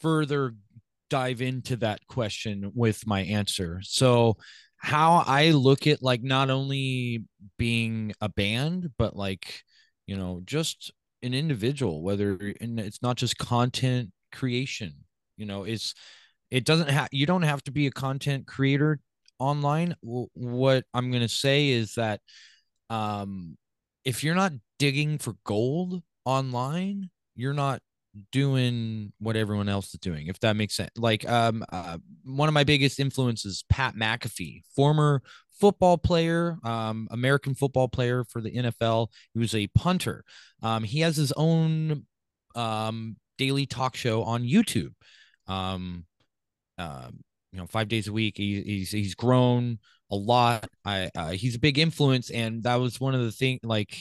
further 0.00 0.54
dive 1.10 1.42
into 1.42 1.76
that 1.76 2.06
question 2.06 2.70
with 2.74 3.06
my 3.06 3.22
answer. 3.22 3.80
So 3.82 4.36
how 4.76 5.24
I 5.26 5.50
look 5.50 5.86
at 5.88 6.02
like 6.02 6.22
not 6.22 6.48
only 6.48 7.24
being 7.58 8.14
a 8.20 8.28
band 8.28 8.90
but 8.96 9.14
like 9.14 9.62
you 10.06 10.16
know 10.16 10.40
just 10.44 10.90
an 11.22 11.34
individual 11.34 12.02
whether 12.02 12.54
and 12.60 12.80
it's 12.80 13.02
not 13.02 13.16
just 13.16 13.36
content 13.36 14.10
creation 14.32 14.94
you 15.36 15.44
know 15.44 15.64
it's 15.64 15.94
it 16.50 16.64
doesn't 16.64 16.88
have 16.88 17.08
you 17.12 17.26
don't 17.26 17.42
have 17.42 17.62
to 17.64 17.70
be 17.70 17.86
a 17.86 17.90
content 17.90 18.46
creator 18.46 18.98
online. 19.38 19.94
What 20.02 20.84
i'm 20.92 21.10
going 21.10 21.22
to 21.22 21.28
say 21.28 21.70
is 21.70 21.94
that 21.94 22.20
um 22.90 23.56
if 24.04 24.22
you're 24.22 24.34
not 24.34 24.52
digging 24.78 25.18
for 25.18 25.34
gold 25.44 26.02
online 26.24 27.10
you're 27.34 27.54
not 27.54 27.80
doing 28.32 29.12
what 29.18 29.36
everyone 29.36 29.68
else 29.68 29.94
is 29.94 30.00
doing 30.00 30.26
if 30.26 30.40
that 30.40 30.56
makes 30.56 30.76
sense. 30.76 30.90
Like 30.96 31.28
um 31.28 31.64
uh, 31.70 31.98
one 32.24 32.48
of 32.48 32.54
my 32.54 32.64
biggest 32.64 32.98
influences 33.00 33.64
pat 33.68 33.94
mcafee 33.94 34.62
former 34.74 35.22
football 35.60 35.98
player 35.98 36.56
um 36.64 37.06
american 37.10 37.54
football 37.54 37.86
player 37.86 38.24
for 38.24 38.40
the 38.40 38.50
nfl 38.50 39.08
he 39.32 39.38
was 39.38 39.54
a 39.54 39.68
punter. 39.68 40.24
Um 40.62 40.82
he 40.82 41.00
has 41.00 41.16
his 41.16 41.32
own 41.32 42.04
um 42.54 43.16
daily 43.38 43.66
talk 43.66 43.96
show 43.96 44.22
on 44.24 44.42
youtube. 44.42 44.92
Um 45.46 46.04
um 46.80 47.20
you 47.52 47.58
know 47.58 47.66
five 47.66 47.88
days 47.88 48.08
a 48.08 48.12
week. 48.12 48.36
He, 48.36 48.62
he's 48.62 48.90
he's 48.90 49.14
grown 49.14 49.78
a 50.10 50.16
lot. 50.16 50.68
I 50.84 51.10
uh, 51.16 51.30
he's 51.30 51.56
a 51.56 51.60
big 51.60 51.78
influence 51.78 52.30
and 52.30 52.62
that 52.64 52.76
was 52.76 53.00
one 53.00 53.14
of 53.14 53.22
the 53.22 53.32
things 53.32 53.60
like 53.62 53.96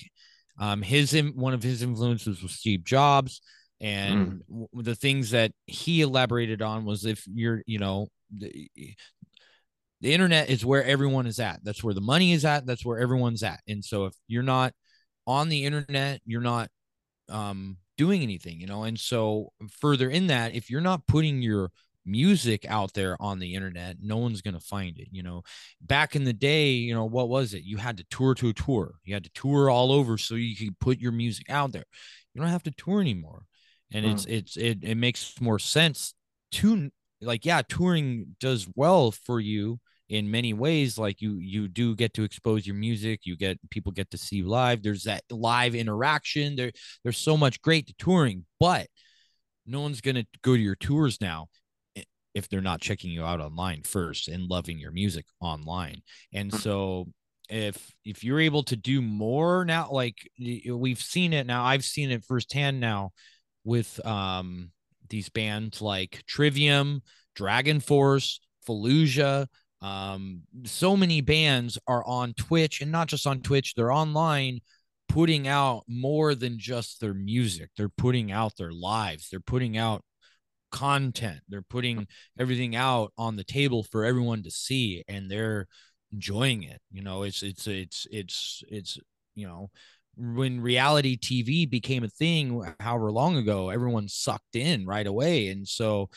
um 0.60 0.82
his 0.82 1.14
one 1.36 1.54
of 1.54 1.64
his 1.64 1.82
influences 1.84 2.42
was 2.42 2.54
steve 2.54 2.84
jobs. 2.84 3.42
And 3.82 4.42
w- 4.50 4.68
the 4.74 4.96
things 4.96 5.32
that 5.32 5.52
he 5.66 6.02
elaborated 6.02 6.62
on 6.62 6.86
was 6.86 7.06
if 7.06 7.24
you're 7.28 7.62
you 7.66 7.80
know 7.80 8.08
the, 8.36 8.70
the 10.02 10.14
internet 10.14 10.50
is 10.50 10.66
where 10.66 10.84
everyone 10.84 11.28
is 11.28 11.40
at. 11.40 11.60
That's 11.64 11.84
where 11.84 11.94
the 11.94 12.02
money 12.02 12.32
is 12.34 12.46
at. 12.46 12.66
That's 12.66 12.86
where 12.86 13.00
everyone's 13.00 13.44
at. 13.44 13.60
And 13.68 13.84
so 13.84 14.06
if 14.06 14.14
you're 14.28 14.44
not 14.44 14.74
on 15.28 15.50
the 15.50 15.66
internet 15.66 16.22
you're 16.26 16.42
not 16.42 16.70
um 17.30 17.78
doing 17.98 18.24
anything 18.24 18.60
you 18.60 18.68
know? 18.68 18.84
And 18.84 19.00
so 19.00 19.52
further 19.70 20.10
in 20.10 20.28
that 20.28 20.56
if 20.56 20.70
you're 20.70 20.82
not 20.82 21.06
putting 21.08 21.42
your 21.42 21.72
music 22.06 22.66
out 22.68 22.94
there 22.94 23.16
on 23.20 23.40
the 23.40 23.54
internet 23.54 23.98
no 24.02 24.18
one's 24.18 24.42
going 24.42 24.54
to 24.54 24.60
find 24.60 24.98
it 24.98 25.08
you 25.12 25.22
know? 25.22 25.44
Back 25.82 26.16
in 26.16 26.24
the 26.24 26.34
day 26.34 26.72
you 26.72 26.94
know 26.94 27.06
what 27.06 27.30
was 27.30 27.54
it? 27.54 27.64
You 27.64 27.78
had 27.78 27.98
to 27.98 28.06
tour 28.10 28.36
to 28.36 28.50
a 28.50 28.54
tour. 28.54 28.94
You 29.04 29.14
had 29.14 29.24
to 29.26 29.32
tour 29.34 29.70
all 29.70 29.92
over 29.92 30.18
so 30.18 30.36
you 30.36 30.56
could 30.56 30.80
put 30.80 31.00
your 31.00 31.12
music 31.12 31.50
out 31.50 31.72
there. 31.72 31.86
You 32.34 32.42
don't 32.42 32.50
have 32.50 32.64
to 32.64 32.72
tour 32.72 33.02
anymore 33.02 33.44
and 33.92 34.06
it's 34.06 34.26
it's 34.26 34.58
it, 34.58 34.80
it 34.84 34.96
makes 34.96 35.40
more 35.42 35.60
sense 35.60 36.14
to 36.52 36.90
like 37.22 37.46
yeah 37.46 37.62
touring 37.68 38.36
does 38.40 38.68
well 38.76 39.12
for 39.12 39.40
you 39.40 39.80
in 40.10 40.32
many 40.32 40.54
ways 40.54 40.98
like 40.98 41.22
you 41.22 41.38
you 41.38 41.68
do 41.68 41.96
get 41.96 42.14
to 42.14 42.24
expose 42.24 42.66
your 42.66 42.76
music 42.76 43.22
you 43.24 43.36
get 43.38 43.58
people 43.70 43.92
get 43.92 44.10
to 44.10 44.18
see 44.18 44.38
you 44.38 44.48
live 44.48 44.82
there's 44.82 45.04
that 45.04 45.24
live 45.30 45.76
interaction 45.76 46.56
there 46.56 46.72
there's 47.04 47.18
so 47.18 47.36
much 47.38 47.62
great 47.62 47.88
to 47.88 47.94
touring 47.98 48.46
but 48.60 48.88
no 49.66 49.82
one's 49.82 50.02
going 50.02 50.16
to 50.16 50.26
go 50.42 50.56
to 50.56 50.62
your 50.62 50.76
tours 50.76 51.20
now 51.22 51.48
if 52.34 52.48
they're 52.50 52.62
not 52.62 52.82
checking 52.82 53.12
you 53.12 53.24
out 53.24 53.42
online 53.42 53.82
first 53.84 54.28
and 54.28 54.50
loving 54.50 54.78
your 54.80 54.92
music 54.92 55.26
online 55.40 56.02
and 56.34 56.52
Hmm. 56.52 56.58
so 56.58 57.08
if 57.50 57.92
if 58.06 58.24
you're 58.24 58.40
able 58.40 58.64
to 58.64 58.76
do 58.76 59.02
more 59.02 59.66
now 59.66 59.90
like 59.92 60.16
we've 60.40 61.02
seen 61.02 61.34
it 61.34 61.48
now 61.48 61.64
i've 61.64 61.84
seen 61.84 62.12
it 62.12 62.24
firsthand 62.24 62.80
now 62.80 63.12
with 63.64 64.04
um 64.06 64.72
these 65.10 65.30
bands 65.30 65.82
like 65.82 66.22
Trivium, 66.28 67.02
Dragon 67.36 67.80
Force, 67.80 68.40
Fallujah. 68.68 69.48
Um, 69.82 70.42
so 70.66 70.96
many 70.96 71.22
bands 71.22 71.80
are 71.88 72.06
on 72.06 72.34
Twitch 72.34 72.82
and 72.82 72.92
not 72.92 73.08
just 73.08 73.26
on 73.26 73.42
Twitch, 73.42 73.74
they're 73.74 73.92
online 73.92 74.60
putting 75.08 75.48
out 75.48 75.84
more 75.88 76.36
than 76.36 76.60
just 76.60 77.00
their 77.02 77.16
music. 77.16 77.72
They're 77.76 77.90
putting 77.90 78.32
out 78.32 78.56
their 78.56 78.72
lives. 78.72 79.30
They're 79.30 79.40
putting 79.40 79.78
out 79.78 80.04
content. 80.72 81.42
They're 81.50 81.62
putting 81.62 82.08
everything 82.40 82.76
out 82.76 83.12
on 83.18 83.36
the 83.36 83.44
table 83.44 83.84
for 83.84 84.06
everyone 84.06 84.44
to 84.44 84.52
see 84.52 85.04
and 85.08 85.30
they're 85.30 85.68
enjoying 86.12 86.64
it. 86.64 86.82
You 86.92 87.04
know, 87.04 87.24
it's 87.24 87.44
it's 87.44 87.68
it's 87.68 88.08
it's 88.12 88.64
it's 88.68 88.98
you 89.36 89.48
know, 89.48 89.70
when 90.18 90.60
reality 90.60 91.18
TV 91.18 91.66
became 91.66 92.04
a 92.04 92.10
thing 92.10 92.64
however 92.80 93.12
long 93.12 93.38
ago, 93.38 93.70
everyone 93.70 94.08
sucked 94.08 94.56
in 94.56 94.86
right 94.86 95.08
away. 95.08 95.48
And 95.50 95.68
so 95.68 96.10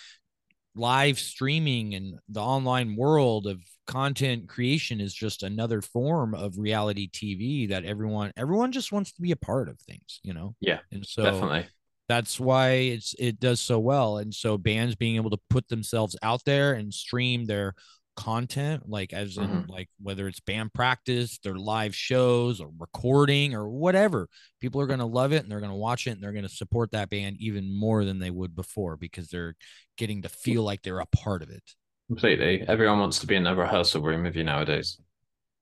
live 0.75 1.19
streaming 1.19 1.95
and 1.95 2.15
the 2.29 2.41
online 2.41 2.97
world 2.97 3.47
of 3.47 3.61
content 3.87 4.49
creation 4.49 5.01
is 5.01 5.13
just 5.13 5.43
another 5.43 5.83
form 5.83 6.35
of 6.35 6.57
reality 6.57 7.09
TV 7.09 7.69
that 7.69 7.85
everyone 7.85 8.33
everyone 8.37 8.73
just 8.73 8.93
wants 8.93 9.13
to 9.13 9.23
be 9.23 9.33
a 9.33 9.37
part 9.37 9.69
of 9.69 9.79
things, 9.81 10.21
you 10.23 10.33
know. 10.33 10.55
Yeah. 10.61 10.79
And 10.91 11.05
so 11.07 11.25
Definitely. 11.25 11.67
That's 12.13 12.39
why 12.39 12.69
it's 12.95 13.15
it 13.19 13.41
does 13.41 13.61
so 13.61 13.79
well. 13.79 14.19
And 14.19 14.35
so 14.35 14.59
bands 14.59 14.95
being 14.95 15.17
able 15.17 15.31
to 15.31 15.41
put 15.49 15.67
themselves 15.69 16.15
out 16.23 16.43
there 16.45 16.75
and 16.75 16.93
stream 16.93 17.47
their 17.47 17.75
content 18.15 18.83
like 18.87 19.15
as 19.15 19.39
in 19.39 19.49
Mhm. 19.49 19.69
like 19.71 19.89
whether 19.99 20.29
it's 20.29 20.39
band 20.41 20.75
practice 20.75 21.39
their 21.39 21.55
live 21.57 21.95
shows 21.97 22.61
or 22.61 22.71
recording 22.79 23.55
or 23.55 23.67
whatever 23.71 24.29
people 24.61 24.83
are 24.83 24.87
going 24.87 24.99
to 24.99 25.07
love 25.21 25.33
it 25.33 25.43
and 25.43 25.51
they're 25.51 25.61
going 25.67 25.73
to 25.73 25.85
watch 25.89 26.07
it 26.07 26.11
and 26.11 26.23
they're 26.23 26.33
going 26.39 26.51
to 26.51 26.59
support 26.63 26.91
that 26.93 27.09
band 27.09 27.37
even 27.41 27.75
more 27.75 28.05
than 28.05 28.19
they 28.19 28.31
would 28.31 28.55
before 28.55 28.99
because 28.99 29.29
they're 29.29 29.55
getting 29.97 30.21
to 30.21 30.29
feel 30.29 30.63
like 30.63 30.83
they're 30.83 31.01
a 31.01 31.07
part 31.07 31.43
of 31.43 31.49
it 31.49 31.63
Completely. 32.09 32.63
Everyone 32.69 32.99
wants 32.99 33.19
to 33.21 33.27
be 33.27 33.35
in 33.37 33.47
a 33.47 33.55
rehearsal 33.55 34.03
room 34.03 34.25
with 34.25 34.37
you 34.37 34.45
nowadays. 34.45 35.01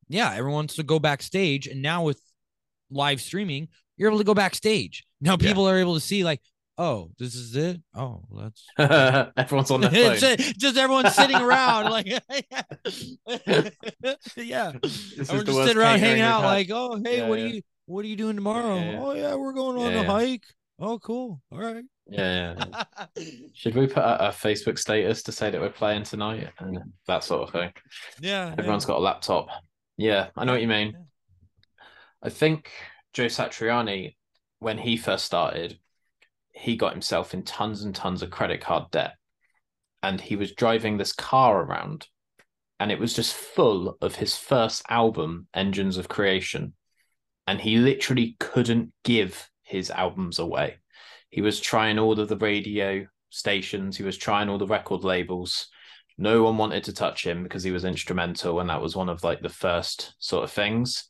yeah 0.08 0.30
everyone 0.32 0.54
wants 0.62 0.74
to 0.74 0.82
go 0.82 0.98
backstage 0.98 1.68
and 1.68 1.80
now 1.80 2.02
with 2.02 2.20
live 2.90 3.20
streaming 3.20 3.68
you're 4.00 4.08
able 4.10 4.18
to 4.18 4.24
go 4.24 4.34
backstage 4.34 5.04
now 5.20 5.32
Yeah. 5.38 5.48
people 5.48 5.68
are 5.68 5.78
able 5.78 5.94
to 5.94 6.00
see 6.00 6.24
like 6.24 6.40
oh 6.78 7.10
this 7.18 7.34
is 7.34 7.54
it 7.54 7.80
oh 7.94 8.22
that's 8.34 8.64
Everyone's 9.36 9.70
on 9.70 9.82
phone. 9.82 9.92
just, 9.92 10.58
just 10.58 10.76
everyone 10.78 11.10
sitting 11.10 11.36
around 11.36 11.90
like 11.90 12.06
yeah 14.36 14.72
This 14.82 15.28
the 15.28 15.44
just 15.44 15.58
sitting 15.58 15.76
around 15.76 15.98
hanging 16.00 16.22
out 16.22 16.42
like 16.42 16.70
oh 16.72 17.00
hey 17.04 17.18
Yeah, 17.18 17.28
what 17.28 17.38
yeah. 17.38 17.44
are 17.44 17.48
you 17.48 17.62
what 17.86 18.04
are 18.04 18.08
you 18.08 18.16
doing 18.16 18.36
tomorrow 18.36 18.76
Yeah, 18.76 18.90
yeah. 18.92 19.00
oh 19.02 19.12
yeah 19.12 19.34
we're 19.34 19.52
going 19.52 19.76
on 19.78 19.92
Yeah, 19.92 20.00
a 20.00 20.02
yeah. 20.04 20.10
hike 20.10 20.44
oh 20.78 20.98
cool 20.98 21.40
all 21.52 21.58
right 21.58 21.84
Yeah, 22.08 22.54
yeah. 23.16 23.24
Should 23.54 23.74
we 23.74 23.86
put 23.86 23.98
a, 24.02 24.28
a 24.28 24.30
Facebook 24.32 24.78
status 24.78 25.22
to 25.24 25.32
say 25.32 25.50
that 25.50 25.60
we're 25.60 25.70
playing 25.70 26.04
tonight 26.04 26.48
and 26.58 26.78
that 27.06 27.24
sort 27.24 27.42
of 27.42 27.52
thing? 27.52 27.72
yeah 28.20 28.54
Everyone's 28.58 28.86
got 28.86 28.96
a 28.98 29.00
laptop. 29.02 29.48
Yeah, 29.96 30.28
I 30.36 30.44
know 30.46 30.52
what 30.52 30.62
you 30.62 30.68
mean. 30.68 30.92
Yeah. 30.92 30.98
I 32.22 32.30
think 32.30 32.70
Joe 33.12 33.26
Satriani, 33.26 34.16
when 34.58 34.78
he 34.78 34.96
first 34.96 35.24
started, 35.24 35.78
he 36.52 36.76
got 36.76 36.92
himself 36.92 37.34
in 37.34 37.42
tons 37.42 37.82
and 37.82 37.94
tons 37.94 38.22
of 38.22 38.30
credit 38.30 38.60
card 38.60 38.90
debt. 38.90 39.14
And 40.02 40.20
he 40.20 40.36
was 40.36 40.52
driving 40.52 40.96
this 40.96 41.12
car 41.12 41.62
around, 41.62 42.06
and 42.78 42.90
it 42.90 42.98
was 42.98 43.14
just 43.14 43.34
full 43.34 43.96
of 44.00 44.16
his 44.16 44.36
first 44.36 44.82
album, 44.88 45.46
Engines 45.54 45.96
of 45.96 46.08
Creation. 46.08 46.74
And 47.46 47.60
he 47.60 47.76
literally 47.76 48.36
couldn't 48.38 48.92
give 49.04 49.50
his 49.62 49.90
albums 49.90 50.38
away. 50.38 50.76
He 51.30 51.42
was 51.42 51.60
trying 51.60 51.98
all 51.98 52.18
of 52.18 52.28
the 52.28 52.36
radio 52.36 53.06
stations, 53.30 53.96
he 53.96 54.02
was 54.02 54.16
trying 54.16 54.48
all 54.48 54.58
the 54.58 54.66
record 54.66 55.04
labels. 55.04 55.68
No 56.16 56.42
one 56.42 56.58
wanted 56.58 56.84
to 56.84 56.92
touch 56.92 57.26
him 57.26 57.42
because 57.42 57.62
he 57.62 57.70
was 57.70 57.84
instrumental, 57.84 58.60
and 58.60 58.68
that 58.70 58.82
was 58.82 58.96
one 58.96 59.08
of 59.08 59.24
like 59.24 59.40
the 59.40 59.48
first 59.48 60.14
sort 60.18 60.44
of 60.44 60.50
things. 60.50 61.08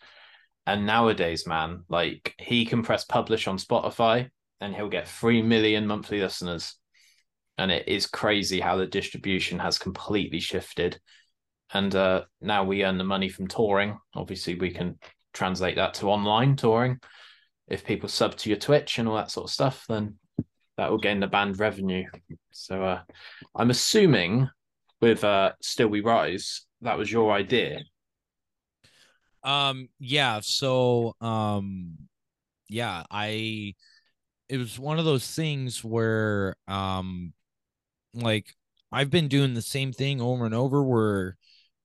And 0.70 0.86
nowadays, 0.86 1.48
man, 1.48 1.82
like 1.88 2.32
he 2.38 2.64
can 2.64 2.84
press 2.84 3.04
publish 3.04 3.48
on 3.48 3.58
Spotify 3.58 4.30
and 4.60 4.72
he'll 4.72 4.88
get 4.88 5.08
3 5.08 5.42
million 5.42 5.84
monthly 5.84 6.20
listeners. 6.20 6.76
And 7.58 7.72
it 7.72 7.88
is 7.88 8.06
crazy 8.06 8.60
how 8.60 8.76
the 8.76 8.86
distribution 8.86 9.58
has 9.58 9.78
completely 9.78 10.38
shifted. 10.38 11.00
And 11.72 11.92
uh, 11.96 12.22
now 12.40 12.62
we 12.62 12.84
earn 12.84 12.98
the 12.98 13.04
money 13.04 13.28
from 13.28 13.48
touring. 13.48 13.98
Obviously, 14.14 14.54
we 14.54 14.70
can 14.70 15.00
translate 15.34 15.74
that 15.74 15.94
to 15.94 16.06
online 16.06 16.54
touring. 16.54 17.00
If 17.66 17.84
people 17.84 18.08
sub 18.08 18.36
to 18.36 18.48
your 18.48 18.58
Twitch 18.58 19.00
and 19.00 19.08
all 19.08 19.16
that 19.16 19.32
sort 19.32 19.48
of 19.48 19.52
stuff, 19.52 19.84
then 19.88 20.18
that 20.76 20.88
will 20.88 20.98
gain 20.98 21.18
the 21.18 21.26
band 21.26 21.58
revenue. 21.58 22.04
So 22.52 22.84
uh, 22.84 23.00
I'm 23.56 23.70
assuming 23.70 24.48
with 25.00 25.24
uh, 25.24 25.50
Still 25.62 25.88
We 25.88 26.00
Rise, 26.00 26.64
that 26.82 26.96
was 26.96 27.10
your 27.10 27.32
idea. 27.32 27.80
Um 29.42 29.88
yeah 29.98 30.40
so 30.40 31.14
um 31.20 31.96
yeah 32.68 33.02
i 33.10 33.74
it 34.48 34.58
was 34.58 34.78
one 34.78 34.98
of 34.98 35.04
those 35.04 35.26
things 35.30 35.82
where 35.82 36.56
um 36.68 37.32
like 38.14 38.54
i've 38.92 39.10
been 39.10 39.28
doing 39.28 39.54
the 39.54 39.62
same 39.62 39.92
thing 39.92 40.20
over 40.20 40.44
and 40.44 40.54
over 40.54 40.82
where 40.82 41.36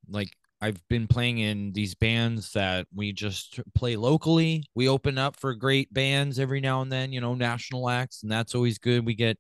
like 0.10 0.30
i've 0.62 0.82
been 0.90 1.08
playing 1.08 1.38
in 1.38 1.72
these 1.74 1.96
bands 1.96 2.52
that 2.54 2.88
we 2.94 3.12
just 3.12 3.60
play 3.76 3.96
locally. 3.96 4.64
We 4.74 4.90
open 4.90 5.18
up 5.18 5.36
for 5.36 5.54
great 5.54 5.94
bands 5.94 6.40
every 6.40 6.62
now 6.62 6.82
and 6.82 6.92
then 6.92 7.14
you 7.14 7.22
know 7.22 7.36
national 7.36 7.90
acts 7.90 8.24
and 8.24 8.32
that's 8.32 8.56
always 8.56 8.78
good. 8.80 9.06
We 9.06 9.16
get 9.16 9.38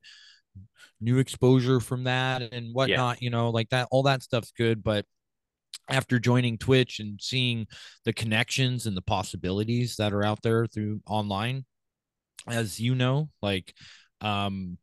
new 1.01 1.17
exposure 1.17 1.79
from 1.79 2.03
that 2.05 2.41
and 2.53 2.73
whatnot 2.73 3.21
you 3.21 3.29
know 3.29 3.49
like 3.49 3.69
that 3.69 3.87
all 3.91 4.03
that 4.03 4.23
stuff's 4.23 4.51
good 4.57 4.83
but 4.83 5.05
after 5.87 6.19
joining 6.19 6.57
twitch 6.57 6.99
and 6.99 7.19
seeing 7.21 7.67
the 8.05 8.13
connections 8.13 8.85
and 8.85 8.95
the 8.97 9.01
possibilities 9.01 9.95
that 9.97 10.13
are 10.13 10.23
out 10.23 10.41
there 10.41 10.65
through 10.65 10.99
online 11.07 11.65
as 12.47 12.79
you 12.79 12.95
know 12.95 13.29
like 13.41 13.73
um 14.21 14.77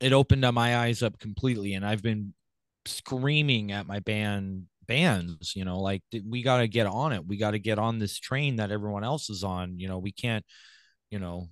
it 0.00 0.12
opened 0.12 0.44
up 0.44 0.54
my 0.54 0.78
eyes 0.78 1.02
up 1.02 1.18
completely 1.18 1.74
and 1.74 1.86
i've 1.86 2.02
been 2.02 2.34
screaming 2.86 3.72
at 3.72 3.86
my 3.86 3.98
band 4.00 4.64
bands 4.86 5.54
you 5.56 5.64
know 5.64 5.80
like 5.80 6.02
we 6.28 6.42
got 6.42 6.58
to 6.58 6.68
get 6.68 6.86
on 6.86 7.12
it 7.12 7.26
we 7.26 7.36
got 7.38 7.52
to 7.52 7.58
get 7.58 7.78
on 7.78 7.98
this 7.98 8.18
train 8.18 8.56
that 8.56 8.70
everyone 8.70 9.04
else 9.04 9.30
is 9.30 9.42
on 9.42 9.78
you 9.78 9.88
know 9.88 9.98
we 9.98 10.12
can't 10.12 10.44
you 11.10 11.18
know 11.18 11.48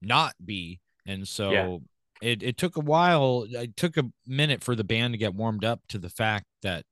not 0.00 0.34
be 0.42 0.80
and 1.06 1.26
so 1.26 1.82
Yeah. 2.22 2.30
it, 2.30 2.42
it 2.42 2.56
took 2.56 2.76
a 2.76 2.80
while 2.80 3.46
it 3.50 3.76
took 3.76 3.96
a 3.96 4.04
minute 4.26 4.62
for 4.64 4.74
the 4.74 4.84
band 4.84 5.12
to 5.12 5.18
get 5.18 5.34
warmed 5.34 5.64
up 5.64 5.80
to 5.88 5.98
the 5.98 6.08
fact 6.08 6.46
that 6.62 6.84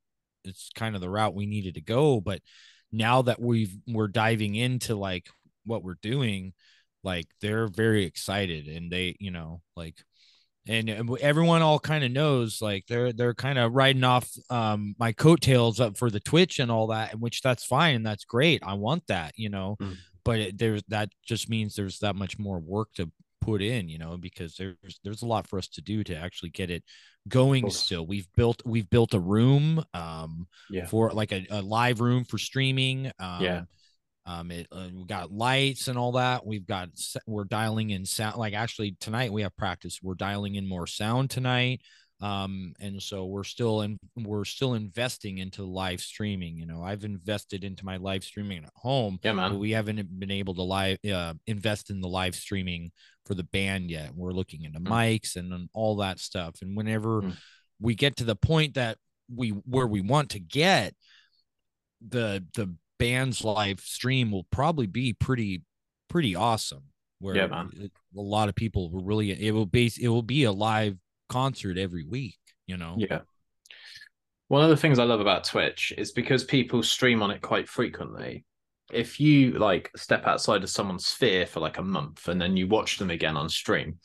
it's 0.47 0.70
kind 0.74 0.94
of 0.94 1.01
the 1.01 1.11
route 1.11 1.34
we 1.34 1.47
needed 1.47 1.74
to 1.74 1.80
go 1.80 2.20
but 2.20 2.40
now 2.92 3.22
that 3.22 3.40
we've 3.40 3.76
we're 3.88 4.09
diving 4.09 4.55
into 4.55 4.94
like 4.94 5.28
what 5.64 5.82
we're 5.82 5.99
doing 6.03 6.53
like 7.05 7.26
they're 7.40 7.66
very 7.68 8.05
excited 8.05 8.66
and 8.68 8.90
they 8.90 9.16
you 9.20 9.30
know 9.30 9.61
like 9.76 9.97
and 10.68 10.90
everyone 11.20 11.62
all 11.62 11.78
kind 11.78 12.03
of 12.03 12.11
knows 12.11 12.61
like 12.61 12.84
they're 12.88 13.12
they're 13.12 13.34
kind 13.34 13.59
of 13.59 13.72
riding 13.72 14.03
off 14.05 14.28
um 14.51 14.94
my 14.99 15.12
coattails 15.12 15.78
up 15.80 15.97
for 15.97 16.11
the 16.11 16.20
twitch 16.20 16.59
and 16.59 16.70
all 16.70 16.88
that 16.88 17.12
and 17.12 17.20
which 17.20 17.40
that's 17.42 17.64
fine 17.64 17.94
and 17.97 18.07
that's 18.07 18.24
great 18.24 18.62
i 18.64 18.74
want 18.74 19.07
that 19.07 19.32
you 19.36 19.49
know 19.49 19.76
Mm. 19.80 19.97
but 20.24 20.38
it, 20.40 20.59
there's 20.59 20.82
that 20.88 21.11
just 21.24 21.49
means 21.49 21.74
there's 21.76 22.01
that 22.01 22.16
much 22.16 22.38
more 22.38 22.59
work 22.59 22.88
to 22.94 23.11
put 23.41 23.62
in 23.62 23.89
you 23.89 23.99
know 23.99 24.16
because 24.16 24.57
there's 24.57 25.01
there's 25.05 25.22
a 25.22 25.26
lot 25.26 25.47
for 25.47 25.59
us 25.59 25.68
to 25.68 25.80
do 25.80 26.03
to 26.03 26.16
actually 26.16 26.51
get 26.51 26.70
it 26.70 26.82
going 27.28 27.70
still. 27.70 28.07
We've 28.07 28.28
built 28.37 28.62
we've 28.64 28.89
built 28.91 29.14
a 29.14 29.20
room 29.20 29.84
um 29.95 30.47
Yeah. 30.70 30.87
for 30.87 31.11
like 31.11 31.32
a, 31.32 31.47
a 31.51 31.62
live 31.62 32.01
room 32.01 32.24
for 32.24 32.39
streaming 32.39 33.11
um 33.18 33.43
Yeah. 33.43 33.62
um 34.26 34.51
it 34.51 34.66
uh, 34.72 34.89
we 34.93 35.05
got 35.07 35.30
lights 35.32 35.89
and 35.89 35.99
all 35.99 36.12
that. 36.12 36.47
We've 36.47 36.66
got 36.66 36.89
we're 37.26 37.45
dialing 37.45 37.91
in 37.91 38.05
sound 38.05 38.37
like 38.37 38.55
actually 38.55 38.97
tonight 39.01 39.32
we 39.32 39.43
have 39.43 39.57
practice. 39.57 40.01
We're 40.03 40.14
dialing 40.14 40.55
in 40.55 40.68
more 40.68 40.87
sound 40.87 41.30
tonight 41.30 41.80
um 42.22 42.72
and 42.80 43.02
so 43.02 43.26
we're 43.26 43.44
still 43.44 43.82
in 43.82 43.98
we're 44.16 44.44
still 44.46 44.72
investing 44.72 45.36
into 45.36 45.62
live 45.64 46.00
streaming 46.00 46.56
you 46.56 46.64
know 46.64 46.82
i've 46.82 47.04
invested 47.04 47.62
into 47.62 47.84
my 47.84 47.98
live 47.98 48.24
streaming 48.24 48.64
at 48.64 48.70
home 48.74 49.18
Yeah, 49.22 49.32
but 49.32 49.36
man. 49.50 49.58
we 49.58 49.72
haven't 49.72 50.18
been 50.18 50.30
able 50.30 50.54
to 50.54 50.62
live 50.62 50.96
uh, 51.12 51.34
invest 51.46 51.90
in 51.90 52.00
the 52.00 52.08
live 52.08 52.34
streaming 52.34 52.90
for 53.26 53.34
the 53.34 53.42
band 53.44 53.90
yet. 53.90 54.14
We're 54.14 54.32
looking 54.32 54.62
into 54.62 54.78
Mm. 54.80 54.86
mics 54.88 55.34
and, 55.36 55.52
and 55.52 55.68
all 55.74 55.96
that 55.96 56.20
stuff. 56.20 56.62
And 56.62 56.76
whenever 56.76 57.22
Mm. 57.22 57.36
we 57.80 57.94
get 57.96 58.16
to 58.16 58.24
the 58.24 58.36
point 58.36 58.74
that 58.74 58.96
we 59.28 59.50
where 59.50 59.86
we 59.88 60.00
want 60.00 60.30
to 60.30 60.38
get, 60.38 60.94
the 62.06 62.44
the 62.54 62.74
band's 62.98 63.44
live 63.44 63.80
stream 63.80 64.30
will 64.30 64.44
probably 64.50 64.86
be 64.86 65.12
pretty 65.12 65.62
pretty 66.08 66.34
awesome. 66.34 66.84
Where 67.18 67.34
Yeah, 67.36 67.64
a 67.76 67.90
lot 68.14 68.48
of 68.48 68.54
people 68.54 68.90
will 68.90 69.02
really 69.04 69.30
it 69.32 69.52
will 69.52 69.66
base 69.66 69.98
it 69.98 70.08
will 70.08 70.22
be 70.22 70.44
a 70.44 70.52
live 70.52 70.96
concert 71.28 71.78
every 71.78 72.04
week. 72.04 72.38
You 72.66 72.76
know. 72.76 72.96
Yeah. 72.98 73.20
One 74.48 74.62
of 74.62 74.70
the 74.70 74.76
things 74.76 74.98
I 74.98 75.04
love 75.04 75.20
about 75.20 75.44
Twitch 75.44 75.92
is 75.98 76.12
because 76.12 76.44
people 76.44 76.82
stream 76.82 77.22
on 77.22 77.32
it 77.32 77.42
quite 77.42 77.68
frequently, 77.68 78.44
if 78.92 79.18
you 79.18 79.52
like 79.52 79.90
step 79.96 80.26
outside 80.26 80.62
of 80.62 80.70
someone's 80.70 81.06
sphere 81.06 81.46
for 81.46 81.60
like 81.60 81.78
a 81.78 81.82
month 81.82 82.28
and 82.28 82.40
then 82.40 82.56
you 82.56 82.68
watch 82.68 82.98
them 82.98 83.10
again 83.10 83.36
on 83.36 83.48
stream 83.48 83.98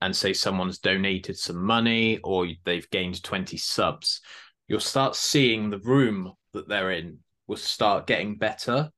and 0.00 0.14
say 0.14 0.32
someone's 0.32 0.78
donated 0.78 1.36
some 1.36 1.62
money 1.62 2.18
or 2.22 2.46
they've 2.64 2.88
gained 2.90 3.22
20 3.22 3.56
subs, 3.56 4.20
you'll 4.68 4.80
start 4.80 5.16
seeing 5.16 5.68
the 5.68 5.80
room 5.80 6.32
that 6.52 6.68
they're 6.68 6.92
in 6.92 7.18
will 7.46 7.56
start 7.56 8.06
getting 8.06 8.36
better. 8.36 8.90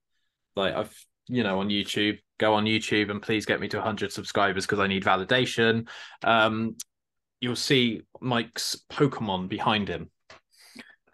Like 0.54 0.74
I've, 0.74 0.94
you 1.26 1.42
know, 1.42 1.60
on 1.60 1.68
YouTube, 1.68 2.18
go 2.38 2.54
on 2.54 2.66
YouTube 2.66 3.10
and 3.10 3.22
please 3.22 3.46
get 3.46 3.60
me 3.60 3.68
to 3.68 3.78
100 3.78 4.12
subscribers 4.12 4.66
because 4.66 4.78
I 4.78 4.86
need 4.86 5.04
validation. 5.04 5.88
Um, 6.22 6.76
you'll 7.42 7.56
see 7.56 8.00
Mike's 8.20 8.80
Pokemon 8.90 9.48
behind 9.48 9.88
him. 9.88 10.10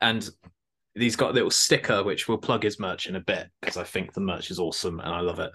And 0.00 0.28
he's 0.94 1.16
got 1.16 1.30
a 1.30 1.34
little 1.34 1.50
sticker 1.50 2.04
which 2.04 2.28
we'll 2.28 2.38
plug 2.38 2.62
his 2.62 2.78
merch 2.78 3.06
in 3.06 3.16
a 3.16 3.20
bit 3.20 3.48
because 3.60 3.78
I 3.78 3.84
think 3.84 4.12
the 4.12 4.20
merch 4.20 4.50
is 4.50 4.60
awesome 4.60 5.00
and 5.00 5.08
I 5.08 5.20
love 5.20 5.40
it. 5.40 5.50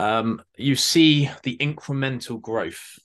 Um, 0.00 0.42
you 0.56 0.74
see 0.74 1.30
the 1.44 1.56
incremental 1.58 2.40
growth 2.42 2.98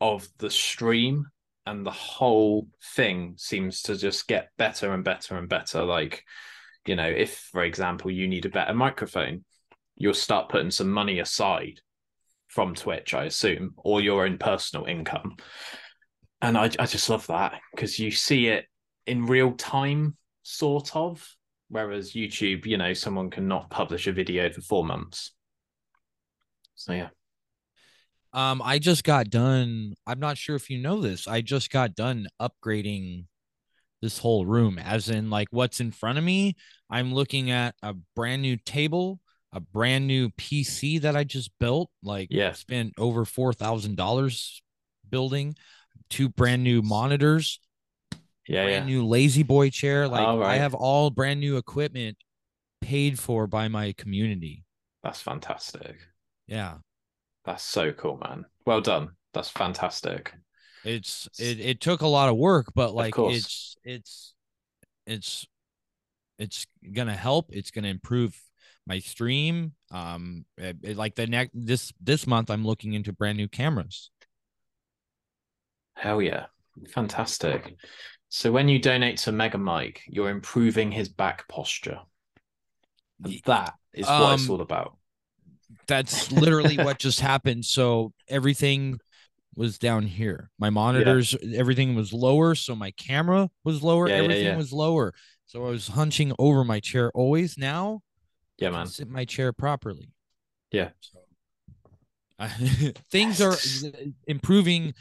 of 0.00 0.26
the 0.38 0.50
stream 0.50 1.26
and 1.66 1.84
the 1.84 1.90
whole 1.90 2.68
thing 2.94 3.34
seems 3.36 3.82
to 3.82 3.96
just 3.96 4.26
get 4.26 4.48
better 4.56 4.94
and 4.94 5.04
better 5.04 5.36
and 5.36 5.48
better. 5.48 5.84
Like, 5.84 6.24
you 6.86 6.96
know, 6.96 7.08
if 7.08 7.50
for 7.52 7.62
example 7.62 8.10
you 8.10 8.26
need 8.28 8.46
a 8.46 8.50
better 8.50 8.72
microphone, 8.72 9.44
you'll 9.96 10.14
start 10.14 10.48
putting 10.48 10.70
some 10.70 10.90
money 10.90 11.18
aside 11.18 11.80
from 12.48 12.74
Twitch, 12.74 13.14
I 13.14 13.24
assume, 13.24 13.74
or 13.76 14.00
your 14.00 14.24
own 14.24 14.38
personal 14.38 14.86
income. 14.86 15.36
And 16.42 16.58
I, 16.58 16.64
I 16.64 16.86
just 16.86 17.08
love 17.08 17.26
that 17.28 17.60
because 17.72 17.98
you 17.98 18.10
see 18.10 18.48
it 18.48 18.66
in 19.06 19.26
real 19.26 19.52
time 19.52 20.16
sort 20.42 20.94
of. 20.94 21.26
Whereas 21.68 22.12
YouTube, 22.12 22.66
you 22.66 22.76
know, 22.76 22.92
someone 22.92 23.30
can 23.30 23.48
not 23.48 23.70
publish 23.70 24.06
a 24.06 24.12
video 24.12 24.50
for 24.50 24.60
four 24.60 24.84
months. 24.84 25.32
So 26.74 26.92
yeah. 26.92 27.08
Um, 28.34 28.60
I 28.62 28.78
just 28.78 29.04
got 29.04 29.30
done. 29.30 29.94
I'm 30.06 30.18
not 30.20 30.36
sure 30.36 30.56
if 30.56 30.68
you 30.68 30.78
know 30.78 31.00
this. 31.00 31.26
I 31.28 31.40
just 31.40 31.70
got 31.70 31.94
done 31.94 32.26
upgrading 32.40 33.26
this 34.02 34.18
whole 34.18 34.44
room, 34.44 34.78
as 34.78 35.08
in 35.08 35.30
like 35.30 35.48
what's 35.50 35.80
in 35.80 35.92
front 35.92 36.18
of 36.18 36.24
me. 36.24 36.56
I'm 36.90 37.14
looking 37.14 37.50
at 37.50 37.74
a 37.82 37.94
brand 38.16 38.42
new 38.42 38.56
table, 38.56 39.20
a 39.52 39.60
brand 39.60 40.06
new 40.06 40.28
PC 40.30 41.00
that 41.02 41.16
I 41.16 41.24
just 41.24 41.50
built. 41.60 41.90
Like, 42.02 42.28
Yeah. 42.30 42.52
spent 42.52 42.94
over 42.98 43.24
four 43.24 43.52
thousand 43.52 43.96
dollars 43.96 44.60
building 45.08 45.54
two 46.10 46.28
brand 46.28 46.62
new 46.64 46.82
monitors, 46.82 47.60
Yeah, 48.46 48.64
brand 48.64 48.88
yeah. 48.88 48.94
new 48.94 49.06
lazy 49.06 49.42
boy 49.42 49.70
chair. 49.70 50.08
Like, 50.08 50.26
All 50.26 50.42
I 50.42 50.56
have 50.56 50.74
all 50.74 51.10
brand 51.10 51.40
new 51.40 51.56
equipment 51.56 52.16
paid 52.80 53.18
for 53.18 53.46
by 53.46 53.68
my 53.68 53.92
community. 53.92 54.64
That's 55.02 55.20
fantastic. 55.20 55.96
Yeah. 56.46 56.78
That's 57.44 57.62
so 57.64 57.92
cool, 57.92 58.18
man. 58.18 58.44
Well 58.66 58.80
done. 58.80 59.10
That's 59.34 59.48
fantastic. 59.48 60.32
it's 60.84 61.28
it, 61.38 61.58
it 61.60 61.80
took 61.80 62.02
a 62.02 62.06
lot 62.08 62.28
of 62.28 62.36
work 62.36 62.66
but 62.74 62.92
like 62.92 63.14
it's 63.16 63.76
it's 63.84 64.34
it's 65.06 65.46
it's 66.38 66.66
gonna 66.92 67.14
help 67.14 67.46
it's 67.52 67.70
gonna 67.70 67.86
improve 67.88 68.36
my 68.86 68.98
stream 68.98 69.72
um 69.92 70.44
it- 70.58 70.76
it- 70.82 70.96
like 70.96 71.14
the 71.14 71.26
next 71.26 71.52
this 71.54 71.92
this 72.00 72.26
month 72.26 72.50
i'm 72.50 72.64
looking 72.66 72.94
into 72.94 73.12
brand 73.12 73.36
new 73.38 73.46
cameras 73.48 74.10
Hell 75.94 76.20
yeah. 76.22 76.46
Fantastic. 76.90 77.74
So 78.28 78.50
when 78.50 78.68
you 78.68 78.78
donate 78.78 79.18
to 79.18 79.32
Mega 79.32 79.58
Mike, 79.58 80.02
you're 80.08 80.30
improving 80.30 80.90
his 80.90 81.08
back 81.08 81.48
posture. 81.48 82.00
And 83.24 83.40
that 83.44 83.74
is 83.92 84.06
what 84.06 84.32
it's 84.32 84.48
Um, 84.48 84.48
all 84.48 84.60
about. 84.60 84.96
that's 85.86 86.30
literally 86.32 86.78
what 86.78 86.98
just 86.98 87.20
happened 87.30 87.64
so 87.64 88.12
everything 88.28 88.98
was 89.54 89.78
down 89.78 90.04
here 90.04 90.50
my 90.58 90.70
monitors 90.70 91.34
everything 91.54 91.94
was 91.94 92.12
lower 92.12 92.54
so 92.54 92.74
my 92.74 92.90
camera 92.92 93.50
was 93.64 93.82
lower 93.82 94.08
Yeah, 94.08 94.16
yeah, 94.16 94.22
everything 94.24 94.44
yeah. 94.44 94.56
was 94.56 94.72
lower 94.72 95.12
so 95.46 95.66
i 95.66 95.70
was 95.70 95.88
hunching 95.88 96.32
over 96.38 96.64
my 96.64 96.80
chair 96.80 97.10
always 97.14 97.58
now 97.58 98.00
Yeah, 98.58 98.70
man. 98.70 98.86
sit 98.86 99.08
my 99.08 99.24
chair 99.24 99.52
properly. 99.52 100.12
Yeah. 100.70 100.90
So, 101.00 101.18
things 103.10 103.40
are 103.40 103.56
improving. 104.26 104.94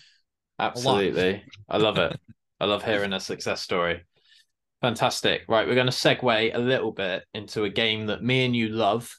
Absolutely. 0.62 1.44
I 1.70 1.78
love 1.78 1.98
it. 1.98 2.18
I 2.60 2.66
love 2.66 2.84
hearing 2.84 3.14
a 3.14 3.20
success 3.20 3.62
story. 3.62 4.04
Fantastic. 4.82 5.42
Right, 5.48 5.68
we're 5.68 5.76
going 5.76 5.88
to 5.88 5.92
segue 5.92 6.56
a 6.56 6.60
little 6.60 6.92
bit 6.92 7.24
into 7.34 7.64
a 7.64 7.70
game 7.70 8.06
that 8.08 8.24
me 8.24 8.46
and 8.46 8.56
you 8.56 8.70
love. 8.70 9.14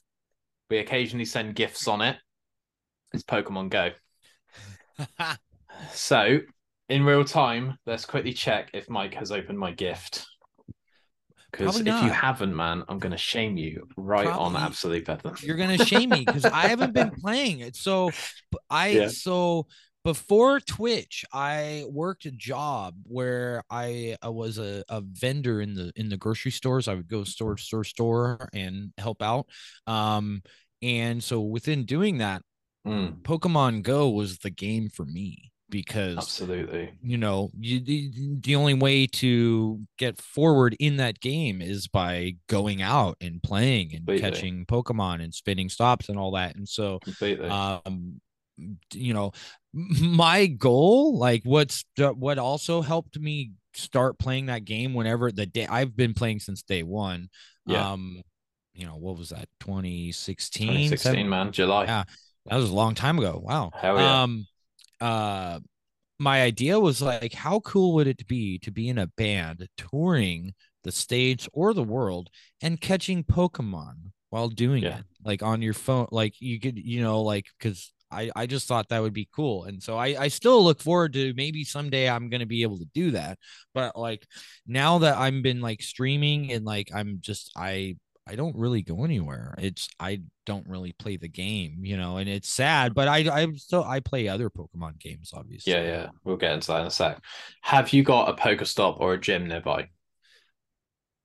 We 0.70 0.78
occasionally 0.78 1.24
send 1.24 1.54
gifts 1.54 1.86
on 1.88 2.00
it. 2.00 2.16
It's 3.12 3.22
Pokemon 3.24 3.70
Go. 3.70 3.90
So, 5.92 6.38
in 6.88 7.04
real 7.04 7.24
time, 7.24 7.78
let's 7.86 8.04
quickly 8.04 8.32
check 8.32 8.70
if 8.74 8.88
Mike 8.88 9.14
has 9.14 9.32
opened 9.32 9.58
my 9.58 9.72
gift. 9.72 10.26
Because 11.50 11.80
if 11.80 11.86
you 11.86 11.92
haven't, 12.10 12.54
man, 12.54 12.84
I'm 12.88 12.98
going 12.98 13.12
to 13.12 13.18
shame 13.18 13.56
you 13.56 13.88
right 13.96 14.26
on 14.26 14.52
Probably- 14.52 14.60
Absolute 14.60 15.04
Bedlam. 15.04 15.34
You're 15.42 15.56
gonna 15.56 15.84
shame 15.84 16.10
me 16.10 16.24
because 16.24 16.44
I 16.44 16.68
haven't 16.68 16.92
been 16.94 17.10
playing 17.10 17.60
it. 17.60 17.74
So 17.76 18.10
I 18.70 18.88
Yeah. 18.88 19.08
so 19.08 19.66
before 20.04 20.60
Twitch, 20.60 21.24
I 21.32 21.84
worked 21.88 22.26
a 22.26 22.30
job 22.32 22.94
where 23.04 23.62
I, 23.70 24.16
I 24.22 24.28
was 24.28 24.58
a, 24.58 24.82
a 24.88 25.00
vendor 25.00 25.60
in 25.60 25.74
the 25.74 25.92
in 25.96 26.08
the 26.08 26.16
grocery 26.16 26.50
stores. 26.50 26.88
I 26.88 26.94
would 26.94 27.08
go 27.08 27.24
store 27.24 27.56
store 27.56 27.84
store 27.84 28.48
and 28.52 28.92
help 28.98 29.22
out. 29.22 29.46
Um, 29.86 30.42
and 30.82 31.22
so 31.22 31.40
within 31.40 31.84
doing 31.84 32.18
that, 32.18 32.42
Mm, 32.84 33.22
Pokemon 33.22 33.82
Go 33.84 34.10
was 34.10 34.38
the 34.38 34.50
game 34.50 34.88
for 34.88 35.04
me 35.04 35.52
because 35.70 36.18
absolutely. 36.18 36.90
you 37.00 37.16
know 37.16 37.48
you, 37.58 37.78
the, 37.78 38.10
the 38.40 38.56
only 38.56 38.74
way 38.74 39.06
to 39.06 39.80
get 39.98 40.20
forward 40.20 40.74
in 40.80 40.96
that 40.96 41.20
game 41.20 41.62
is 41.62 41.86
by 41.86 42.34
going 42.48 42.82
out 42.82 43.16
and 43.20 43.40
playing 43.40 43.94
and 43.94 44.04
Completely. 44.04 44.20
catching 44.20 44.66
pokemon 44.66 45.22
and 45.22 45.32
spinning 45.32 45.68
stops 45.68 46.08
and 46.08 46.18
all 46.18 46.32
that 46.32 46.56
and 46.56 46.68
so 46.68 46.98
Completely. 47.04 47.48
um 47.48 48.20
you 48.92 49.14
know 49.14 49.30
my 49.74 50.46
goal 50.46 51.18
like 51.18 51.42
what's 51.44 51.84
what 51.98 52.38
also 52.38 52.82
helped 52.82 53.18
me 53.18 53.52
start 53.74 54.18
playing 54.18 54.46
that 54.46 54.64
game 54.64 54.92
whenever 54.92 55.32
the 55.32 55.46
day 55.46 55.66
i've 55.66 55.96
been 55.96 56.12
playing 56.12 56.38
since 56.38 56.62
day 56.62 56.82
one 56.82 57.30
Yeah. 57.66 57.92
um 57.92 58.20
you 58.74 58.84
know 58.86 58.96
what 58.96 59.16
was 59.16 59.30
that 59.30 59.48
2016 59.60 60.66
2016, 60.68 61.28
man. 61.28 61.52
July. 61.52 61.84
Yeah. 61.84 62.04
that 62.46 62.56
was 62.56 62.68
a 62.70 62.74
long 62.74 62.94
time 62.94 63.18
ago 63.18 63.40
wow 63.42 63.70
Hell 63.74 63.96
yeah. 63.96 64.22
um 64.22 64.46
uh 65.00 65.60
my 66.18 66.42
idea 66.42 66.78
was 66.78 67.00
like 67.00 67.32
how 67.32 67.60
cool 67.60 67.94
would 67.94 68.06
it 68.06 68.26
be 68.28 68.58
to 68.58 68.70
be 68.70 68.88
in 68.90 68.98
a 68.98 69.06
band 69.06 69.66
touring 69.78 70.52
the 70.84 70.92
states 70.92 71.48
or 71.52 71.72
the 71.72 71.82
world 71.82 72.28
and 72.60 72.80
catching 72.80 73.24
pokemon 73.24 73.94
while 74.30 74.48
doing 74.48 74.82
Yeah. 74.82 74.98
it 74.98 75.04
like 75.24 75.42
on 75.42 75.62
your 75.62 75.74
phone 75.74 76.08
like 76.10 76.34
you 76.40 76.60
could 76.60 76.78
you 76.78 77.00
know 77.00 77.22
like 77.22 77.46
because 77.58 77.92
I, 78.12 78.30
I 78.36 78.46
just 78.46 78.68
thought 78.68 78.88
that 78.90 79.02
would 79.02 79.12
be 79.14 79.28
cool. 79.34 79.64
And 79.64 79.82
so 79.82 79.96
I, 79.96 80.16
I 80.18 80.28
still 80.28 80.62
look 80.62 80.80
forward 80.80 81.14
to 81.14 81.32
maybe 81.34 81.64
someday 81.64 82.08
I'm 82.08 82.28
going 82.28 82.40
to 82.40 82.46
be 82.46 82.62
able 82.62 82.78
to 82.78 82.88
do 82.94 83.12
that. 83.12 83.38
But 83.74 83.96
like 83.96 84.26
now 84.66 84.98
that 84.98 85.16
I've 85.16 85.42
been 85.42 85.60
like 85.60 85.82
streaming 85.82 86.52
and 86.52 86.64
like 86.64 86.90
I'm 86.94 87.18
just, 87.20 87.52
I, 87.56 87.96
I 88.28 88.36
don't 88.36 88.54
really 88.56 88.82
go 88.82 89.04
anywhere. 89.04 89.56
It's, 89.58 89.88
I 89.98 90.22
don't 90.46 90.68
really 90.68 90.92
play 90.92 91.16
the 91.16 91.28
game, 91.28 91.80
you 91.82 91.96
know, 91.96 92.18
and 92.18 92.28
it's 92.28 92.48
sad, 92.48 92.94
but 92.94 93.08
I, 93.08 93.28
I 93.28 93.52
still, 93.54 93.82
I 93.82 93.98
play 93.98 94.28
other 94.28 94.48
Pokemon 94.48 95.00
games, 95.00 95.32
obviously. 95.34 95.72
Yeah, 95.72 95.82
yeah. 95.82 96.06
We'll 96.22 96.36
get 96.36 96.52
into 96.52 96.68
that 96.68 96.82
in 96.82 96.86
a 96.86 96.90
sec. 96.90 97.20
Have 97.62 97.92
you 97.92 98.04
got 98.04 98.28
a 98.28 98.34
Pokestop 98.34 99.00
or 99.00 99.14
a 99.14 99.20
gym 99.20 99.48
nearby? 99.48 99.88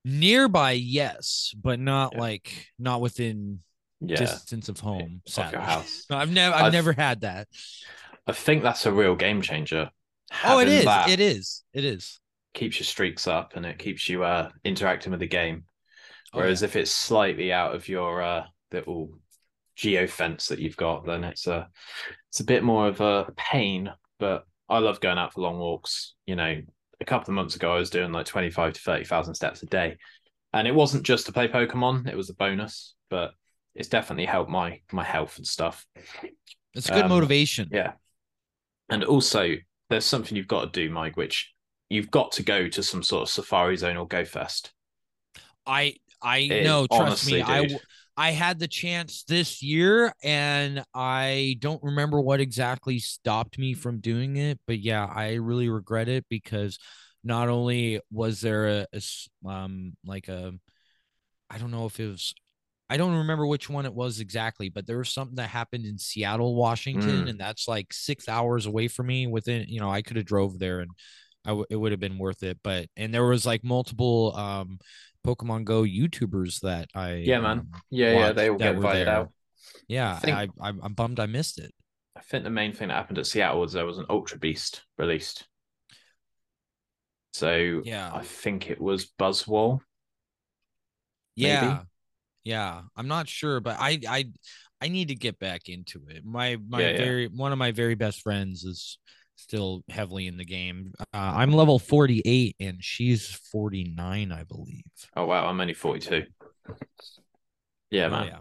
Nearby, 0.04 0.72
yes, 0.72 1.54
but 1.60 1.78
not 1.78 2.14
Yeah. 2.14 2.20
like, 2.20 2.66
not 2.78 3.00
within 3.00 3.60
Yeah. 4.00 4.16
distance 4.16 4.68
of 4.68 4.78
home. 4.80 5.22
Your 5.36 5.60
house. 5.60 6.04
No, 6.10 6.16
I've 6.18 6.30
never, 6.30 6.54
I've, 6.54 6.64
I've- 6.66 6.76
never 6.76 6.92
had 6.92 7.22
that. 7.22 7.48
I 8.26 8.32
think 8.32 8.62
that's 8.62 8.86
a 8.86 8.92
real 8.92 9.16
game 9.16 9.40
changer. 9.42 9.90
Oh, 10.44 10.58
it 10.60 10.68
is. 10.68 10.84
It 11.08 11.20
is. 11.20 11.64
It 11.72 11.84
is. 11.84 12.20
keeps 12.54 12.78
your 12.78 12.84
streaks 12.84 13.26
up 13.26 13.56
and 13.56 13.64
it 13.64 13.78
keeps 13.78 14.08
you 14.08 14.24
uh 14.24 14.50
interacting 14.64 15.10
with 15.12 15.20
the 15.20 15.26
game. 15.26 15.64
Oh, 16.34 16.38
Whereas 16.38 16.60
yeah. 16.60 16.66
if 16.66 16.76
it's 16.76 16.90
slightly 16.90 17.52
out 17.52 17.74
of 17.74 17.88
your 17.88 18.20
uh 18.22 18.44
little 18.70 19.10
geo 19.76 20.06
fence 20.06 20.48
that 20.48 20.58
you've 20.58 20.76
got, 20.76 21.06
then 21.06 21.24
it's 21.24 21.46
a 21.46 21.68
it's 22.30 22.40
a 22.40 22.44
bit 22.44 22.62
more 22.62 22.88
of 22.88 23.00
a 23.00 23.32
pain. 23.36 23.90
But 24.18 24.44
I 24.68 24.78
love 24.80 25.00
going 25.00 25.18
out 25.18 25.32
for 25.32 25.40
long 25.40 25.58
walks. 25.58 26.14
You 26.26 26.36
know, 26.36 26.60
a 27.00 27.04
couple 27.06 27.30
of 27.30 27.34
months 27.36 27.56
ago 27.56 27.72
I 27.72 27.78
was 27.78 27.88
doing 27.90 28.12
like 28.12 28.26
twenty 28.26 28.50
five 28.50 28.74
to 28.74 28.80
thirty 28.80 29.04
thousand 29.04 29.34
steps 29.34 29.62
a 29.62 29.66
day, 29.66 29.96
and 30.52 30.68
it 30.68 30.74
wasn't 30.74 31.04
just 31.04 31.24
to 31.26 31.32
play 31.32 31.48
Pokemon; 31.48 32.06
it 32.06 32.16
was 32.16 32.28
a 32.28 32.34
bonus. 32.34 32.94
But 33.08 33.30
it's 33.78 33.88
definitely 33.88 34.26
helped 34.26 34.50
my 34.50 34.80
my 34.92 35.04
health 35.04 35.38
and 35.38 35.46
stuff. 35.46 35.86
it's 36.74 36.88
a 36.88 36.92
good 36.92 37.04
um, 37.04 37.08
motivation. 37.10 37.68
Yeah. 37.72 37.92
And 38.90 39.04
also, 39.04 39.54
there's 39.88 40.04
something 40.04 40.36
you've 40.36 40.48
got 40.48 40.72
to 40.72 40.86
do, 40.86 40.92
Mike, 40.92 41.16
which 41.16 41.54
you've 41.88 42.10
got 42.10 42.32
to 42.32 42.42
go 42.42 42.68
to 42.68 42.82
some 42.82 43.02
sort 43.02 43.22
of 43.22 43.28
safari 43.30 43.76
zone 43.76 43.96
or 43.96 44.06
go 44.06 44.24
fest. 44.24 44.72
I 45.66 45.94
I 46.20 46.38
It- 46.38 46.64
know. 46.64 46.86
Trust 46.86 47.02
honestly, 47.02 47.38
me. 47.38 47.42
I 47.46 47.78
I 48.16 48.30
had 48.32 48.58
the 48.58 48.66
chance 48.66 49.22
this 49.22 49.62
year 49.62 50.12
and 50.24 50.82
I 50.92 51.56
don't 51.60 51.82
remember 51.84 52.20
what 52.20 52.40
exactly 52.40 52.98
stopped 52.98 53.58
me 53.58 53.74
from 53.74 54.00
doing 54.00 54.36
it, 54.36 54.58
but 54.66 54.80
yeah, 54.80 55.06
I 55.06 55.34
really 55.34 55.68
regret 55.68 56.08
it 56.08 56.26
because 56.28 56.78
not 57.22 57.48
only 57.48 58.00
was 58.10 58.40
there 58.40 58.86
a 58.92 59.00
um 59.46 59.96
like 60.04 60.26
a 60.28 60.52
I 61.50 61.58
don't 61.58 61.70
know 61.70 61.86
if 61.86 62.00
it 62.00 62.08
was 62.08 62.34
I 62.90 62.96
don't 62.96 63.16
remember 63.18 63.46
which 63.46 63.68
one 63.68 63.84
it 63.86 63.92
was 63.94 64.20
exactly, 64.20 64.68
but 64.70 64.86
there 64.86 64.98
was 64.98 65.10
something 65.12 65.36
that 65.36 65.48
happened 65.50 65.84
in 65.84 65.98
Seattle, 65.98 66.54
Washington, 66.54 67.26
Mm. 67.26 67.28
and 67.30 67.38
that's 67.40 67.68
like 67.68 67.92
six 67.92 68.28
hours 68.28 68.64
away 68.66 68.88
from 68.88 69.06
me. 69.08 69.26
Within, 69.26 69.66
you 69.68 69.80
know, 69.80 69.90
I 69.90 70.00
could 70.02 70.16
have 70.16 70.24
drove 70.26 70.58
there 70.58 70.80
and 70.80 70.90
I 71.44 71.50
w- 71.50 71.66
it 71.68 71.76
would 71.76 71.92
have 71.92 72.00
been 72.00 72.18
worth 72.18 72.42
it. 72.42 72.58
But 72.64 72.88
and 72.96 73.12
there 73.12 73.26
was 73.26 73.44
like 73.44 73.62
multiple 73.62 74.34
um 74.36 74.78
Pokemon 75.26 75.64
Go 75.64 75.82
YouTubers 75.82 76.60
that 76.60 76.88
I 76.94 77.16
Yeah, 77.16 77.40
man. 77.40 77.58
um, 77.58 77.70
Yeah, 77.90 78.12
yeah, 78.12 78.32
they 78.32 78.48
all 78.50 78.56
get 78.56 78.76
invited 78.76 79.08
out. 79.08 79.32
Yeah, 79.86 80.14
I 80.14 80.18
think- 80.18 80.36
I, 80.36 80.48
I 80.60 80.68
I'm 80.82 80.94
bummed 80.94 81.20
I 81.20 81.26
missed 81.26 81.58
it. 81.58 81.74
I 82.16 82.20
think 82.22 82.44
the 82.44 82.50
main 82.50 82.72
thing 82.72 82.88
that 82.88 82.94
happened 82.94 83.18
at 83.18 83.26
Seattle 83.26 83.60
was 83.60 83.74
there 83.74 83.84
was 83.86 83.98
an 83.98 84.06
Ultra 84.08 84.38
Beast 84.38 84.82
released. 84.96 85.46
So 87.32 87.82
Yeah. 87.84 88.10
I 88.12 88.22
think 88.24 88.70
it 88.70 88.80
was 88.80 89.06
Buzzwole. 89.18 89.80
Maybe. 91.36 91.78
Yeah. 92.48 92.74
Yeah. 92.74 92.80
I'm 92.96 93.08
not 93.08 93.28
sure, 93.28 93.60
but 93.60 93.76
I 93.78 93.98
I 94.08 94.24
I 94.80 94.88
need 94.88 95.08
to 95.08 95.14
get 95.14 95.38
back 95.38 95.68
into 95.68 96.02
it. 96.08 96.24
My 96.24 96.56
my 96.68 96.80
Yeah, 96.80 96.90
yeah. 96.90 96.96
very 96.98 97.26
one 97.28 97.52
of 97.52 97.58
my 97.58 97.72
very 97.72 97.94
best 97.94 98.22
friends 98.22 98.64
is 98.64 98.98
still 99.36 99.82
heavily 99.88 100.26
in 100.26 100.36
the 100.36 100.44
game. 100.44 100.92
Uh, 101.14 101.32
I'm 101.36 101.52
level 101.52 101.78
48 101.78 102.56
and 102.60 102.82
she's 102.82 103.30
49, 103.52 104.32
I 104.32 104.42
believe. 104.44 104.82
Oh 105.16 105.26
wow, 105.26 105.46
I'm 105.46 105.60
only 105.60 105.74
42. 105.74 106.24
Yeah, 107.90 108.06
Oh, 108.06 108.10
man. 108.10 108.26
yeah. 108.26 108.40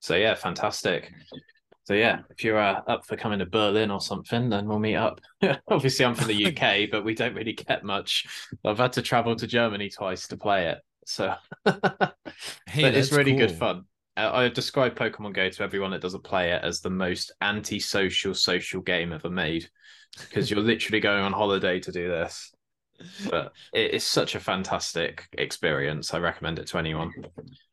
So 0.00 0.16
yeah, 0.16 0.34
fantastic. 0.34 1.12
So 1.84 1.94
yeah, 1.94 2.20
if 2.30 2.42
you're 2.44 2.58
uh, 2.58 2.80
up 2.86 3.04
for 3.06 3.16
coming 3.16 3.40
to 3.40 3.46
Berlin 3.46 3.90
or 3.90 4.00
something, 4.00 4.48
then 4.48 4.66
we'll 4.66 4.78
meet 4.78 4.96
up. 4.96 5.20
Obviously, 5.68 6.04
I'm 6.04 6.14
from 6.14 6.28
the 6.28 6.46
UK, 6.46 6.90
but 6.90 7.04
we 7.04 7.14
don't 7.14 7.34
really 7.34 7.52
get 7.52 7.84
much. 7.84 8.26
I've 8.64 8.78
had 8.78 8.92
to 8.94 9.02
travel 9.02 9.36
to 9.36 9.46
Germany 9.46 9.90
twice 9.90 10.26
to 10.28 10.36
play 10.36 10.68
it, 10.68 10.78
so 11.06 11.34
Hey, 12.66 12.82
but 12.82 12.94
it's 12.94 13.12
really 13.12 13.34
good 13.34 13.52
fun. 13.52 13.84
I 14.16 14.48
describe 14.48 14.96
Pokemon 14.96 15.34
Go 15.34 15.48
to 15.48 15.62
everyone 15.62 15.90
that 15.90 16.00
doesn't 16.00 16.22
play 16.22 16.52
it 16.52 16.62
as 16.62 16.80
the 16.80 16.90
most 16.90 17.32
anti-social 17.40 18.34
social 18.34 18.80
game 18.80 19.12
ever 19.12 19.28
made 19.28 19.68
because 20.20 20.50
you're 20.50 20.60
literally 20.60 21.00
going 21.00 21.24
on 21.24 21.32
holiday 21.32 21.80
to 21.80 21.90
do 21.90 22.08
this. 22.08 22.53
But 23.28 23.52
it 23.72 23.92
is 23.92 24.04
such 24.04 24.34
a 24.34 24.40
fantastic 24.40 25.26
experience. 25.36 26.14
I 26.14 26.18
recommend 26.18 26.58
it 26.58 26.66
to 26.68 26.78
anyone. 26.78 27.12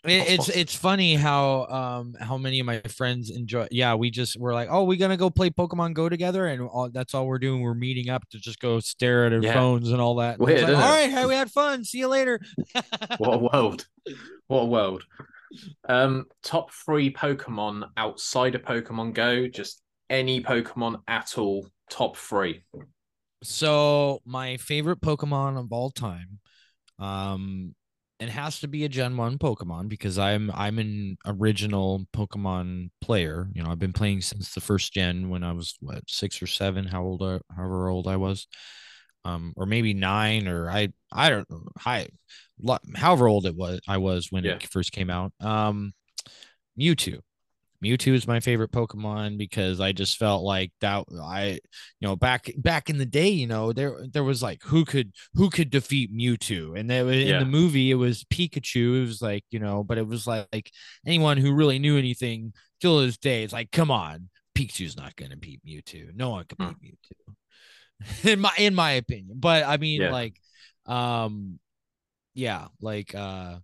It, 0.03 0.29
it's 0.29 0.49
it's 0.49 0.75
funny 0.75 1.15
how 1.15 1.65
um 1.67 2.15
how 2.19 2.37
many 2.37 2.59
of 2.59 2.65
my 2.65 2.81
friends 2.81 3.29
enjoy. 3.29 3.67
Yeah, 3.71 3.93
we 3.95 4.09
just 4.09 4.37
we're 4.37 4.53
like, 4.53 4.69
oh, 4.71 4.83
we're 4.83 4.97
gonna 4.97 5.17
go 5.17 5.29
play 5.29 5.49
Pokemon 5.49 5.93
Go 5.93 6.09
together, 6.09 6.47
and 6.47 6.63
all, 6.63 6.89
that's 6.89 7.13
all 7.13 7.27
we're 7.27 7.39
doing. 7.39 7.61
We're 7.61 7.73
meeting 7.75 8.09
up 8.09 8.27
to 8.29 8.39
just 8.39 8.59
go 8.59 8.79
stare 8.79 9.25
at 9.25 9.33
our 9.33 9.41
Yeah. 9.41 9.53
phones 9.53 9.91
and 9.91 10.01
all 10.01 10.15
that. 10.15 10.39
And 10.39 10.49
it's 10.49 10.61
Weird, 10.63 10.73
like, 10.73 10.85
all 10.85 10.91
right, 10.91 11.09
hey, 11.09 11.25
we 11.25 11.35
had 11.35 11.51
fun. 11.51 11.83
See 11.83 11.99
you 11.99 12.07
later. 12.07 12.39
What 13.17 13.35
a 13.35 13.37
world! 13.37 13.87
What 14.47 14.61
a 14.61 14.65
world! 14.65 15.03
Um, 15.87 16.25
top 16.43 16.71
three 16.71 17.11
Pokemon 17.13 17.89
outside 17.97 18.55
of 18.55 18.63
Pokemon 18.63 19.13
Go, 19.13 19.47
just 19.47 19.81
any 20.09 20.41
Pokemon 20.41 21.01
at 21.07 21.37
all. 21.37 21.67
Top 21.89 22.17
three. 22.17 22.63
So 23.43 24.21
my 24.25 24.57
favorite 24.57 25.01
Pokemon 25.01 25.57
of 25.57 25.71
all 25.71 25.89
time, 25.89 26.39
um, 26.99 27.75
it 28.19 28.29
has 28.29 28.59
to 28.59 28.67
be 28.67 28.85
a 28.85 28.89
Gen 28.89 29.17
One 29.17 29.39
Pokemon 29.39 29.89
because 29.89 30.19
I'm 30.19 30.51
I'm 30.53 30.77
an 30.77 31.17
original 31.25 32.05
Pokemon 32.13 32.91
player. 33.01 33.49
You 33.53 33.63
know, 33.63 33.71
I've 33.71 33.79
been 33.79 33.93
playing 33.93 34.21
since 34.21 34.53
the 34.53 34.61
first 34.61 34.93
gen 34.93 35.29
when 35.29 35.43
I 35.43 35.53
was 35.53 35.75
what 35.79 36.03
six 36.07 36.39
or 36.41 36.47
seven, 36.47 36.85
how 36.85 37.01
old, 37.03 37.23
I, 37.23 37.39
however 37.55 37.89
old 37.89 38.07
I 38.07 38.17
was, 38.17 38.47
um, 39.25 39.53
or 39.57 39.65
maybe 39.65 39.95
nine, 39.95 40.47
or 40.47 40.69
I 40.69 40.89
I 41.11 41.31
don't 41.31 41.49
know, 41.49 41.63
I, 41.83 42.09
however 42.95 43.27
old 43.27 43.47
it 43.47 43.55
was 43.55 43.79
I 43.87 43.97
was 43.97 44.31
when 44.31 44.45
Yeah. 44.45 44.55
it 44.55 44.63
first 44.67 44.91
came 44.91 45.09
out. 45.09 45.33
Um, 45.39 45.93
Mewtwo. 46.79 47.21
Mewtwo 47.83 48.13
is 48.13 48.27
my 48.27 48.39
favorite 48.39 48.71
Pokemon 48.71 49.37
because 49.37 49.79
I 49.79 49.91
just 49.91 50.17
felt 50.17 50.43
like 50.43 50.71
that 50.81 51.05
I 51.21 51.59
you 51.99 52.07
know 52.07 52.15
back 52.15 52.51
back 52.57 52.89
in 52.89 52.97
the 52.97 53.05
day 53.05 53.29
you 53.29 53.47
know 53.47 53.73
there 53.73 53.97
there 54.11 54.23
was 54.23 54.43
like 54.43 54.61
who 54.63 54.85
could 54.85 55.13
who 55.33 55.49
could 55.49 55.69
defeat 55.69 56.15
Mewtwo 56.15 56.79
and 56.79 56.89
there 56.89 57.05
was, 57.05 57.15
in 57.17 57.39
the 57.39 57.45
movie 57.45 57.89
it 57.91 57.95
was 57.95 58.23
Pikachu 58.25 58.97
it 58.97 59.07
was 59.07 59.21
like 59.21 59.43
you 59.49 59.59
know 59.59 59.83
but 59.83 59.97
it 59.97 60.07
was 60.07 60.27
like, 60.27 60.47
like 60.53 60.71
anyone 61.05 61.37
who 61.37 61.53
really 61.53 61.79
knew 61.79 61.97
anything 61.97 62.53
till 62.79 62.99
this 62.99 63.17
day 63.17 63.43
it's 63.43 63.53
like 63.53 63.71
come 63.71 63.89
on 63.91 64.29
Pikachu's 64.55 64.95
not 64.97 65.15
going 65.15 65.31
to 65.31 65.37
beat 65.37 65.61
Mewtwo 65.65 66.15
no 66.15 66.29
one 66.29 66.45
can 66.45 66.57
Hmm. 66.59 66.73
beat 66.81 66.97
Mewtwo 66.99 67.35
in 68.31 68.39
my 68.39 68.51
in 68.57 68.75
my 68.75 68.91
opinion 68.91 69.37
but 69.39 69.63
I 69.63 69.77
mean 69.77 70.01
Yeah. 70.01 70.11
like 70.11 70.35
um 70.85 71.59
yeah 72.33 72.67
like 72.79 73.13
uh 73.15 73.57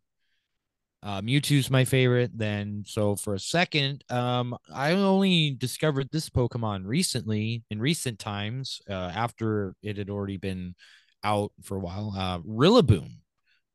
uh, 1.04 1.22
Mewtwo's 1.22 1.70
my 1.70 1.86
favorite. 1.86 2.32
Then, 2.36 2.84
so 2.86 3.16
for 3.16 3.34
a 3.36 3.40
second, 3.40 4.04
um, 4.10 4.56
I 4.74 4.92
only 4.92 5.52
discovered 5.52 6.10
this 6.12 6.30
Pokemon 6.30 6.86
recently 6.86 7.64
in 7.70 7.80
recent 7.80 8.20
times, 8.20 8.82
uh, 8.90 9.12
after 9.14 9.76
it 9.82 9.98
had 9.98 10.10
already 10.10 10.38
been 10.38 10.76
out 11.24 11.52
for 11.64 11.78
a 11.78 11.80
while. 11.80 12.14
Uh, 12.18 12.40
Rillaboom. 12.40 13.10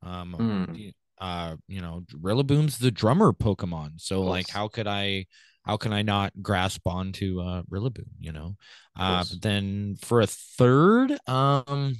Um, 0.01 0.67
y- 0.73 0.93
uh, 1.19 1.55
you 1.67 1.81
know, 1.81 2.03
Rillaboom's 2.21 2.77
the 2.77 2.91
drummer 2.91 3.31
Pokemon. 3.31 4.01
So, 4.01 4.23
like, 4.23 4.49
how 4.49 4.67
could 4.67 4.87
I, 4.87 5.25
how 5.63 5.77
can 5.77 5.93
I 5.93 6.01
not 6.01 6.33
grasp 6.41 6.85
onto 6.87 7.39
uh 7.39 7.63
Rillaboom? 7.71 8.09
You 8.19 8.33
know, 8.33 8.55
uh, 8.97 9.23
then 9.41 9.95
for 10.01 10.21
a 10.21 10.27
third, 10.27 11.17
um, 11.27 11.95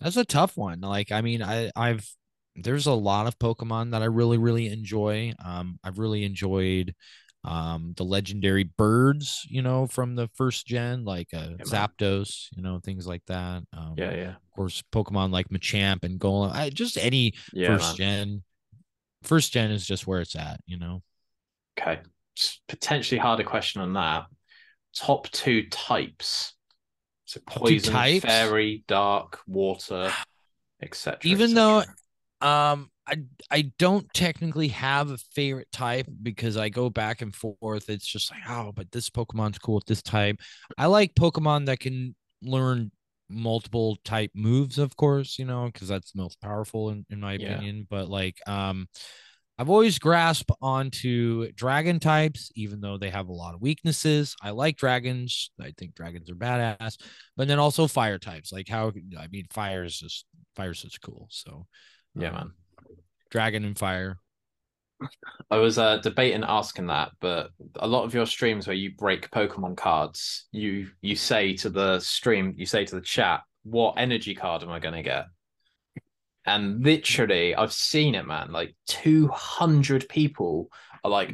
that's 0.00 0.16
a 0.16 0.24
tough 0.24 0.56
one. 0.56 0.80
Like, 0.80 1.12
I 1.12 1.20
mean, 1.20 1.42
I 1.42 1.70
I've 1.76 2.08
there's 2.56 2.86
a 2.86 2.92
lot 2.92 3.26
of 3.26 3.38
Pokemon 3.38 3.92
that 3.92 4.02
I 4.02 4.06
really 4.06 4.38
really 4.38 4.68
enjoy. 4.68 5.32
Um, 5.44 5.78
I've 5.84 5.98
really 5.98 6.24
enjoyed 6.24 6.94
um 7.42 7.94
the 7.96 8.04
legendary 8.04 8.64
birds, 8.64 9.46
you 9.48 9.62
know, 9.62 9.86
from 9.86 10.14
the 10.14 10.28
first 10.34 10.66
gen, 10.66 11.04
like 11.04 11.28
uh, 11.32 11.50
man. 11.50 11.58
Zapdos, 11.64 12.48
you 12.54 12.62
know, 12.62 12.80
things 12.84 13.06
like 13.06 13.22
that. 13.26 13.62
Um, 13.72 13.94
Yeah, 13.96 14.14
yeah, 14.14 14.30
of 14.30 14.50
course, 14.54 14.82
Pokemon 14.92 15.30
like 15.30 15.48
Machamp 15.48 16.04
and 16.04 16.20
Golem. 16.20 16.52
I, 16.52 16.70
just 16.70 16.98
any 16.98 17.34
yeah. 17.52 17.68
first 17.68 17.98
man. 17.98 18.26
gen. 18.26 18.42
First 19.22 19.52
gen 19.52 19.70
is 19.70 19.86
just 19.86 20.06
where 20.06 20.20
it's 20.20 20.34
at, 20.34 20.60
you 20.66 20.78
know. 20.78 21.02
Okay. 21.78 22.00
Potentially 22.68 23.18
harder 23.18 23.44
question 23.44 23.82
on 23.82 23.92
that. 23.94 24.24
Top 24.96 25.30
two 25.30 25.68
types. 25.68 26.54
So 27.26 27.40
poison, 27.46 27.92
types? 27.92 28.24
fairy, 28.24 28.82
dark, 28.88 29.40
water, 29.46 30.10
etc. 30.82 31.18
Even 31.22 31.54
though 31.54 31.84
um 32.42 32.90
I 33.06 33.16
I 33.50 33.72
don't 33.78 34.12
technically 34.14 34.68
have 34.68 35.10
a 35.10 35.18
favorite 35.18 35.70
type 35.72 36.06
because 36.22 36.56
I 36.56 36.68
go 36.68 36.90
back 36.90 37.22
and 37.22 37.34
forth. 37.34 37.88
It's 37.88 38.06
just 38.06 38.30
like, 38.30 38.42
oh, 38.48 38.72
but 38.74 38.90
this 38.92 39.10
Pokemon's 39.10 39.58
cool 39.58 39.76
with 39.76 39.86
this 39.86 40.02
type. 40.02 40.38
I 40.78 40.86
like 40.86 41.14
Pokemon 41.14 41.66
that 41.66 41.80
can 41.80 42.14
learn 42.42 42.92
multiple 43.28 43.96
type 44.04 44.30
moves, 44.34 44.78
of 44.78 44.96
course, 44.96 45.38
you 45.38 45.44
know, 45.44 45.66
because 45.72 45.88
that's 45.88 46.12
the 46.12 46.22
most 46.22 46.40
powerful 46.40 46.90
in, 46.90 47.04
in 47.10 47.20
my 47.20 47.34
Yeah. 47.36 47.62
opinion. 47.62 47.86
But 47.90 48.08
like 48.08 48.38
um 48.46 48.88
I've 49.58 49.68
always 49.68 49.98
grasped 49.98 50.50
onto 50.62 51.52
dragon 51.52 52.00
types, 52.00 52.50
even 52.56 52.80
though 52.80 52.96
they 52.96 53.10
have 53.10 53.28
a 53.28 53.32
lot 53.32 53.54
of 53.54 53.60
weaknesses. 53.60 54.34
I 54.42 54.50
like 54.50 54.76
dragons. 54.78 55.50
I 55.60 55.72
think 55.76 55.94
dragons 55.94 56.30
are 56.30 56.34
badass, 56.34 56.96
but 57.36 57.46
then 57.46 57.58
also 57.58 57.86
fire 57.86 58.18
types. 58.18 58.52
Like 58.52 58.68
how 58.68 58.88
I 59.18 59.28
mean, 59.30 59.46
fire 59.52 59.84
is 59.84 59.98
just 59.98 60.24
fire's 60.56 60.80
just 60.82 61.02
cool. 61.02 61.26
So 61.30 61.66
Yeah, 62.14 62.28
um, 62.28 62.34
man. 62.34 62.52
dragon 63.30 63.64
and 63.64 63.78
fire. 63.78 64.18
I 65.50 65.56
was 65.56 65.78
uh, 65.78 65.98
debating 65.98 66.44
asking 66.46 66.88
that, 66.88 67.12
but 67.20 67.50
a 67.76 67.86
lot 67.86 68.04
of 68.04 68.12
your 68.12 68.26
streams 68.26 68.66
where 68.66 68.76
you 68.76 68.94
break 68.96 69.30
Pokemon 69.30 69.76
cards, 69.76 70.46
you 70.52 70.88
you 71.00 71.16
say 71.16 71.54
to 71.56 71.70
the 71.70 72.00
stream, 72.00 72.54
you 72.56 72.66
say 72.66 72.84
to 72.84 72.96
the 72.96 73.00
chat, 73.00 73.40
"What 73.62 73.94
energy 73.96 74.34
card 74.34 74.62
am 74.62 74.70
I 74.70 74.78
going 74.78 74.94
to 74.94 75.02
get?" 75.02 75.26
And 76.46 76.84
literally, 76.84 77.54
I've 77.54 77.72
seen 77.72 78.14
it, 78.14 78.26
man. 78.26 78.52
Like 78.52 78.74
two 78.86 79.28
hundred 79.28 80.08
people 80.08 80.70
are 81.02 81.10
like, 81.10 81.32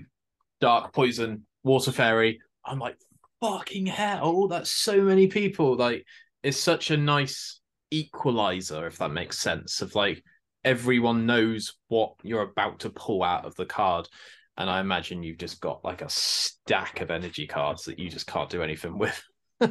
"Dark 0.61 0.93
Poison, 0.93 1.47
Water 1.65 1.91
Fairy." 1.91 2.41
I'm 2.65 2.79
like, 2.79 2.99
"Fucking 3.41 3.87
hell!" 3.87 4.47
That's 4.49 4.71
so 4.71 5.03
many 5.03 5.27
people. 5.27 5.77
Like, 5.77 6.05
it's 6.43 6.61
such 6.61 6.91
a 6.93 6.97
nice 6.97 7.61
equalizer, 7.91 8.87
if 8.87 8.99
that 8.99 9.11
makes 9.11 9.39
sense. 9.39 9.83
Of 9.83 9.95
like, 9.97 10.23
everyone 10.67 11.25
knows 11.25 11.75
what 11.89 12.15
you're 12.23 12.43
about 12.43 12.81
to 12.81 12.91
pull 12.91 13.23
out 13.23 13.47
of 13.47 13.55
the 13.55 13.65
card. 13.65 14.09
And 14.59 14.69
I 14.69 14.81
imagine 14.81 15.23
you've 15.23 15.39
just 15.39 15.61
got 15.61 15.85
like 15.85 16.03
a 16.03 16.11
stack 16.11 17.01
of 17.01 17.11
energy 17.11 17.47
cards 17.47 17.85
that 17.85 17.99
you 17.99 18.11
just 18.11 18.27
can't 18.27 18.51
do 18.51 18.63
anything 18.63 18.99
with. 18.99 19.23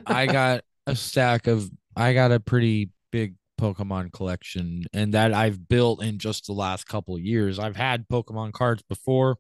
I 0.08 0.26
got 0.26 0.64
a 0.88 0.96
stack 0.96 1.48
of 1.48 1.70
I 1.96 2.14
got 2.14 2.32
a 2.32 2.40
pretty 2.40 2.90
big 3.12 3.36
Pokemon 3.60 4.12
collection 4.14 4.84
and 4.94 5.14
that 5.14 5.34
I've 5.34 5.68
built 5.68 6.04
in 6.04 6.18
just 6.18 6.48
the 6.48 6.54
last 6.54 6.88
couple 6.88 7.16
of 7.16 7.22
years. 7.22 7.60
I've 7.60 7.76
had 7.76 8.08
Pokemon 8.08 8.54
cards 8.54 8.84
before, 8.88 9.38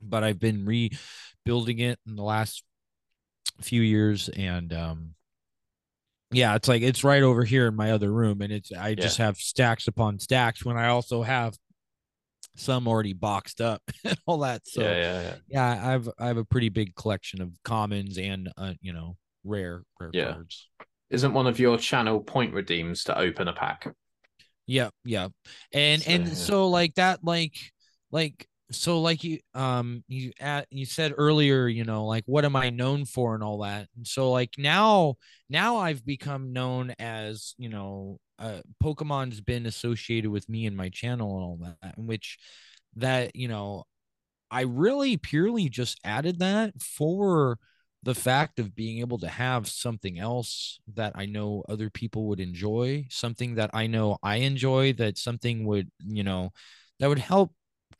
but 0.00 0.24
I've 0.24 0.38
been 0.38 0.64
rebuilding 0.64 1.80
it 1.80 1.98
in 2.06 2.16
the 2.16 2.22
last 2.22 2.62
few 3.60 3.82
years 3.82 4.28
and 4.28 4.72
um 4.72 5.14
yeah, 6.30 6.54
it's 6.54 6.68
like 6.68 6.82
it's 6.82 7.04
right 7.04 7.22
over 7.22 7.44
here 7.44 7.66
in 7.68 7.74
my 7.76 7.92
other 7.92 8.12
room 8.12 8.40
and 8.42 8.52
it's 8.52 8.72
I 8.72 8.94
just 8.94 9.18
have 9.18 9.36
stacks 9.36 9.88
upon 9.88 10.18
stacks 10.18 10.64
when 10.64 10.76
I 10.76 10.88
also 10.88 11.22
have 11.22 11.54
some 12.56 12.88
already 12.88 13.12
boxed 13.12 13.60
up 13.60 13.82
and 14.04 14.18
all 14.26 14.38
that. 14.38 14.62
So 14.66 14.82
yeah, 14.82 14.94
yeah, 14.96 15.22
yeah. 15.22 15.34
yeah, 15.48 15.94
I've 15.94 16.08
I 16.18 16.26
have 16.26 16.36
a 16.36 16.44
pretty 16.44 16.68
big 16.68 16.94
collection 16.94 17.40
of 17.40 17.52
commons 17.64 18.18
and 18.18 18.50
uh, 18.56 18.74
you 18.80 18.92
know, 18.92 19.16
rare 19.44 19.82
rare 20.00 20.10
Yeah. 20.12 20.32
cards. 20.32 20.68
Isn't 21.10 21.32
one 21.32 21.46
of 21.46 21.58
your 21.58 21.78
channel 21.78 22.20
point 22.20 22.52
redeems 22.52 23.04
to 23.04 23.18
open 23.18 23.48
a 23.48 23.52
pack? 23.54 23.88
Yep, 24.66 24.92
yep. 25.04 25.32
And 25.72 26.02
So, 26.02 26.10
and 26.10 26.28
yeah. 26.28 26.34
so 26.34 26.68
like 26.68 26.94
that 26.96 27.24
like 27.24 27.54
like 28.10 28.46
so 28.70 29.00
like 29.00 29.24
you 29.24 29.38
um 29.54 30.04
you 30.08 30.32
at 30.40 30.66
you 30.70 30.84
said 30.86 31.14
earlier, 31.16 31.68
you 31.68 31.84
know, 31.84 32.06
like 32.06 32.24
what 32.26 32.44
am 32.44 32.56
I 32.56 32.70
known 32.70 33.04
for 33.04 33.34
and 33.34 33.42
all 33.42 33.60
that. 33.62 33.88
And 33.96 34.06
so 34.06 34.30
like 34.30 34.50
now 34.58 35.16
now 35.48 35.76
I've 35.78 36.04
become 36.04 36.52
known 36.52 36.94
as, 36.98 37.54
you 37.58 37.68
know, 37.70 38.18
uh 38.38 38.60
Pokemon's 38.82 39.40
been 39.40 39.66
associated 39.66 40.30
with 40.30 40.48
me 40.48 40.66
and 40.66 40.76
my 40.76 40.90
channel 40.90 41.36
and 41.36 41.44
all 41.44 41.76
that, 41.82 41.98
in 41.98 42.06
which 42.06 42.38
that, 42.96 43.34
you 43.36 43.48
know, 43.48 43.84
I 44.50 44.62
really 44.62 45.16
purely 45.16 45.68
just 45.68 45.98
added 46.04 46.38
that 46.40 46.80
for 46.80 47.58
the 48.02 48.14
fact 48.14 48.58
of 48.58 48.74
being 48.74 49.00
able 49.00 49.18
to 49.18 49.28
have 49.28 49.68
something 49.68 50.18
else 50.18 50.78
that 50.94 51.12
I 51.16 51.26
know 51.26 51.64
other 51.68 51.90
people 51.90 52.26
would 52.28 52.40
enjoy, 52.40 53.06
something 53.10 53.56
that 53.56 53.70
I 53.74 53.86
know 53.88 54.18
I 54.22 54.36
enjoy, 54.36 54.92
that 54.94 55.18
something 55.18 55.66
would, 55.66 55.90
you 56.06 56.22
know, 56.22 56.52
that 57.00 57.08
would 57.08 57.18
help 57.18 57.52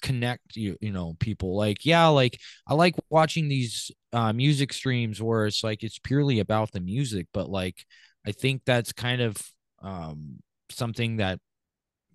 connect 0.03 0.57
you, 0.57 0.77
you 0.81 0.93
know, 0.93 1.15
people. 1.21 1.57
Like, 1.57 1.85
yeah, 1.85 2.09
like 2.09 2.39
I 2.67 2.75
like 2.75 2.95
watching 3.11 3.49
these 3.49 3.91
uh 4.13 4.33
music 4.33 4.73
streams 4.73 5.23
where 5.23 5.47
it's 5.47 5.63
like 5.65 5.83
it's 5.83 5.99
purely 5.99 6.41
about 6.41 6.73
the 6.73 6.81
music, 6.81 7.27
but 7.33 7.51
like 7.51 7.85
I 8.27 8.33
think 8.33 8.63
that's 8.67 8.93
kind 8.93 9.21
of 9.23 9.37
um 9.83 10.39
something 10.71 11.17
that 11.19 11.41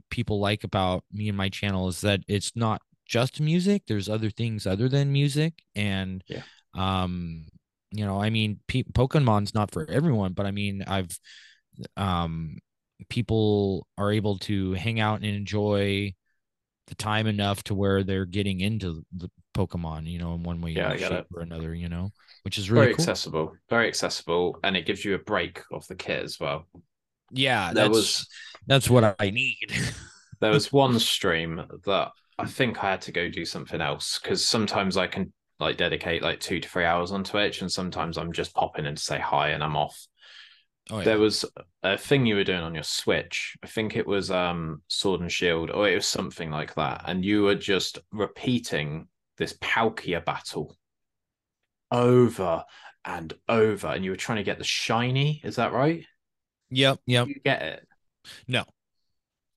people 0.09 0.39
like 0.39 0.63
about 0.63 1.03
me 1.11 1.27
and 1.29 1.37
my 1.37 1.49
channel 1.49 1.87
is 1.87 2.01
that 2.01 2.21
it's 2.27 2.51
not 2.55 2.81
just 3.05 3.41
music 3.41 3.83
there's 3.87 4.09
other 4.09 4.29
things 4.29 4.65
other 4.65 4.87
than 4.87 5.11
music 5.11 5.53
and 5.75 6.23
Yeah. 6.27 6.43
um 6.73 7.45
you 7.91 8.05
know 8.05 8.21
i 8.21 8.29
mean 8.29 8.59
pe- 8.67 8.83
pokemon's 8.83 9.53
not 9.53 9.71
for 9.71 9.89
everyone 9.89 10.33
but 10.33 10.45
i 10.45 10.51
mean 10.51 10.83
i've 10.87 11.17
um 11.97 12.57
people 13.09 13.87
are 13.97 14.11
able 14.11 14.37
to 14.37 14.73
hang 14.73 14.99
out 14.99 15.17
and 15.21 15.25
enjoy 15.25 16.13
the 16.87 16.95
time 16.95 17.27
enough 17.27 17.63
to 17.63 17.75
where 17.75 18.03
they're 18.03 18.25
getting 18.25 18.61
into 18.61 19.05
the 19.15 19.29
pokemon 19.55 20.09
you 20.09 20.19
know 20.19 20.33
in 20.35 20.43
one 20.43 20.61
way 20.61 20.73
Yeah, 20.75 20.95
shape 20.97 21.25
or 21.35 21.41
another 21.41 21.73
you 21.75 21.89
know 21.89 22.11
which 22.43 22.57
is 22.57 22.69
Very 22.75 22.89
really 22.89 22.89
cool 22.89 23.11
accessible, 23.11 23.55
very 23.69 23.87
accessible, 23.87 24.59
and 24.63 24.75
it 24.77 24.85
gives 24.85 25.03
you 25.05 25.15
a 25.15 25.19
break 25.19 25.61
off 25.71 25.87
the 25.87 25.95
kit 25.95 26.23
as 26.23 26.39
well. 26.39 26.67
yeah 27.31 27.73
There 27.73 27.87
that's 27.87 27.89
was 27.89 28.29
that's 28.67 28.89
what 28.89 29.15
i 29.19 29.29
need 29.29 29.57
there 30.41 30.51
was 30.51 30.71
one 30.71 30.99
stream 30.99 31.61
that 31.85 32.11
I 32.37 32.45
think 32.45 32.83
I 32.83 32.91
had 32.91 33.01
to 33.03 33.11
go 33.11 33.29
do 33.29 33.45
something 33.45 33.81
else 33.81 34.19
because 34.19 34.45
sometimes 34.45 34.97
I 34.97 35.07
can 35.07 35.31
like 35.59 35.77
dedicate 35.77 36.21
like 36.23 36.39
two 36.39 36.59
to 36.59 36.67
three 36.67 36.85
hours 36.85 37.11
on 37.11 37.23
Twitch, 37.23 37.61
and 37.61 37.71
sometimes 37.71 38.17
I'm 38.17 38.33
just 38.33 38.53
popping 38.53 38.85
in 38.85 38.95
to 38.95 39.01
say 39.01 39.19
hi 39.19 39.49
and 39.49 39.63
I'm 39.63 39.75
off. 39.77 40.07
Oh 40.91 40.99
yeah 40.99 41.03
There 41.05 41.19
was 41.19 41.45
a 41.81 41.97
thing 41.97 42.25
you 42.25 42.35
were 42.35 42.43
doing 42.43 42.59
on 42.61 42.73
your 42.73 42.83
Switch. 42.83 43.55
I 43.63 43.67
think 43.67 43.95
it 43.95 44.07
was 44.07 44.31
um 44.31 44.81
Sword 44.87 45.21
and 45.21 45.31
Shield, 45.31 45.69
or 45.71 45.87
it 45.87 45.95
was 45.95 46.05
something 46.07 46.49
like 46.49 46.75
that, 46.75 47.03
and 47.07 47.23
you 47.23 47.43
were 47.43 47.55
just 47.55 47.99
repeating 48.11 49.07
this 49.37 49.53
Palkia 49.53 50.23
battle 50.23 50.77
over 51.91 52.63
and 53.05 53.33
over, 53.49 53.87
and 53.87 54.03
you 54.03 54.11
were 54.11 54.17
trying 54.17 54.37
to 54.37 54.43
get 54.43 54.57
the 54.57 54.63
shiny. 54.63 55.41
Is 55.43 55.55
that 55.57 55.73
right? 55.73 56.05
yep 56.69 56.99
yep 57.05 57.27
You 57.27 57.35
get 57.43 57.61
it? 57.61 57.87
No. 58.47 58.63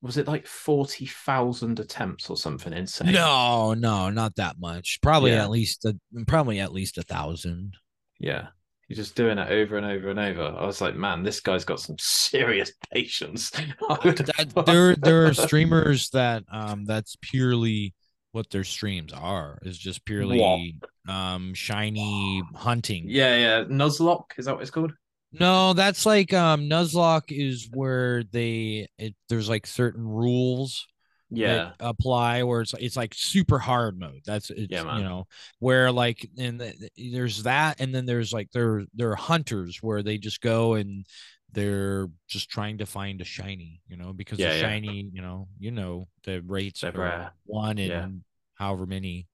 Was 0.03 0.19
it 0.19 0.29
like 0.29 0.47
forty 0.47 1.07
thousand 1.07 1.81
attempts 1.81 2.29
or 2.29 2.37
something 2.37 2.73
insane? 2.73 3.13
No, 3.13 3.75
no, 3.75 4.11
not 4.11 4.37
that 4.37 4.57
much. 4.59 4.99
Probably 5.03 5.31
Yeah. 5.31 5.45
at 5.45 5.51
least 5.51 5.85
a 5.85 5.97
probably 6.27 6.61
at 6.61 6.73
least 6.73 6.99
a 6.99 7.03
thousand. 7.03 7.75
Yeah. 8.19 8.49
You're 8.89 8.97
just 8.97 9.17
doing 9.17 9.39
it 9.39 9.51
over 9.51 9.77
and 9.77 9.87
over 9.87 10.11
and 10.11 10.19
over. 10.19 10.43
I 10.43 10.65
was 10.65 10.81
like, 10.81 10.95
man, 10.95 11.25
this 11.25 11.41
guy's 11.41 11.65
got 11.65 11.81
some 11.81 11.97
serious 11.99 12.71
patience. 12.93 13.51
I 13.89 13.99
would 14.05 14.19
have 14.19 14.27
That, 14.27 14.65
there 14.67 14.95
there 14.95 15.27
are 15.27 15.35
streamers 15.35 16.11
that 16.11 16.45
um 16.51 16.85
that's 16.85 17.17
purely 17.21 17.95
what 18.33 18.51
their 18.51 18.65
streams 18.65 19.13
are 19.13 19.59
is 19.63 19.79
just 19.79 20.05
purely 20.05 20.79
um 21.09 21.55
shiny 21.55 22.43
hunting. 22.55 23.07
Yeah, 23.09 23.37
yeah. 23.37 23.65
Nuzlocke, 23.65 24.39
is 24.39 24.45
that 24.45 24.55
what 24.55 24.63
it's 24.63 24.71
called? 24.71 24.93
No, 25.33 25.73
that's 25.73 26.07
like 26.07 26.33
um 26.33 26.69
Nuzlocke 26.69 27.31
is 27.31 27.69
where 27.73 28.23
they 28.23 28.89
it, 28.99 29.15
there's 29.29 29.49
like 29.49 29.67
certain 29.67 30.07
rules 30.07 30.87
Yeah. 31.31 31.73
apply 31.81 32.43
where 32.45 32.61
it's 32.61 32.75
it's 32.75 32.97
like 32.97 33.13
super 33.15 33.59
hard 33.59 33.99
mode. 33.99 34.23
That's 34.25 34.51
it's 34.51 34.71
Yeah, 34.71 34.97
you 34.97 35.05
know 35.05 35.27
where 35.59 35.91
like 35.91 36.29
and 36.39 36.61
the, 36.61 36.91
there's 36.97 37.43
that 37.43 37.81
and 37.81 37.95
then 37.95 38.07
there's 38.07 38.33
like 38.33 38.51
there 38.53 38.85
there 38.95 39.11
are 39.11 39.17
hunters 39.17 39.79
where 39.83 40.03
they 40.03 40.19
just 40.19 40.41
go 40.41 40.75
and 40.75 41.05
they're 41.53 42.09
just 42.29 42.51
trying 42.51 42.79
to 42.79 42.87
find 42.87 43.21
a 43.21 43.25
shiny, 43.25 43.81
you 43.89 43.97
know, 43.97 44.13
because 44.13 44.39
Yeah, 44.39 44.51
the 44.51 44.57
yeah. 44.57 44.61
shiny, 44.61 45.09
you 45.13 45.23
know, 45.23 45.49
you 45.59 45.71
know 45.71 46.07
the 46.25 46.43
rates 46.43 46.83
They're 46.83 47.01
are 47.01 47.33
one 47.47 47.79
in 47.79 47.91
Yeah. 47.91 48.07
however 48.55 48.87
many 48.87 49.27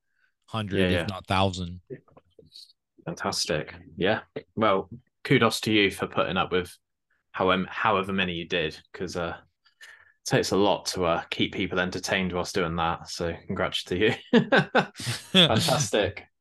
hundred, 0.46 0.80
if 0.92 1.08
not 1.08 1.26
thousand. 1.26 1.80
Fantastic. 3.04 3.74
Yeah. 3.96 4.20
Well, 4.54 4.88
kudos 5.24 5.60
to 5.62 5.72
you 5.72 5.90
for 5.90 6.06
putting 6.06 6.36
up 6.36 6.52
with 6.52 6.76
however 7.32 7.66
however 7.68 8.12
many 8.12 8.34
you 8.34 8.46
did, 8.46 8.78
because 8.92 9.16
uh 9.16 9.36
takes 10.24 10.52
a 10.52 10.56
lot 10.56 10.86
to 10.86 11.04
uh 11.04 11.22
keep 11.30 11.52
people 11.52 11.80
entertained 11.80 12.32
whilst 12.32 12.54
doing 12.54 12.76
that. 12.76 13.08
So 13.08 13.34
congrats 13.46 13.84
to 13.84 13.96
you. 13.98 14.14
Fantastic. 15.32 16.24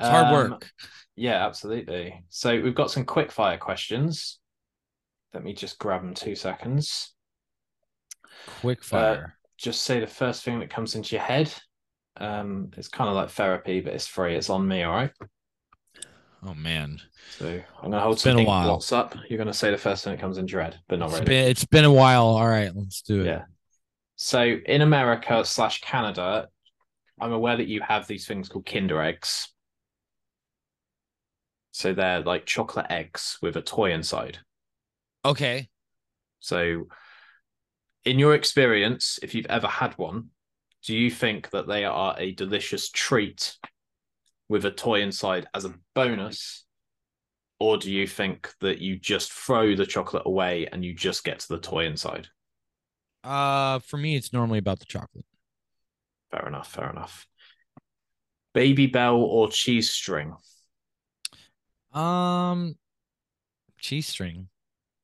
It's 0.00 0.08
hard 0.08 0.26
Um, 0.26 0.50
work. 0.50 0.70
Yeah, 1.16 1.44
absolutely. 1.44 2.22
So 2.28 2.60
we've 2.60 2.74
got 2.74 2.92
some 2.92 3.04
quick 3.04 3.32
fire 3.32 3.58
questions. 3.58 4.38
Let 5.34 5.42
me 5.42 5.54
just 5.54 5.80
grab 5.80 6.02
them 6.02 6.14
two 6.14 6.36
seconds. 6.36 7.14
Quick 8.60 8.84
fire. 8.84 9.34
Just 9.56 9.82
say 9.82 9.98
the 9.98 10.06
first 10.06 10.44
thing 10.44 10.60
that 10.60 10.70
comes 10.70 10.94
into 10.94 11.16
your 11.16 11.24
head. 11.24 11.52
Um, 12.16 12.70
it's 12.76 12.86
kind 12.86 13.10
of 13.10 13.16
like 13.16 13.30
therapy, 13.30 13.80
but 13.80 13.92
it's 13.92 14.06
free. 14.06 14.36
It's 14.36 14.50
on 14.50 14.68
me, 14.68 14.84
all 14.84 14.94
right. 14.94 15.10
Oh 16.44 16.54
man. 16.54 17.00
So 17.38 17.46
I'm 17.82 17.90
gonna 17.90 18.00
hold 18.00 18.14
It's 18.14 18.24
been 18.24 18.38
a 18.38 18.42
while. 18.44 18.66
blots 18.66 18.92
up. 18.92 19.14
You're 19.28 19.38
gonna 19.38 19.52
say 19.52 19.70
the 19.70 19.78
first 19.78 20.04
thing 20.04 20.14
that 20.14 20.20
comes 20.20 20.38
in 20.38 20.46
dread, 20.46 20.78
but 20.88 20.98
not 20.98 21.06
It's 21.10 21.14
really. 21.14 21.24
been 21.26 21.48
it's 21.48 21.64
been 21.64 21.84
a 21.84 21.92
while. 21.92 22.24
All 22.26 22.46
right, 22.48 22.74
let's 22.74 23.02
do 23.02 23.20
it. 23.22 23.26
Yeah. 23.26 23.42
So 24.16 24.40
in 24.42 24.80
America 24.82 25.44
slash 25.44 25.80
Canada, 25.80 26.48
I'm 27.20 27.32
aware 27.32 27.56
that 27.56 27.68
you 27.68 27.80
have 27.82 28.06
these 28.06 28.26
things 28.26 28.48
called 28.48 28.66
Kinder 28.66 29.00
eggs. 29.02 29.48
So 31.72 31.92
they're 31.92 32.20
like 32.20 32.44
chocolate 32.46 32.86
eggs 32.90 33.38
with 33.42 33.56
a 33.56 33.62
toy 33.62 33.92
inside. 33.92 34.38
Okay. 35.24 35.68
So, 36.40 36.86
in 38.04 38.18
your 38.18 38.34
experience, 38.34 39.18
if 39.22 39.34
you've 39.34 39.46
ever 39.46 39.66
had 39.66 39.92
one, 39.98 40.28
do 40.84 40.96
you 40.96 41.10
think 41.10 41.50
that 41.50 41.66
they 41.68 41.84
are 41.84 42.14
a 42.18 42.32
delicious 42.32 42.90
treat 42.90 43.56
with 44.48 44.64
a 44.64 44.70
toy 44.70 45.02
inside 45.02 45.46
as 45.54 45.64
a 45.64 45.74
bonus? 45.94 46.64
Or 47.60 47.76
do 47.76 47.90
you 47.90 48.06
think 48.06 48.52
that 48.60 48.78
you 48.78 48.98
just 48.98 49.32
throw 49.32 49.74
the 49.74 49.86
chocolate 49.86 50.22
away 50.26 50.68
and 50.70 50.84
you 50.84 50.94
just 50.94 51.24
get 51.24 51.40
to 51.40 51.48
the 51.48 51.58
toy 51.58 51.86
inside? 51.86 52.28
Uh 53.24 53.80
for 53.80 53.96
me 53.96 54.16
it's 54.16 54.32
normally 54.32 54.58
about 54.58 54.78
the 54.78 54.84
chocolate. 54.84 55.26
Fair 56.30 56.46
enough. 56.46 56.70
Fair 56.70 56.90
enough. 56.90 57.26
Baby 58.54 58.86
Bell 58.86 59.16
or 59.16 59.48
cheese 59.48 59.90
string? 59.90 60.34
Um 61.92 62.76
cheese 63.78 64.06
string. 64.06 64.48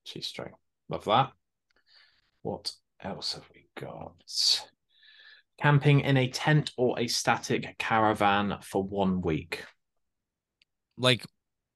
Cheese 0.05 0.27
string. 0.27 0.53
Love 0.89 1.05
that. 1.07 1.33
What 2.43 2.73
else 3.01 3.35
have 3.35 3.49
we 3.55 3.67
got? 3.75 4.15
Camping 5.61 6.01
in 6.01 6.17
a 6.17 6.29
tent 6.29 6.73
or 6.77 6.99
a 6.99 7.07
static 7.09 7.77
caravan 7.79 8.59
for 8.63 8.83
one 8.83 9.21
week. 9.21 9.65
Like 10.97 11.25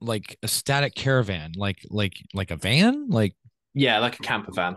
like 0.00 0.38
a 0.42 0.48
static 0.48 0.94
caravan, 0.94 1.52
like 1.56 1.78
like 1.90 2.14
like 2.34 2.50
a 2.50 2.56
van, 2.56 3.08
like 3.08 3.34
Yeah, 3.74 3.98
like 4.00 4.18
a 4.18 4.22
camper 4.22 4.52
van. 4.52 4.76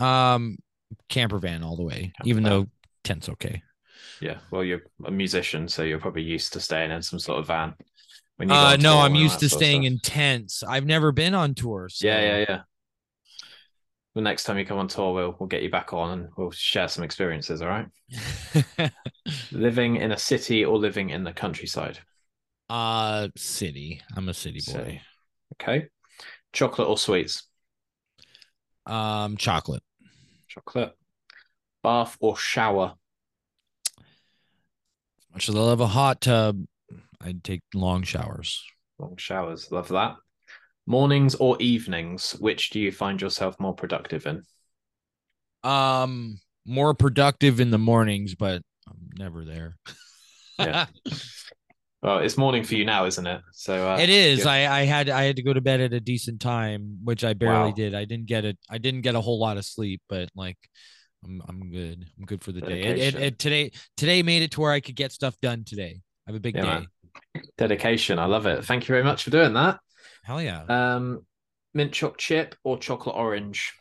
um 0.00 0.58
camper 1.08 1.38
van 1.38 1.62
all 1.62 1.76
the 1.76 1.82
way, 1.84 2.12
Camper 2.18 2.28
even 2.28 2.42
van. 2.42 2.50
though 2.52 2.66
tent's 3.04 3.28
okay. 3.28 3.62
Yeah. 4.20 4.38
Well, 4.50 4.64
you're 4.64 4.82
a 5.04 5.10
musician, 5.10 5.68
so 5.68 5.82
you're 5.82 5.98
probably 5.98 6.22
used 6.22 6.52
to 6.54 6.60
staying 6.60 6.90
in 6.90 7.02
some 7.02 7.18
sort 7.18 7.38
of 7.40 7.46
van. 7.46 7.74
When 8.36 8.48
go 8.48 8.54
Uh 8.54 8.76
no, 8.78 8.98
I'm 9.00 9.14
used 9.14 9.40
to 9.40 9.48
staying 9.48 9.84
in 9.84 9.98
tents. 9.98 10.62
I've 10.62 10.86
never 10.86 11.12
been 11.12 11.34
on 11.34 11.54
tour. 11.54 11.88
So 11.88 12.06
Yeah, 12.06 12.20
yeah, 12.20 12.44
yeah. 12.48 12.60
The 14.16 14.22
next 14.22 14.44
time 14.44 14.56
you 14.58 14.64
come 14.64 14.78
on 14.78 14.88
tour, 14.88 15.12
we'll 15.12 15.36
we'll 15.38 15.46
get 15.46 15.62
you 15.62 15.70
back 15.70 15.92
on 15.92 16.18
and 16.18 16.28
we'll 16.38 16.50
share 16.50 16.88
some 16.88 17.04
experiences. 17.04 17.60
All 17.60 17.68
right. 17.68 17.86
living 19.52 19.96
in 19.96 20.10
a 20.10 20.16
city 20.16 20.64
or 20.64 20.78
living 20.78 21.10
in 21.10 21.22
the 21.22 21.34
countryside. 21.34 21.98
uh, 22.70 23.28
city. 23.36 24.00
I'm 24.16 24.28
a 24.30 24.34
city 24.34 24.60
boy. 24.66 24.72
City. 24.72 25.00
Okay. 25.54 25.86
Chocolate 26.54 26.88
or 26.88 26.96
sweets? 26.96 27.42
Um, 28.86 29.36
chocolate. 29.36 29.82
Chocolate. 30.48 30.92
Bath 31.82 32.16
or 32.18 32.38
shower? 32.38 32.94
Much 35.34 35.50
as 35.50 35.54
I 35.54 35.58
love 35.58 35.80
a 35.80 35.86
hot 35.88 36.22
tub, 36.22 36.64
I'd 37.20 37.44
take 37.44 37.60
long 37.74 38.02
showers. 38.02 38.64
Long 38.98 39.18
showers. 39.18 39.70
Love 39.70 39.88
that. 39.88 40.16
Mornings 40.86 41.34
or 41.34 41.56
evenings? 41.60 42.32
Which 42.40 42.70
do 42.70 42.80
you 42.80 42.90
find 42.90 43.20
yourself 43.20 43.60
more 43.60 43.74
productive 43.74 44.26
in? 44.26 44.44
Um, 45.64 46.38
more 46.64 46.94
productive 46.94 47.60
in 47.60 47.70
the 47.70 47.78
mornings, 47.78 48.34
but 48.34 48.62
I'm 48.88 49.10
never 49.18 49.44
there. 49.44 49.76
Yeah. 50.58 50.86
Well, 52.02 52.18
it's 52.18 52.36
morning 52.36 52.62
for 52.62 52.74
you 52.74 52.84
now, 52.84 53.06
isn't 53.06 53.26
it? 53.26 53.40
So 53.52 53.88
uh, 53.88 53.98
it 54.00 54.10
is. 54.10 54.40
yeah. 54.40 54.46
I 54.46 54.80
I 54.80 54.84
had 54.84 55.08
I 55.08 55.24
had 55.24 55.36
to 55.36 55.42
go 55.42 55.52
to 55.52 55.60
bed 55.60 55.80
at 55.80 55.92
a 55.92 56.00
decent 56.00 56.40
time, 56.40 56.98
which 57.02 57.24
I 57.24 57.32
barely 57.32 57.72
Wow. 57.72 57.76
did. 57.76 57.94
I 57.94 58.04
didn't 58.04 58.26
get 58.26 58.44
it. 58.44 58.58
I 58.70 58.78
didn't 58.78 59.00
get 59.00 59.14
a 59.14 59.20
whole 59.20 59.38
lot 59.40 59.56
of 59.56 59.64
sleep, 59.64 60.02
but 60.08 60.28
like 60.36 60.58
I'm 61.24 61.42
I'm 61.48 61.70
good. 61.70 62.06
I'm 62.18 62.26
good 62.26 62.44
for 62.44 62.52
the 62.52 62.60
day. 62.62 62.82
It, 62.82 62.98
it, 62.98 63.14
Dedication. 63.14 63.22
it 63.22 63.38
today 63.38 63.72
today 63.96 64.22
made 64.22 64.42
it 64.42 64.52
to 64.52 64.60
where 64.60 64.72
I 64.72 64.80
could 64.80 64.94
get 64.96 65.12
stuff 65.12 65.36
done 65.40 65.64
today. 65.64 66.00
I 66.26 66.30
have 66.30 66.36
a 66.36 66.40
big 66.40 66.54
Yeah, 66.54 66.62
day. 66.62 66.66
man. 66.66 66.86
dedication. 67.58 68.18
I 68.18 68.26
love 68.26 68.46
it. 68.46 68.64
Thank 68.64 68.84
you 68.84 68.92
very 68.92 69.04
much 69.04 69.24
for 69.24 69.30
doing 69.30 69.54
that. 69.54 69.80
Hell 70.26 70.42
yeah. 70.42 70.64
Um, 70.68 71.24
mint 71.72 71.92
choc 71.92 72.18
chip 72.18 72.56
or 72.64 72.78
chocolate 72.78 73.14
orange? 73.14 73.74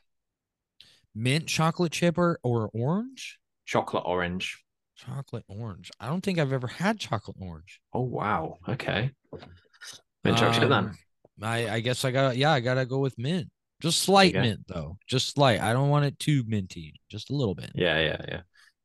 Mint 1.16 1.48
chocolate 1.48 1.92
chip 1.92 2.20
or, 2.20 2.40
or 2.44 2.70
orange? 2.72 3.40
Chocolate 3.66 4.04
orange. 4.06 4.64
Chocolate 4.96 5.44
orange. 5.48 5.90
I 6.00 6.08
don't 6.08 6.22
think 6.22 6.38
I've 6.38 6.54
ever 6.54 6.68
had 6.68 7.00
chocolate 7.00 7.38
orange. 7.42 7.82
Oh 7.94 8.02
wow. 8.02 8.60
Okay. 8.70 9.10
Mint 10.24 10.38
choc 10.38 10.54
chip 10.54 10.70
then. 10.70 10.74
Um, 10.74 10.98
I 11.42 11.68
I 11.68 11.80
guess 11.80 12.06
I 12.06 12.12
got 12.12 12.38
yeah, 12.38 12.52
I 12.52 12.60
gotta 12.60 12.86
go 12.86 13.00
with 13.00 13.18
mint. 13.18 13.50
Just 13.82 14.04
slight 14.04 14.36
mint 14.36 14.68
though. 14.68 15.00
Just 15.08 15.34
slight. 15.34 15.62
I 15.62 15.74
don't 15.74 15.90
want 15.90 16.06
it 16.06 16.20
too 16.20 16.44
minty. 16.46 16.94
Just 17.10 17.32
a 17.32 17.36
little 17.36 17.56
bit. 17.56 17.72
Yeah, 17.74 18.00
yeah, 18.00 18.26
yeah. 18.28 18.42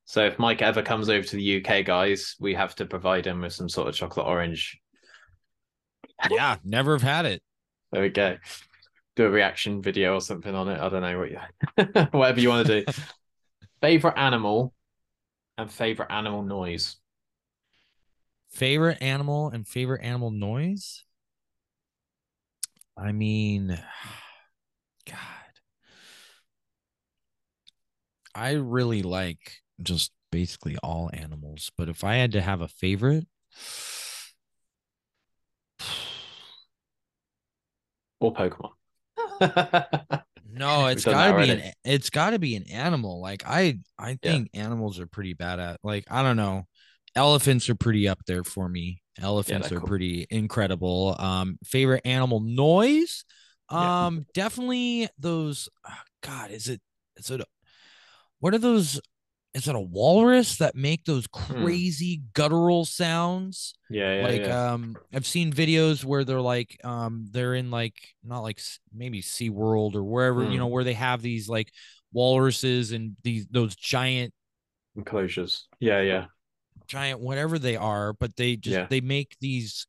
So 0.07 0.25
if 0.25 0.39
Mike 0.39 0.63
ever 0.63 0.83
comes 0.83 1.11
over 1.11 1.27
to 1.27 1.37
the 1.37 1.63
UK, 1.63 1.85
guys, 1.85 2.37
we 2.41 2.55
have 2.55 2.75
to 2.77 2.87
provide 2.87 3.27
him 3.27 3.43
with 3.43 3.53
some 3.53 3.69
sort 3.69 3.89
of 3.89 3.95
chocolate 3.95 4.27
orange. 4.27 4.81
Yeah, 6.31 6.57
never 6.65 6.93
have 6.93 7.03
had 7.03 7.27
it. 7.27 7.43
There 7.93 8.03
we 8.03 8.09
go. 8.09 8.37
Do 9.17 9.27
a 9.27 9.31
reaction 9.31 9.83
video 9.83 10.15
or 10.15 10.21
something 10.21 10.55
on 10.55 10.69
it. 10.69 10.81
I 10.81 10.89
don't 10.89 11.03
know 11.03 11.19
what 11.19 11.31
you 11.31 12.09
whatever 12.19 12.41
you 12.41 12.49
want 12.49 12.67
to 12.67 12.85
do. 12.85 12.93
favorite 13.81 14.17
animal 14.17 14.75
and 15.59 15.71
favorite 15.71 16.11
animal 16.11 16.43
noise. 16.43 16.97
Favorite 18.51 18.99
animal 19.01 19.49
and 19.49 19.67
favorite 19.67 20.03
animal 20.03 20.31
noise? 20.31 21.05
I 22.97 23.13
mean, 23.13 23.69
God. 25.07 25.17
I 28.35 28.53
really 28.53 29.03
like 29.03 29.63
just 29.83 30.13
basically 30.31 30.77
all 30.83 31.11
animals, 31.13 31.71
but 31.77 31.89
if 31.89 32.05
I 32.05 32.17
had 32.17 32.33
to 32.33 32.41
have 32.41 32.61
a 32.61 32.69
favorite, 32.69 33.27
Or 38.21 38.33
Pokemon. 38.35 38.71
no, 40.53 40.87
it's 40.87 41.05
done 41.05 41.15
got 41.15 41.33
to 41.33 41.43
be 41.43 41.51
an 41.51 41.73
it's 41.85 42.11
got 42.11 42.31
to 42.31 42.39
be 42.39 42.57
an 42.57 42.65
animal. 42.71 43.21
Like 43.21 43.43
I 43.47 43.79
I 43.99 44.11
Yeah. 44.23 44.33
think 44.33 44.51
animals 44.55 44.99
are 45.01 45.07
pretty 45.07 45.35
bad 45.35 45.61
at. 45.61 45.81
Like 45.83 46.05
I 46.11 46.23
don't 46.23 46.37
know. 46.37 46.65
Elephants 47.17 47.69
are 47.69 47.75
pretty 47.75 48.09
up 48.09 48.21
there 48.27 48.45
for 48.45 48.69
me. 48.69 49.03
Elephants 49.21 49.69
they're 49.69 49.79
cool. 49.81 49.89
pretty 49.89 50.27
incredible. 50.31 51.17
Um 51.19 51.59
favorite 51.65 52.03
animal 52.05 52.41
noise? 52.41 53.25
Yeah. 53.71 54.07
Um 54.07 54.27
definitely 54.35 55.09
those 55.19 55.69
ah, 55.87 56.03
god, 56.23 56.51
is 56.51 56.69
it 56.69 56.81
is 57.17 57.31
it 57.31 57.41
a, 57.41 57.47
what 58.41 58.55
are 58.55 58.59
those 58.59 59.01
is 59.53 59.67
it 59.67 59.75
a 59.75 59.81
walrus 59.81 60.59
that 60.59 60.77
make 60.77 61.05
those 61.05 61.27
crazy 61.27 62.23
guttural 62.35 62.85
sounds? 62.85 63.75
yeah, 63.91 64.17
yeah, 64.19 64.23
like 64.23 64.41
yeah. 64.43 64.73
um 64.73 64.97
i've 65.13 65.27
seen 65.27 65.53
videos 65.53 66.05
where 66.05 66.23
they're 66.25 66.41
like 66.41 66.79
um 66.85 67.27
they're 67.33 67.55
in 67.55 67.71
like 67.71 67.95
not 68.23 68.41
like 68.41 68.61
maybe 68.93 69.21
sea 69.23 69.51
world 69.51 69.97
or 69.97 70.05
wherever 70.05 70.45
Hmm. 70.45 70.53
you 70.53 70.59
know 70.59 70.69
where 70.69 70.85
they 70.85 70.95
have 70.95 71.21
these 71.23 71.49
like 71.49 71.73
walruses 72.13 72.93
and 72.93 73.17
these 73.25 73.47
those 73.51 73.75
giant 73.77 74.33
Enclosures. 74.97 75.69
Yeah, 75.79 76.01
yeah. 76.01 76.27
giant 76.89 77.21
whatever 77.21 77.59
they 77.59 77.77
are 77.77 78.13
but 78.13 78.37
they 78.37 78.57
just 78.57 78.77
Yeah. 78.77 78.87
they 78.91 79.01
make 79.01 79.37
these 79.41 79.87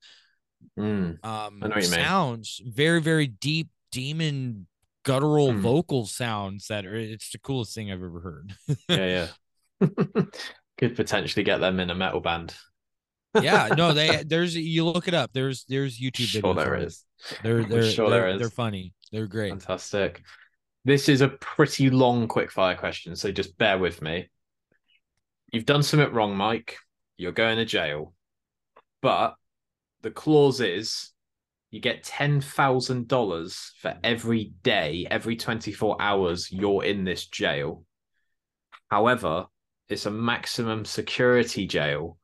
Mm. 0.77 1.23
um 1.25 1.59
I 1.63 1.67
know 1.67 1.75
what 1.75 1.83
you 1.83 1.89
mean. 1.89 2.05
sounds 2.05 2.61
very 2.65 3.01
very 3.01 3.25
deep 3.27 3.69
demon 3.91 4.67
guttural 5.03 5.53
Hmm. 5.53 5.61
vocal 5.61 6.05
sounds 6.05 6.67
that 6.67 6.85
are 6.85 6.95
it's 6.95 7.31
the 7.31 7.39
coolest 7.39 7.73
thing 7.73 7.91
i've 7.91 8.03
ever 8.03 8.19
heard 8.19 8.55
Yeah, 8.87 9.05
yeah. 9.07 9.27
Could 10.77 10.95
potentially 10.95 11.43
get 11.43 11.59
them 11.59 11.79
in 11.79 11.89
a 11.89 11.95
metal 11.95 12.21
band. 12.21 12.55
yeah 13.41 13.69
no 13.77 13.93
they 13.93 14.23
there's 14.27 14.55
you 14.55 14.85
look 14.85 15.07
it 15.07 15.13
up 15.13 15.31
there's 15.33 15.63
there's 15.69 15.97
youtube 15.99 16.25
Sure 16.25 16.41
videos 16.41 16.55
there 16.55 16.75
on 16.75 16.87
they're 17.43 17.63
they're 17.63 17.89
sure 17.89 18.09
they're, 18.09 18.21
there 18.21 18.29
is. 18.31 18.39
they're 18.39 18.49
funny 18.49 18.93
they're 19.11 19.27
great 19.27 19.51
Fantastic. 19.51 20.21
This 20.83 21.09
is 21.09 21.21
a 21.21 21.27
pretty 21.27 21.89
long 21.91 22.27
quick 22.27 22.49
fire 22.51 22.75
question, 22.75 23.15
so 23.15 23.31
just 23.31 23.57
bear 23.57 23.77
with 23.77 24.01
me. 24.01 24.29
You've 25.51 25.65
done 25.65 25.83
something 25.83 26.11
wrong, 26.11 26.35
Mike. 26.35 26.77
You're 27.17 27.33
going 27.33 27.57
to 27.57 27.65
jail. 27.65 28.13
But 29.01 29.35
the 30.01 30.09
clause 30.09 30.59
is 30.59 31.11
you 31.69 31.81
get 31.81 32.03
$10,000 32.03 33.71
for 33.79 33.97
every 34.03 34.53
day, 34.63 35.05
every 35.09 35.35
24 35.35 35.97
hours 36.01 36.51
you're 36.51 36.83
in 36.83 37.03
this 37.03 37.27
jail. 37.27 37.83
However, 38.89 39.45
it's 39.91 40.05
a 40.05 40.11
maximum 40.11 40.85
security 40.85 41.67
jail 41.67 42.17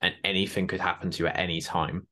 and 0.00 0.14
anything 0.24 0.66
could 0.66 0.80
happen 0.80 1.10
to 1.10 1.22
you 1.22 1.26
at 1.26 1.38
any 1.38 1.60
time. 1.60 2.06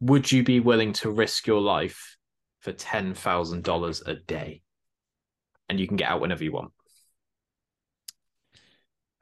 Would 0.00 0.30
you 0.30 0.44
be 0.44 0.60
willing 0.60 0.92
to 0.94 1.10
risk 1.10 1.46
your 1.46 1.60
life 1.60 2.16
for 2.60 2.72
$10,000 2.72 4.06
a 4.06 4.14
day? 4.14 4.62
And 5.68 5.80
you 5.80 5.88
can 5.88 5.96
get 5.96 6.08
out 6.08 6.20
whenever 6.20 6.44
you 6.44 6.52
want. 6.52 6.72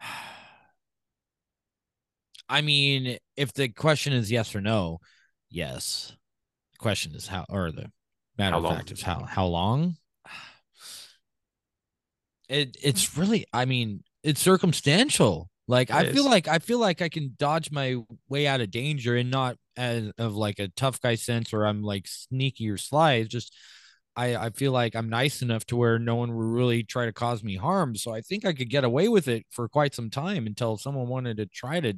I 2.49 2.61
mean, 2.61 3.19
if 3.37 3.53
the 3.53 3.69
question 3.69 4.13
is 4.13 4.31
yes 4.31 4.55
or 4.55 4.61
no, 4.61 5.01
yes. 5.51 6.15
The 6.75 6.79
question 6.79 7.15
is 7.15 7.27
how, 7.27 7.45
or 7.49 7.73
the 7.73 7.91
matter 8.39 8.53
How 8.53 8.59
of 8.59 8.65
long? 8.65 8.77
fact 8.77 8.93
is 8.93 9.03
how 9.03 9.25
how 9.25 9.47
long. 9.47 9.97
It 12.49 12.77
it's 12.81 13.19
really, 13.19 13.45
I 13.53 13.65
mean, 13.65 14.05
it's 14.27 14.41
circumstantial. 14.41 15.49
Like 15.69 15.91
I 15.91 16.03
It 16.03 16.13
feel 16.15 16.25
like 16.27 16.47
I 16.49 16.59
feel 16.59 16.79
like 16.79 17.03
I 17.03 17.09
can 17.09 17.35
dodge 17.39 17.71
my 17.73 17.97
way 18.29 18.47
out 18.47 18.61
of 18.61 18.71
danger 18.71 19.17
and 19.17 19.31
not 19.31 19.57
as 19.77 20.13
of 20.19 20.37
like 20.37 20.59
a 20.59 20.69
tough 20.69 21.01
guy 21.01 21.17
sense 21.17 21.53
or 21.53 21.67
I'm 21.67 21.83
like 21.83 22.07
sneaky 22.07 22.69
or 22.71 22.77
sly. 22.77 23.15
It's 23.15 23.29
just 23.29 23.53
I 24.15 24.37
I 24.37 24.51
feel 24.51 24.71
like 24.73 24.95
I'm 24.95 25.09
nice 25.09 25.43
enough 25.43 25.67
to 25.67 25.77
where 25.77 25.99
no 25.99 26.15
one 26.17 26.31
will 26.35 26.45
really 26.45 26.85
try 26.85 27.07
to 27.07 27.13
cause 27.13 27.43
me 27.43 27.57
harm. 27.57 27.97
So 27.97 28.15
I 28.15 28.21
think 28.21 28.45
I 28.45 28.53
could 28.53 28.71
get 28.71 28.85
away 28.85 29.09
with 29.09 29.27
it 29.29 29.45
for 29.51 29.69
quite 29.69 29.95
some 29.95 30.09
time 30.11 30.47
until 30.47 30.77
someone 30.77 31.09
wanted 31.09 31.39
to 31.39 31.47
try 31.47 31.81
to 31.81 31.95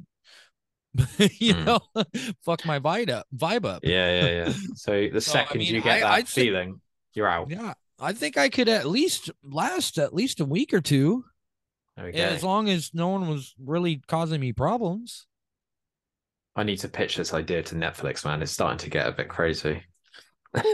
you 1.39 1.53
Hmm. 1.53 1.65
know 1.65 1.79
fuck 2.45 2.65
my 2.65 2.79
vibe 2.79 3.09
up 3.11 3.27
vibe 3.35 3.65
up. 3.65 3.81
Yeah, 3.83 4.21
yeah, 4.23 4.45
yeah. 4.45 4.53
So 4.75 5.07
the 5.13 5.21
So, 5.21 5.31
I 5.39 5.43
second 5.43 5.59
mean, 5.59 5.75
you 5.75 5.81
get 5.81 5.97
I- 5.97 5.99
that 5.99 6.11
I'd 6.11 6.27
feeling, 6.27 6.81
you're 7.13 7.27
out. 7.27 7.51
Yeah. 7.51 7.73
I 7.99 8.13
think 8.13 8.37
I 8.37 8.49
could 8.49 8.69
at 8.69 8.85
least 8.87 9.29
last 9.43 9.97
at 9.99 10.13
least 10.13 10.39
a 10.39 10.45
week 10.45 10.73
or 10.73 10.81
two. 10.81 11.25
Okay. 11.99 12.21
As 12.21 12.43
long 12.43 12.69
as 12.69 12.91
no 12.93 13.09
one 13.09 13.27
was 13.27 13.53
really 13.59 14.01
causing 14.07 14.39
me 14.39 14.53
problems. 14.53 15.27
I 16.55 16.63
need 16.63 16.77
to 16.77 16.87
pitch 16.87 17.17
this 17.17 17.33
idea 17.33 17.61
to 17.63 17.75
Netflix, 17.75 18.25
man. 18.25 18.41
It's 18.41 18.51
starting 18.51 18.79
to 18.79 18.89
get 18.89 19.07
a 19.07 19.11
bit 19.11 19.27
crazy. 19.27 19.83
Everyone 20.55 20.65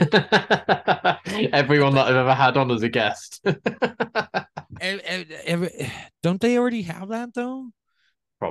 that 1.96 2.06
I've 2.08 2.16
ever 2.16 2.34
had 2.34 2.56
on 2.58 2.72
as 2.72 2.84
a 2.84 2.90
guest. 2.90 3.42
Don't 6.24 6.42
they 6.42 6.58
already 6.58 6.82
have 6.84 7.10
that 7.10 7.34
though? 7.34 7.68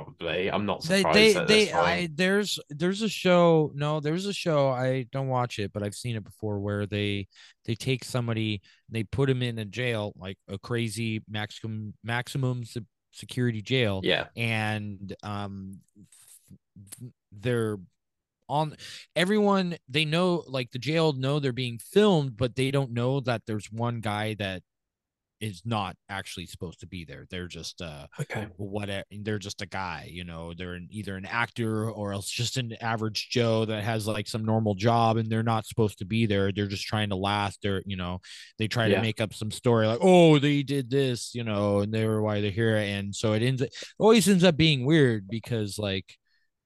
Probably. 0.03 0.51
I'm 0.51 0.65
not 0.65 0.83
They 0.83 0.97
surprised 0.99 1.17
they 1.17 1.35
at 1.35 1.47
they 1.47 1.71
I 1.73 2.09
there's 2.13 2.59
there's 2.69 3.01
a 3.01 3.09
show 3.09 3.71
no 3.75 3.99
there's 3.99 4.25
a 4.25 4.33
show 4.33 4.69
I 4.69 5.05
don't 5.11 5.27
watch 5.27 5.59
it 5.59 5.71
but 5.73 5.83
I've 5.83 5.95
seen 5.95 6.15
it 6.15 6.23
before 6.23 6.59
where 6.59 6.85
they 6.85 7.27
they 7.65 7.75
take 7.75 8.03
somebody 8.03 8.61
they 8.89 9.03
put 9.03 9.29
him 9.29 9.41
in 9.41 9.57
a 9.59 9.65
jail 9.65 10.13
like 10.17 10.37
a 10.47 10.57
crazy 10.57 11.23
maximum 11.29 11.93
maximum 12.03 12.63
security 13.11 13.61
jail 13.61 14.01
Yeah. 14.03 14.25
and 14.35 15.15
um 15.23 15.79
they're 17.31 17.77
on 18.47 18.75
everyone 19.15 19.75
they 19.89 20.05
know 20.05 20.43
like 20.47 20.71
the 20.71 20.79
jail 20.79 21.13
know 21.13 21.39
they're 21.39 21.51
being 21.51 21.79
filmed 21.79 22.37
but 22.37 22.55
they 22.55 22.69
don't 22.69 22.91
know 22.91 23.19
that 23.21 23.41
there's 23.47 23.71
one 23.71 24.01
guy 24.01 24.35
that 24.35 24.61
is 25.41 25.61
not 25.65 25.95
actually 26.09 26.45
supposed 26.45 26.79
to 26.79 26.87
be 26.87 27.05
there. 27.05 27.25
They're 27.29 27.47
just 27.47 27.81
uh 27.81 28.07
Okay. 28.19 28.47
what 28.57 28.89
they're 29.11 29.39
just 29.39 29.61
a 29.61 29.65
guy, 29.65 30.09
you 30.11 30.23
know, 30.23 30.53
they're 30.57 30.73
an, 30.73 30.87
either 30.91 31.15
an 31.17 31.25
actor 31.25 31.89
or 31.89 32.13
else 32.13 32.29
just 32.29 32.57
an 32.57 32.73
average 32.81 33.29
Joe 33.29 33.65
that 33.65 33.83
has 33.83 34.07
like 34.07 34.27
some 34.27 34.45
normal 34.45 34.75
job 34.75 35.17
and 35.17 35.29
they're 35.29 35.43
not 35.43 35.65
supposed 35.65 35.99
to 35.99 36.05
be 36.05 36.25
there. 36.25 36.51
They're 36.51 36.67
just 36.67 36.85
trying 36.85 37.09
to 37.09 37.15
last. 37.15 37.59
They're, 37.61 37.83
you 37.85 37.97
know, 37.97 38.19
they 38.57 38.67
try 38.67 38.87
Yeah. 38.87 38.95
to 38.95 39.01
make 39.01 39.19
up 39.21 39.33
some 39.33 39.51
story 39.51 39.87
like, 39.87 39.99
oh, 40.01 40.39
they 40.39 40.63
did 40.63 40.89
this, 40.89 41.35
you 41.35 41.43
know, 41.43 41.79
and 41.79 41.93
they 41.93 42.05
were 42.05 42.21
why 42.21 42.41
they're 42.41 42.51
here. 42.51 42.77
And 42.77 43.13
so 43.15 43.33
it 43.33 43.43
ends 43.43 43.61
it 43.61 43.75
always 43.99 44.27
ends 44.27 44.43
up 44.43 44.57
being 44.57 44.85
weird 44.85 45.27
because 45.27 45.77
like 45.77 46.15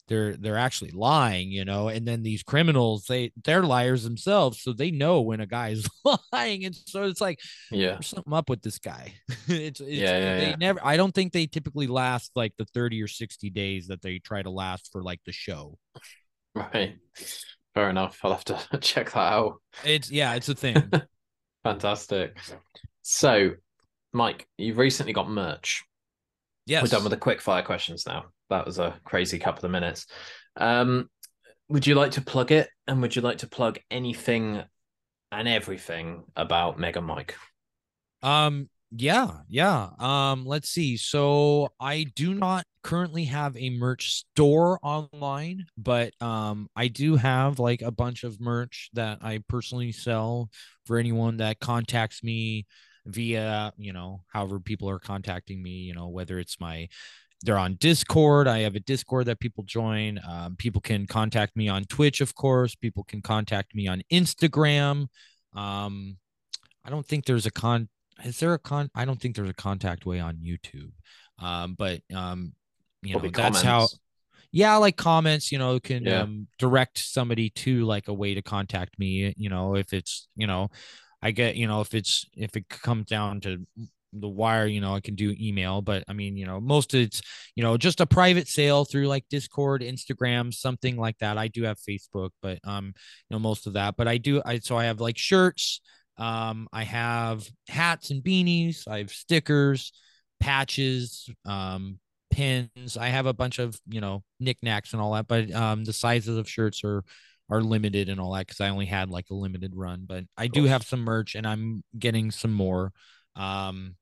they're 0.10 0.36
they're 0.36 0.58
actually 0.58 0.92
lying, 0.92 1.52
you 1.52 1.64
know, 1.64 1.88
and 1.88 2.06
then 2.08 2.24
these 2.24 2.44
criminals, 2.44 3.06
they 3.08 3.32
they're 3.46 3.64
liars 3.64 4.04
themselves, 4.04 4.62
so 4.62 4.74
they 4.74 4.92
know 4.92 5.22
when 5.22 5.40
a 5.40 5.46
guy 5.46 5.70
is 5.70 5.88
lying. 6.34 6.66
And 6.66 6.76
so 6.76 7.04
it's 7.04 7.22
like 7.22 7.40
Yeah. 7.72 7.92
there's 7.92 8.08
something 8.08 8.34
up 8.34 8.50
with 8.50 8.62
this 8.62 8.80
guy. 8.80 9.14
it's, 9.48 9.80
it's 9.80 9.90
Yeah, 9.90 10.18
yeah, 10.18 10.38
they 10.40 10.50
yeah. 10.50 10.56
never 10.60 10.80
I 10.84 10.98
don't 10.98 11.14
think 11.16 11.32
they 11.32 11.46
typically 11.48 11.88
last 11.88 12.32
like 12.36 12.54
the 12.58 12.66
30 12.66 13.02
or 13.02 13.08
60 13.08 13.50
days 13.52 13.88
that 13.88 14.02
they 14.02 14.20
try 14.20 14.42
to 14.42 14.50
last 14.50 14.90
for 14.92 15.02
like 15.04 15.22
the 15.26 15.32
show. 15.32 15.78
Right. 16.56 16.98
Fair 17.76 17.90
enough. 17.90 18.20
I'll 18.24 18.32
have 18.32 18.46
to 18.46 18.60
check 18.82 19.12
that 19.12 19.34
out. 19.34 19.62
It's 19.86 20.12
yeah, 20.12 20.34
it's 20.36 20.50
a 20.50 20.56
thing. 20.56 20.92
Fantastic. 21.64 22.38
So, 23.02 23.52
Mike, 24.14 24.48
you've 24.58 24.78
recently 24.78 25.14
got 25.14 25.30
merch. 25.30 25.84
Yes. 26.66 26.84
We're 26.84 26.90
done 26.90 27.04
with 27.04 27.12
the 27.12 27.18
quick 27.18 27.42
fire 27.42 27.64
questions 27.64 28.06
now. 28.08 28.26
That 28.50 28.66
was 28.66 28.80
a 28.80 29.00
crazy 29.04 29.40
couple 29.40 29.66
of 29.66 29.72
minutes. 29.72 30.08
Um, 30.56 31.10
would 31.70 31.86
you 31.86 31.96
like 31.96 32.12
to 32.12 32.22
plug 32.22 32.52
it? 32.52 32.70
And 32.88 33.02
would 33.02 33.16
you 33.16 33.22
like 33.22 33.40
to 33.40 33.48
plug 33.48 33.80
anything 33.92 34.64
and 35.32 35.48
everything 35.48 36.24
about 36.36 36.80
Mega 36.80 37.02
Mike? 37.02 37.36
Um, 38.22 38.70
yeah, 38.92 39.42
yeah. 39.48 39.90
Um, 40.00 40.46
let's 40.46 40.70
see. 40.70 40.98
So 40.98 41.70
I 41.80 42.08
do 42.16 42.34
not 42.34 42.66
currently 42.82 43.26
have 43.26 43.56
a 43.56 43.70
merch 43.70 44.12
store 44.14 44.80
online, 44.82 45.66
but 45.78 46.20
um, 46.22 46.68
I 46.76 46.88
do 46.88 47.16
have 47.16 47.60
like 47.60 47.84
a 47.84 47.92
bunch 47.92 48.24
of 48.24 48.42
merch 48.42 48.90
that 48.94 49.20
I 49.22 49.44
personally 49.48 49.92
sell 49.92 50.50
for 50.86 50.98
anyone 50.98 51.38
that 51.38 51.60
contacts 51.60 52.24
me 52.24 52.66
via, 53.06 53.74
you 53.78 53.94
know, 53.94 54.24
however 54.28 54.60
people 54.60 54.90
are 54.90 55.00
contacting 55.00 55.62
me, 55.62 55.72
you 55.72 55.94
know, 55.94 56.08
whether 56.08 56.40
it's 56.40 56.60
my 56.60 56.88
they're 57.44 57.58
on 57.58 57.76
Discord. 57.76 58.48
I 58.48 58.60
have 58.60 58.76
a 58.76 58.80
Discord 58.82 59.26
that 59.28 59.40
people 59.40 59.64
join. 59.64 60.20
Um, 60.28 60.56
people 60.58 60.82
can 60.82 61.08
contact 61.08 61.56
me 61.56 61.70
on 61.70 61.86
Twitch, 61.86 62.20
of 62.22 62.36
course. 62.36 62.76
People 62.76 63.04
can 63.06 63.22
contact 63.22 63.74
me 63.74 63.88
on 63.88 64.02
Instagram. 64.12 65.08
Um, 65.54 66.18
I 66.84 66.90
don't 66.90 67.06
think 67.06 67.26
there's 67.26 67.46
a 67.46 67.52
con. 67.52 67.88
Is 68.26 68.40
there 68.40 68.54
a 68.54 68.60
con? 68.60 68.90
I 68.94 69.06
don't 69.06 69.20
think 69.20 69.36
there's 69.36 69.50
a 69.50 69.54
contact 69.54 70.06
way 70.06 70.20
on 70.20 70.38
YouTube. 70.38 70.92
Um, 71.42 71.76
but 71.78 72.02
um, 72.14 72.54
you 73.02 73.14
Probably 73.14 73.30
know, 73.32 73.38
that's 73.38 73.62
how. 73.62 73.88
Yeah, 74.52 74.76
like 74.78 74.98
comments. 74.98 75.52
You 75.52 75.60
know, 75.60 75.80
can 75.80 76.04
Yeah. 76.04 76.22
um, 76.24 76.48
direct 76.58 76.98
somebody 76.98 77.52
to 77.52 77.86
like 77.86 78.08
a 78.08 78.14
way 78.14 78.34
to 78.34 78.42
contact 78.42 78.98
me. 79.00 79.34
You 79.38 79.50
know, 79.50 79.76
if 79.76 79.94
it's 79.94 80.28
you 80.36 80.48
know, 80.48 80.70
I 81.22 81.32
get 81.32 81.56
you 81.56 81.68
know 81.68 81.82
if 81.82 81.94
it's 81.94 82.26
if 82.36 82.58
it 82.58 82.68
comes 82.68 83.06
down 83.06 83.42
to 83.42 83.66
the 84.14 84.28
wire, 84.28 84.66
you 84.66 84.82
know, 84.82 84.96
I 84.96 85.00
can 85.00 85.16
do 85.16 85.36
email, 85.40 85.82
but 85.82 86.04
I 86.08 86.14
mean, 86.14 86.38
you 86.38 86.46
know, 86.46 86.60
most 86.60 86.94
it's, 86.94 87.22
you 87.56 87.64
know, 87.64 87.78
just 87.78 88.02
a 88.02 88.06
private 88.06 88.48
sale 88.48 88.86
through 88.86 89.08
like 89.08 89.26
Discord, 89.30 89.82
Instagram, 89.82 90.54
something 90.54 90.98
like 90.98 91.18
that. 91.20 91.38
I 91.38 91.48
do 91.48 91.64
have 91.64 91.78
Facebook, 91.78 92.30
but 92.42 92.60
um, 92.64 92.88
you 92.88 93.36
know, 93.36 93.40
most 93.40 93.68
of 93.68 93.74
that. 93.74 93.96
But 93.98 94.08
I 94.08 94.18
do 94.18 94.42
I 94.46 94.60
so 94.60 94.78
I 94.78 94.86
have 94.86 95.00
like 95.00 95.18
shirts, 95.18 95.82
um, 96.18 96.68
I 96.74 96.84
have 96.84 97.48
hats 97.68 98.12
and 98.12 98.24
beanies, 98.24 98.88
I 98.88 99.00
have 99.00 99.12
stickers, 99.12 99.92
patches, 100.40 101.30
um, 101.46 102.00
pins. 102.32 102.98
I 102.98 103.08
have 103.08 103.26
a 103.26 103.34
bunch 103.34 103.60
of, 103.60 103.80
you 103.88 104.02
know, 104.02 104.24
knickknacks 104.40 104.94
and 104.94 105.02
all 105.02 105.14
that, 105.14 105.28
but 105.28 105.52
um 105.54 105.84
the 105.84 105.94
sizes 105.94 106.38
of 106.38 106.50
shirts 106.50 106.84
are 106.84 107.04
are 107.50 107.62
limited 107.62 108.10
and 108.10 108.20
all 108.20 108.34
that 108.34 108.46
because 108.48 108.62
I 108.62 108.70
only 108.70 108.86
had 108.86 109.10
like 109.10 109.30
a 109.32 109.36
limited 109.36 109.76
run. 109.76 110.06
But 110.08 110.26
I 110.38 110.48
do 110.48 110.66
have 110.66 110.84
some 110.84 111.02
merch 111.02 111.36
and 111.36 111.48
I'm 111.48 111.84
getting 111.98 112.32
some 112.32 112.54
more. 112.54 112.92
Um, 113.40 113.96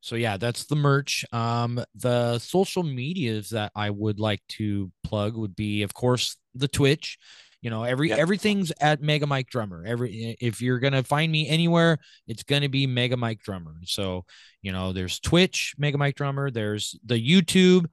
so 0.00 0.14
yeah, 0.14 0.36
that's 0.36 0.66
the 0.66 0.76
merch. 0.76 1.24
Um, 1.32 1.82
the 1.96 2.38
social 2.38 2.84
medias 2.84 3.50
that 3.50 3.72
I 3.74 3.90
would 3.90 4.20
like 4.20 4.40
to 4.50 4.92
plug 5.02 5.36
would 5.36 5.56
be, 5.56 5.82
of 5.82 5.94
course, 5.94 6.36
the 6.54 6.68
Twitch. 6.68 7.18
You 7.62 7.70
know, 7.70 7.82
every 7.82 8.10
Yep. 8.10 8.18
everything's 8.18 8.70
at 8.80 9.02
Mega 9.02 9.26
Mike 9.26 9.48
Drummer. 9.48 9.82
Every 9.84 10.36
if 10.40 10.62
you're 10.62 10.78
gonna 10.78 11.02
find 11.02 11.32
me 11.32 11.48
anywhere, 11.48 11.98
it's 12.28 12.44
gonna 12.44 12.68
be 12.68 12.86
Mega 12.86 13.16
Mike 13.16 13.40
Drummer. 13.42 13.74
So 13.84 14.24
you 14.62 14.70
know, 14.70 14.92
there's 14.92 15.18
Twitch, 15.18 15.74
Mega 15.76 15.98
Mike 15.98 16.14
Drummer. 16.14 16.50
There's 16.52 16.96
the 17.04 17.16
YouTube, 17.16 17.86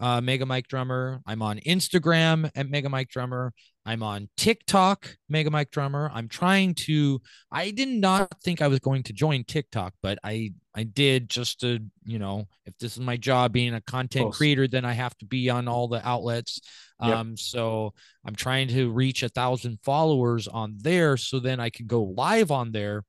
uh, 0.00 0.20
Mega 0.20 0.46
Mike 0.46 0.66
Drummer. 0.66 1.20
I'm 1.26 1.42
on 1.42 1.58
Instagram 1.60 2.50
at 2.56 2.68
Mega 2.68 2.88
Mike 2.88 3.10
Drummer. 3.10 3.52
I'm 3.86 4.02
on 4.02 4.28
TikTok, 4.36 5.16
Mega 5.28 5.50
Mike 5.50 5.70
Drummer. 5.70 6.10
I'm 6.12 6.28
trying 6.28 6.74
to. 6.74 7.20
I 7.50 7.70
did 7.70 7.88
not 7.88 8.28
think 8.42 8.60
I 8.60 8.68
was 8.68 8.78
going 8.78 9.02
to 9.04 9.12
join 9.12 9.44
TikTok, 9.44 9.94
but 10.02 10.18
I 10.22 10.52
I 10.74 10.82
did 10.84 11.28
just 11.28 11.60
to 11.60 11.80
you 12.04 12.18
know 12.18 12.46
if 12.66 12.76
this 12.78 12.92
is 12.92 13.00
my 13.00 13.16
job 13.16 13.52
being 13.52 13.74
a 13.74 13.80
content 13.80 14.32
creator, 14.32 14.68
then 14.68 14.84
I 14.84 14.92
have 14.92 15.16
to 15.18 15.24
be 15.24 15.48
on 15.50 15.66
all 15.66 15.88
the 15.88 16.06
outlets. 16.06 16.60
Yep. 17.02 17.16
Um, 17.16 17.36
so 17.36 17.94
I'm 18.24 18.34
trying 18.34 18.68
to 18.68 18.90
reach 18.90 19.22
a 19.22 19.28
thousand 19.28 19.78
followers 19.82 20.46
on 20.46 20.76
there, 20.78 21.16
so 21.16 21.40
then 21.40 21.58
I 21.58 21.70
can 21.70 21.86
go 21.86 22.02
live 22.02 22.50
on 22.50 22.72
there 22.72 23.04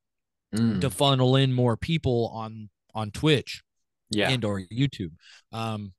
Mm, 0.55 0.82
to 0.82 0.89
funnel 0.89 1.38
in 1.38 1.53
more 1.53 1.78
people 1.78 2.30
on 2.34 2.69
on 2.93 3.09
Twitch 3.09 3.63
yeah. 4.09 4.30
and 4.30 4.43
or 4.43 4.59
YouTube. 4.59 5.11
Um, 5.53 5.93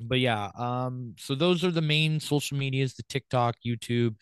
but 0.00 0.18
yeah, 0.18 0.50
um, 0.56 1.14
so 1.18 1.34
those 1.34 1.64
are 1.64 1.70
the 1.70 1.82
main 1.82 2.20
social 2.20 2.56
medias: 2.56 2.94
the 2.94 3.02
TikTok, 3.04 3.56
YouTube, 3.66 4.16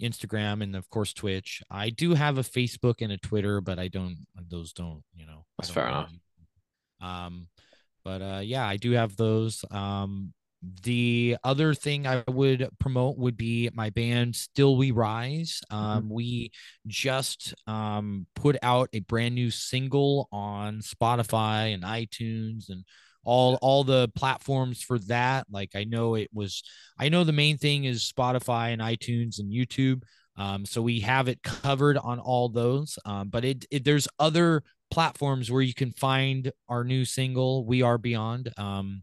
Instagram, 0.00 0.62
and 0.62 0.76
of 0.76 0.88
course 0.90 1.12
Twitch. 1.12 1.62
I 1.70 1.90
do 1.90 2.14
have 2.14 2.38
a 2.38 2.42
Facebook 2.42 2.96
and 3.00 3.12
a 3.12 3.18
Twitter, 3.18 3.60
but 3.60 3.78
I 3.78 3.88
don't; 3.88 4.26
those 4.48 4.72
don't, 4.72 5.02
you 5.14 5.26
know. 5.26 5.44
That's 5.58 5.70
fair 5.70 5.88
enough. 5.88 6.12
Um, 7.00 7.48
but 8.04 8.22
uh, 8.22 8.40
yeah, 8.42 8.66
I 8.66 8.76
do 8.76 8.92
have 8.92 9.16
those. 9.16 9.64
Um, 9.70 10.32
the 10.82 11.38
other 11.42 11.72
thing 11.72 12.06
I 12.06 12.22
would 12.28 12.68
promote 12.78 13.16
would 13.16 13.36
be 13.36 13.70
my 13.72 13.90
band 13.90 14.36
Still 14.36 14.76
We 14.76 14.90
Rise. 14.90 15.62
Um, 15.70 16.10
we 16.10 16.52
just 16.86 17.54
um, 17.66 18.26
put 18.36 18.58
out 18.62 18.90
a 18.92 19.00
brand 19.00 19.34
new 19.34 19.50
single 19.50 20.28
on 20.30 20.80
Spotify 20.80 21.72
and 21.72 21.82
iTunes 21.82 22.68
and 22.68 22.84
all 23.24 23.58
all 23.62 23.84
the 23.84 24.08
platforms 24.14 24.82
for 24.82 24.98
that. 25.00 25.46
Like 25.50 25.70
I 25.74 25.84
know 25.84 26.14
it 26.14 26.28
was 26.32 26.62
I 26.98 27.08
know 27.08 27.24
the 27.24 27.32
main 27.32 27.58
thing 27.58 27.84
is 27.84 28.10
Spotify 28.10 28.72
and 28.72 28.80
iTunes 28.82 29.38
and 29.38 29.52
YouTube. 29.52 30.02
Um, 30.36 30.64
so 30.64 30.80
we 30.80 31.00
have 31.00 31.28
it 31.28 31.42
covered 31.42 31.98
on 31.98 32.18
all 32.18 32.48
those. 32.48 32.98
Um, 33.04 33.28
but 33.28 33.44
it, 33.44 33.66
it 33.70 33.84
there's 33.84 34.08
other 34.18 34.62
platforms 34.90 35.50
where 35.50 35.62
you 35.62 35.74
can 35.74 35.92
find 35.92 36.50
our 36.68 36.82
new 36.82 37.04
single, 37.04 37.64
We 37.66 37.82
Are 37.82 37.98
Beyond. 37.98 38.52
Um, 38.56 39.02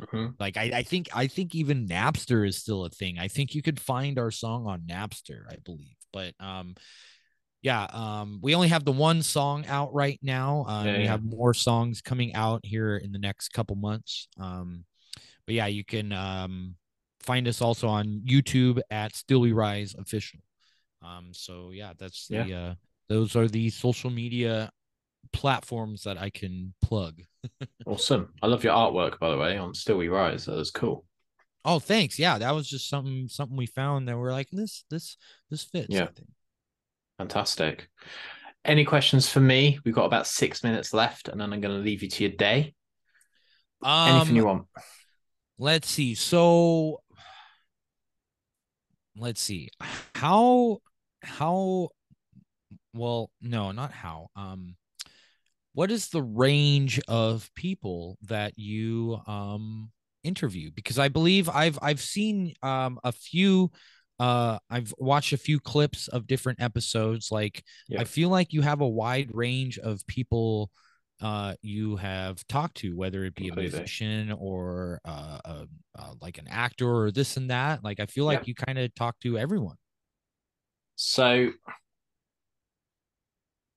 Mhm. 0.00 0.34
like 0.38 0.58
I, 0.58 0.70
I 0.74 0.82
think 0.82 1.08
I 1.14 1.26
think 1.26 1.54
even 1.54 1.88
Napster 1.88 2.46
is 2.46 2.58
still 2.58 2.84
a 2.84 2.90
thing. 2.90 3.18
I 3.18 3.28
think 3.28 3.54
you 3.54 3.62
could 3.62 3.80
find 3.80 4.18
our 4.18 4.30
song 4.30 4.66
on 4.66 4.82
Napster, 4.82 5.50
I 5.50 5.56
believe. 5.64 5.96
But 6.12 6.34
um 6.38 6.74
yeah, 7.66 7.84
um 8.02 8.28
we 8.42 8.54
only 8.54 8.68
have 8.68 8.84
the 8.84 8.92
one 9.08 9.22
song 9.22 9.66
out 9.66 9.90
right 9.92 10.20
now. 10.22 10.64
Um 10.68 10.86
Yeah, 10.86 10.98
we 10.98 11.04
yeah. 11.04 11.10
have 11.14 11.24
more 11.24 11.54
songs 11.54 12.00
coming 12.10 12.30
out 12.34 12.60
here 12.64 12.96
in 13.04 13.10
the 13.12 13.18
next 13.28 13.48
couple 13.56 13.76
months. 13.76 14.28
Um 14.38 14.84
but 15.46 15.54
yeah, 15.58 15.66
you 15.66 15.84
can 15.84 16.12
um 16.12 16.76
find 17.20 17.48
us 17.48 17.60
also 17.60 17.88
on 17.88 18.22
YouTube 18.34 18.78
at 18.90 19.16
Still 19.16 19.40
We 19.40 19.52
Rise 19.52 19.94
official. 19.98 20.40
Um 21.02 21.32
so 21.32 21.72
yeah, 21.80 21.92
that's 21.98 22.28
the 22.28 22.54
uh 22.62 22.74
those 23.08 23.36
are 23.36 23.48
the 23.48 23.70
social 23.70 24.10
media 24.10 24.70
platforms 25.32 26.02
that 26.04 26.18
I 26.26 26.30
can 26.30 26.74
plug. 26.80 27.14
Awesome. 27.86 28.32
I 28.42 28.46
love 28.48 28.64
your 28.64 28.74
artwork, 28.74 29.18
by 29.20 29.30
the 29.30 29.38
way, 29.38 29.56
on 29.58 29.74
Still 29.74 29.98
We 29.98 30.08
Rise. 30.08 30.46
That 30.46 30.56
was 30.56 30.70
cool. 30.72 31.04
Oh, 31.64 31.78
thanks. 31.80 32.18
Yeah, 32.18 32.38
that 32.38 32.54
was 32.54 32.68
just 32.68 32.88
something 32.88 33.28
something 33.28 33.56
we 33.56 33.66
found 33.66 34.08
that 34.08 34.16
we're 34.18 34.32
like 34.32 34.50
this 34.50 34.84
this 34.90 35.16
this 35.50 35.64
fits. 35.64 35.94
I 35.94 35.98
Yeah. 35.98 36.08
Fantastic. 37.18 37.88
Any 38.64 38.84
questions 38.84 39.28
for 39.28 39.40
me? 39.40 39.78
We've 39.84 39.94
got 39.94 40.06
about 40.06 40.26
six 40.26 40.64
minutes 40.64 40.92
left, 40.92 41.28
and 41.28 41.40
then 41.40 41.52
I'm 41.52 41.60
going 41.60 41.74
to 41.76 41.82
leave 41.82 42.02
you 42.02 42.08
to 42.08 42.24
your 42.24 42.32
day. 42.32 42.74
Anything 44.06 44.36
Um, 44.36 44.36
you 44.36 44.44
want? 44.44 44.66
let's 45.58 45.88
see. 45.88 46.14
So 46.14 47.00
let's 49.16 49.40
see. 49.40 49.70
How 50.14 50.78
how 51.22 51.88
well, 52.94 53.30
no, 53.40 53.72
not 53.72 53.92
how. 53.92 54.28
Um 54.36 54.76
what 55.74 55.90
is 55.90 56.08
the 56.08 56.22
range 56.22 56.98
of 57.06 57.50
people 57.54 58.16
that 58.22 58.58
you 58.58 59.18
um 59.26 59.90
interview? 60.24 60.70
Because 60.74 60.98
I 60.98 61.08
believe 61.08 61.48
I've 61.48 61.78
I've 61.82 62.00
seen 62.00 62.54
um 62.62 62.98
a 63.04 63.12
few 63.12 63.70
uh 64.18 64.58
I've 64.70 64.92
watched 64.98 65.32
a 65.32 65.36
few 65.36 65.60
clips 65.60 66.08
of 66.08 66.26
different 66.26 66.60
episodes 66.62 67.30
like 67.30 67.62
Yeah. 67.88 68.00
I 68.00 68.04
feel 68.04 68.28
like 68.30 68.52
you 68.52 68.62
have 68.62 68.80
a 68.80 68.88
wide 68.88 69.30
range 69.34 69.78
of 69.78 70.06
people 70.06 70.70
uh 71.20 71.54
you 71.62 71.96
have 71.96 72.46
talked 72.46 72.76
to 72.78 72.96
whether 72.96 73.24
it 73.24 73.34
be 73.34 73.48
a 73.48 73.54
musician 73.56 74.32
or 74.32 75.00
uh, 75.04 75.38
uh, 75.44 75.64
uh 75.98 76.12
like 76.20 76.38
an 76.38 76.46
actor 76.48 76.88
or 76.88 77.10
this 77.10 77.36
and 77.38 77.50
that 77.50 77.82
like 77.82 78.00
i 78.00 78.06
feel 78.06 78.26
like 78.26 78.40
Yeah. 78.40 78.44
you 78.48 78.54
kind 78.54 78.78
of 78.78 78.94
talk 78.94 79.18
to 79.20 79.38
everyone 79.38 79.76
So 80.96 81.52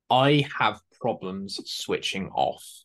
I 0.09 0.45
have 0.57 0.81
problems 1.01 1.59
switching 1.65 2.29
off. 2.29 2.83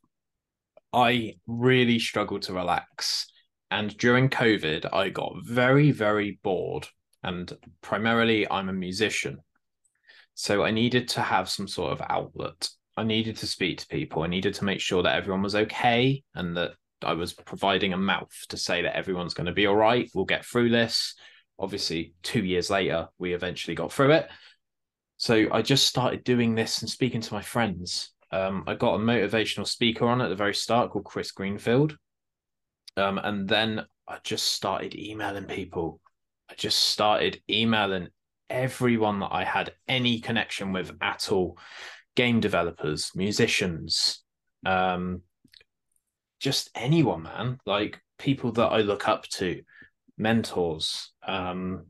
I 0.92 1.36
really 1.46 1.98
struggle 1.98 2.40
to 2.40 2.52
relax. 2.52 3.26
And 3.70 3.96
during 3.96 4.28
COVID, 4.28 4.92
I 4.92 5.08
got 5.08 5.34
very, 5.44 5.90
very 5.90 6.38
bored. 6.42 6.88
And 7.24 7.52
primarily, 7.80 8.48
I'm 8.50 8.68
a 8.68 8.72
musician. 8.72 9.38
So 10.34 10.62
I 10.62 10.70
needed 10.70 11.08
to 11.08 11.20
have 11.20 11.48
some 11.48 11.66
sort 11.66 11.92
of 11.92 12.02
outlet. 12.08 12.68
I 12.96 13.04
needed 13.04 13.36
to 13.38 13.46
speak 13.46 13.78
to 13.78 13.86
people. 13.86 14.22
I 14.22 14.28
needed 14.28 14.54
to 14.54 14.64
make 14.64 14.80
sure 14.80 15.02
that 15.02 15.16
everyone 15.16 15.42
was 15.42 15.54
okay 15.54 16.22
and 16.34 16.56
that 16.56 16.72
I 17.02 17.14
was 17.14 17.32
providing 17.32 17.92
a 17.92 17.98
mouth 17.98 18.34
to 18.48 18.56
say 18.56 18.82
that 18.82 18.96
everyone's 18.96 19.34
going 19.34 19.46
to 19.46 19.52
be 19.52 19.66
all 19.66 19.76
right. 19.76 20.10
We'll 20.14 20.24
get 20.24 20.44
through 20.44 20.70
this. 20.70 21.14
Obviously, 21.58 22.14
two 22.22 22.44
years 22.44 22.70
later, 22.70 23.08
we 23.18 23.32
eventually 23.32 23.74
got 23.74 23.92
through 23.92 24.12
it. 24.12 24.28
So 25.16 25.46
I 25.52 25.62
just 25.62 25.86
started 25.86 26.24
doing 26.24 26.54
this 26.54 26.82
and 26.82 26.90
speaking 26.90 27.20
to 27.20 27.34
my 27.34 27.42
friends. 27.42 28.12
Um, 28.32 28.64
I 28.66 28.74
got 28.74 28.96
a 28.96 28.98
motivational 28.98 29.66
speaker 29.66 30.06
on 30.06 30.20
at 30.20 30.28
the 30.28 30.34
very 30.34 30.54
start 30.54 30.90
called 30.90 31.04
Chris 31.04 31.30
Greenfield. 31.30 31.96
Um, 32.96 33.18
and 33.18 33.48
then 33.48 33.86
I 34.08 34.18
just 34.24 34.48
started 34.48 34.94
emailing 34.96 35.44
people. 35.44 36.00
I 36.50 36.54
just 36.54 36.78
started 36.78 37.40
emailing 37.48 38.08
everyone 38.50 39.20
that 39.20 39.32
I 39.32 39.44
had 39.44 39.72
any 39.88 40.20
connection 40.20 40.72
with 40.72 40.92
at 41.00 41.32
all 41.32 41.58
game 42.16 42.40
developers, 42.40 43.10
musicians, 43.14 44.22
um, 44.64 45.22
just 46.40 46.70
anyone, 46.74 47.22
man. 47.22 47.58
Like 47.66 48.00
people 48.18 48.52
that 48.52 48.66
I 48.66 48.80
look 48.80 49.08
up 49.08 49.26
to, 49.28 49.62
mentors. 50.18 51.12
Um, 51.26 51.86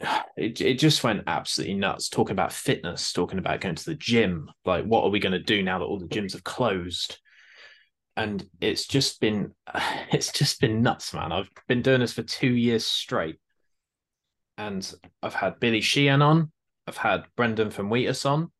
it, 0.36 0.60
it 0.60 0.78
just 0.78 1.02
went 1.02 1.24
absolutely 1.26 1.74
nuts 1.74 2.08
talking 2.08 2.32
about 2.32 2.52
fitness 2.52 3.12
talking 3.12 3.38
about 3.38 3.60
going 3.60 3.74
to 3.74 3.84
the 3.84 3.96
gym 3.96 4.48
like 4.64 4.84
what 4.84 5.02
are 5.02 5.10
we 5.10 5.18
going 5.18 5.32
to 5.32 5.40
do 5.40 5.60
now 5.62 5.78
that 5.78 5.84
all 5.84 5.98
the 5.98 6.06
gyms 6.06 6.32
have 6.32 6.44
closed 6.44 7.18
and 8.18 8.44
it's 8.60 8.86
just 8.86 9.20
been 9.20 9.54
it's 10.12 10.32
just 10.32 10.60
been 10.60 10.82
nuts 10.82 11.14
man. 11.14 11.32
I've 11.32 11.48
been 11.68 11.82
doing 11.82 12.00
this 12.00 12.12
for 12.12 12.22
two 12.22 12.52
years 12.52 12.84
straight. 12.84 13.36
And 14.58 14.92
i've 15.22 15.34
had 15.34 15.60
billy 15.60 15.80
sheehan 15.80 16.20
on. 16.20 16.50
I've 16.86 16.96
had 16.96 17.24
brendan 17.36 17.70
from 17.70 17.88
wheatus 17.88 18.26
on. 18.26 18.50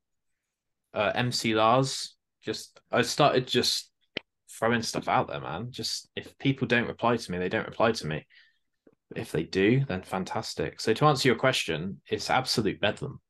Uh, 0.94 1.12
mc 1.14 1.54
lars. 1.54 2.16
Just 2.42 2.80
i 2.92 3.02
started 3.02 3.46
just 3.46 3.90
throwing 4.50 4.82
stuff 4.82 5.08
out 5.08 5.28
there 5.28 5.40
man. 5.40 5.70
Just 5.70 6.08
if 6.16 6.38
people 6.38 6.68
don't 6.68 6.88
reply 6.88 7.16
to 7.16 7.32
me 7.32 7.38
they 7.38 7.48
don't 7.48 7.66
reply 7.66 7.92
to 7.92 8.06
me. 8.06 8.26
If 9.16 9.32
they 9.32 9.42
do, 9.42 9.86
then 9.86 10.02
fantastic. 10.02 10.82
So 10.82 10.92
to 10.92 11.06
answer 11.06 11.28
your 11.28 11.36
question, 11.36 12.02
it's 12.10 12.28
absolute 12.28 12.78
bedlam. 12.78 13.20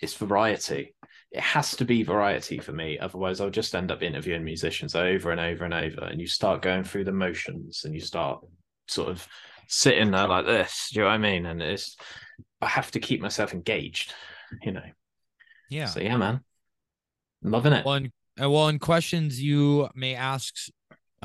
It's 0.00 0.14
variety. 0.14 0.96
It 1.30 1.40
has 1.40 1.76
to 1.76 1.84
be 1.84 2.02
variety 2.02 2.58
for 2.58 2.72
me. 2.72 2.98
Otherwise, 2.98 3.40
I'll 3.40 3.50
just 3.50 3.74
end 3.74 3.90
up 3.90 4.02
interviewing 4.02 4.44
musicians 4.44 4.94
over 4.94 5.30
and 5.30 5.40
over 5.40 5.64
and 5.64 5.74
over. 5.74 6.04
And 6.04 6.20
you 6.20 6.26
start 6.26 6.62
going 6.62 6.84
through 6.84 7.04
the 7.04 7.12
motions 7.12 7.84
and 7.84 7.94
you 7.94 8.00
start 8.00 8.40
sort 8.86 9.10
of 9.10 9.26
sitting 9.68 10.10
there 10.10 10.26
like 10.26 10.46
this. 10.46 10.88
Do 10.92 11.00
you 11.00 11.04
know 11.04 11.08
what 11.10 11.14
I 11.14 11.18
mean? 11.18 11.44
And 11.46 11.60
it's 11.62 11.96
I 12.60 12.66
have 12.66 12.90
to 12.92 13.00
keep 13.00 13.20
myself 13.20 13.52
engaged, 13.52 14.14
you 14.62 14.72
know. 14.72 14.82
yeah 15.68 15.86
So 15.86 16.00
yeah, 16.00 16.16
man. 16.16 16.40
Loving 17.42 17.72
it. 17.74 17.84
well 17.84 17.94
in, 17.94 18.12
uh, 18.42 18.50
well 18.50 18.68
in 18.68 18.78
questions 18.78 19.40
you 19.40 19.88
may 19.94 20.14
ask 20.14 20.54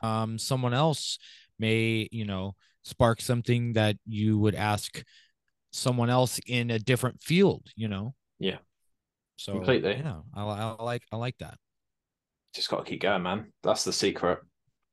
um 0.04 0.38
someone 0.38 0.74
else 0.74 1.18
may 1.58 2.08
you 2.12 2.26
know 2.26 2.56
spark 2.84 3.22
something 3.22 3.74
that 3.74 3.95
you 4.06 4.38
would 4.38 4.54
ask 4.56 5.04
someone 5.72 6.10
else 6.10 6.39
in 6.45 6.70
a 6.70 6.78
different 6.78 7.22
field 7.22 7.64
you 7.76 7.88
know 7.88 8.14
Yeah. 8.39 8.58
So 9.38 9.54
Completely. 9.54 9.96
yeah 9.96 10.20
I, 10.36 10.44
I 10.44 10.84
like 10.84 11.04
i 11.12 11.16
like 11.16 11.38
that 11.40 11.58
Just 12.56 12.70
got 12.70 12.86
to 12.86 12.90
keep 12.90 13.02
going, 13.02 13.24
man. 13.24 13.52
That's 13.64 13.84
the 13.84 13.94
secret. 13.94 14.40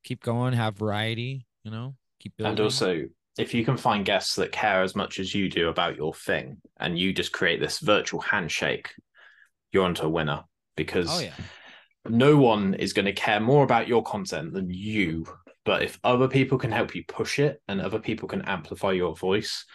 keep 0.03 0.23
going 0.23 0.53
have 0.53 0.77
variety 0.77 1.45
you 1.63 1.71
know 1.71 1.95
keep 2.19 2.35
building 2.37 2.51
And 2.51 2.59
also, 2.59 3.03
if 3.37 3.53
you 3.53 3.63
can 3.63 3.77
find 3.77 4.03
guests 4.05 4.35
that 4.35 4.51
care 4.51 4.81
as 4.81 4.95
much 4.95 5.19
as 5.19 5.33
you 5.33 5.49
do 5.49 5.69
about 5.69 5.95
your 5.95 6.13
thing 6.13 6.57
and 6.79 6.97
you 6.97 7.13
just 7.13 7.31
create 7.31 7.59
this 7.59 7.79
virtual 7.79 8.19
handshake, 8.21 8.89
you're 9.71 9.85
onto 9.85 10.03
a 10.03 10.09
winner 10.09 10.43
because 10.75 11.07
oh 11.09 11.19
yeah 11.19 11.33
no 12.09 12.35
one 12.37 12.73
is 12.73 12.93
going 12.93 13.05
to 13.05 13.13
care 13.13 13.39
more 13.39 13.63
about 13.63 13.87
your 13.87 14.03
content 14.03 14.53
than 14.53 14.69
you. 14.71 15.25
But 15.65 15.83
if 15.83 15.99
other 16.03 16.27
people 16.27 16.57
can 16.57 16.71
help 16.71 16.95
you 16.95 17.03
push 17.07 17.37
it 17.37 17.61
and 17.67 17.79
other 17.79 17.99
people 17.99 18.27
can 18.27 18.41
amplify 18.41 18.91
your 18.93 19.15
voice, 19.15 19.65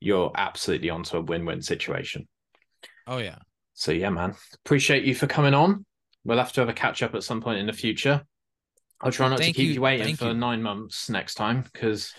you're 0.00 0.32
absolutely 0.34 0.90
onto 0.90 1.16
a 1.16 1.20
win 1.22 1.44
win 1.46 1.62
situation. 1.62 2.26
oh 3.06 3.18
yeah 3.18 3.38
So, 3.80 3.92
yeah, 3.92 4.10
man, 4.10 4.34
appreciate 4.66 5.04
you 5.04 5.14
for 5.14 5.26
coming 5.26 5.54
on. 5.54 5.86
We'll 6.22 6.36
have 6.36 6.52
to 6.52 6.60
have 6.60 6.68
a 6.68 6.74
catch 6.74 7.02
up 7.02 7.14
at 7.14 7.22
some 7.22 7.40
point 7.40 7.60
in 7.60 7.66
the 7.66 7.72
future. 7.72 8.22
I'll 9.00 9.10
try 9.10 9.30
not 9.30 9.38
Thank 9.38 9.56
to 9.56 9.62
keep 9.62 9.68
you- 9.68 9.74
you, 9.76 9.80
waiting 9.80 10.04
thank 10.04 10.18
for 10.18 10.26
you. 10.26 10.34
nine 10.34 10.62
months 10.62 11.08
next 11.08 11.36
time 11.36 11.62
because 11.62 12.12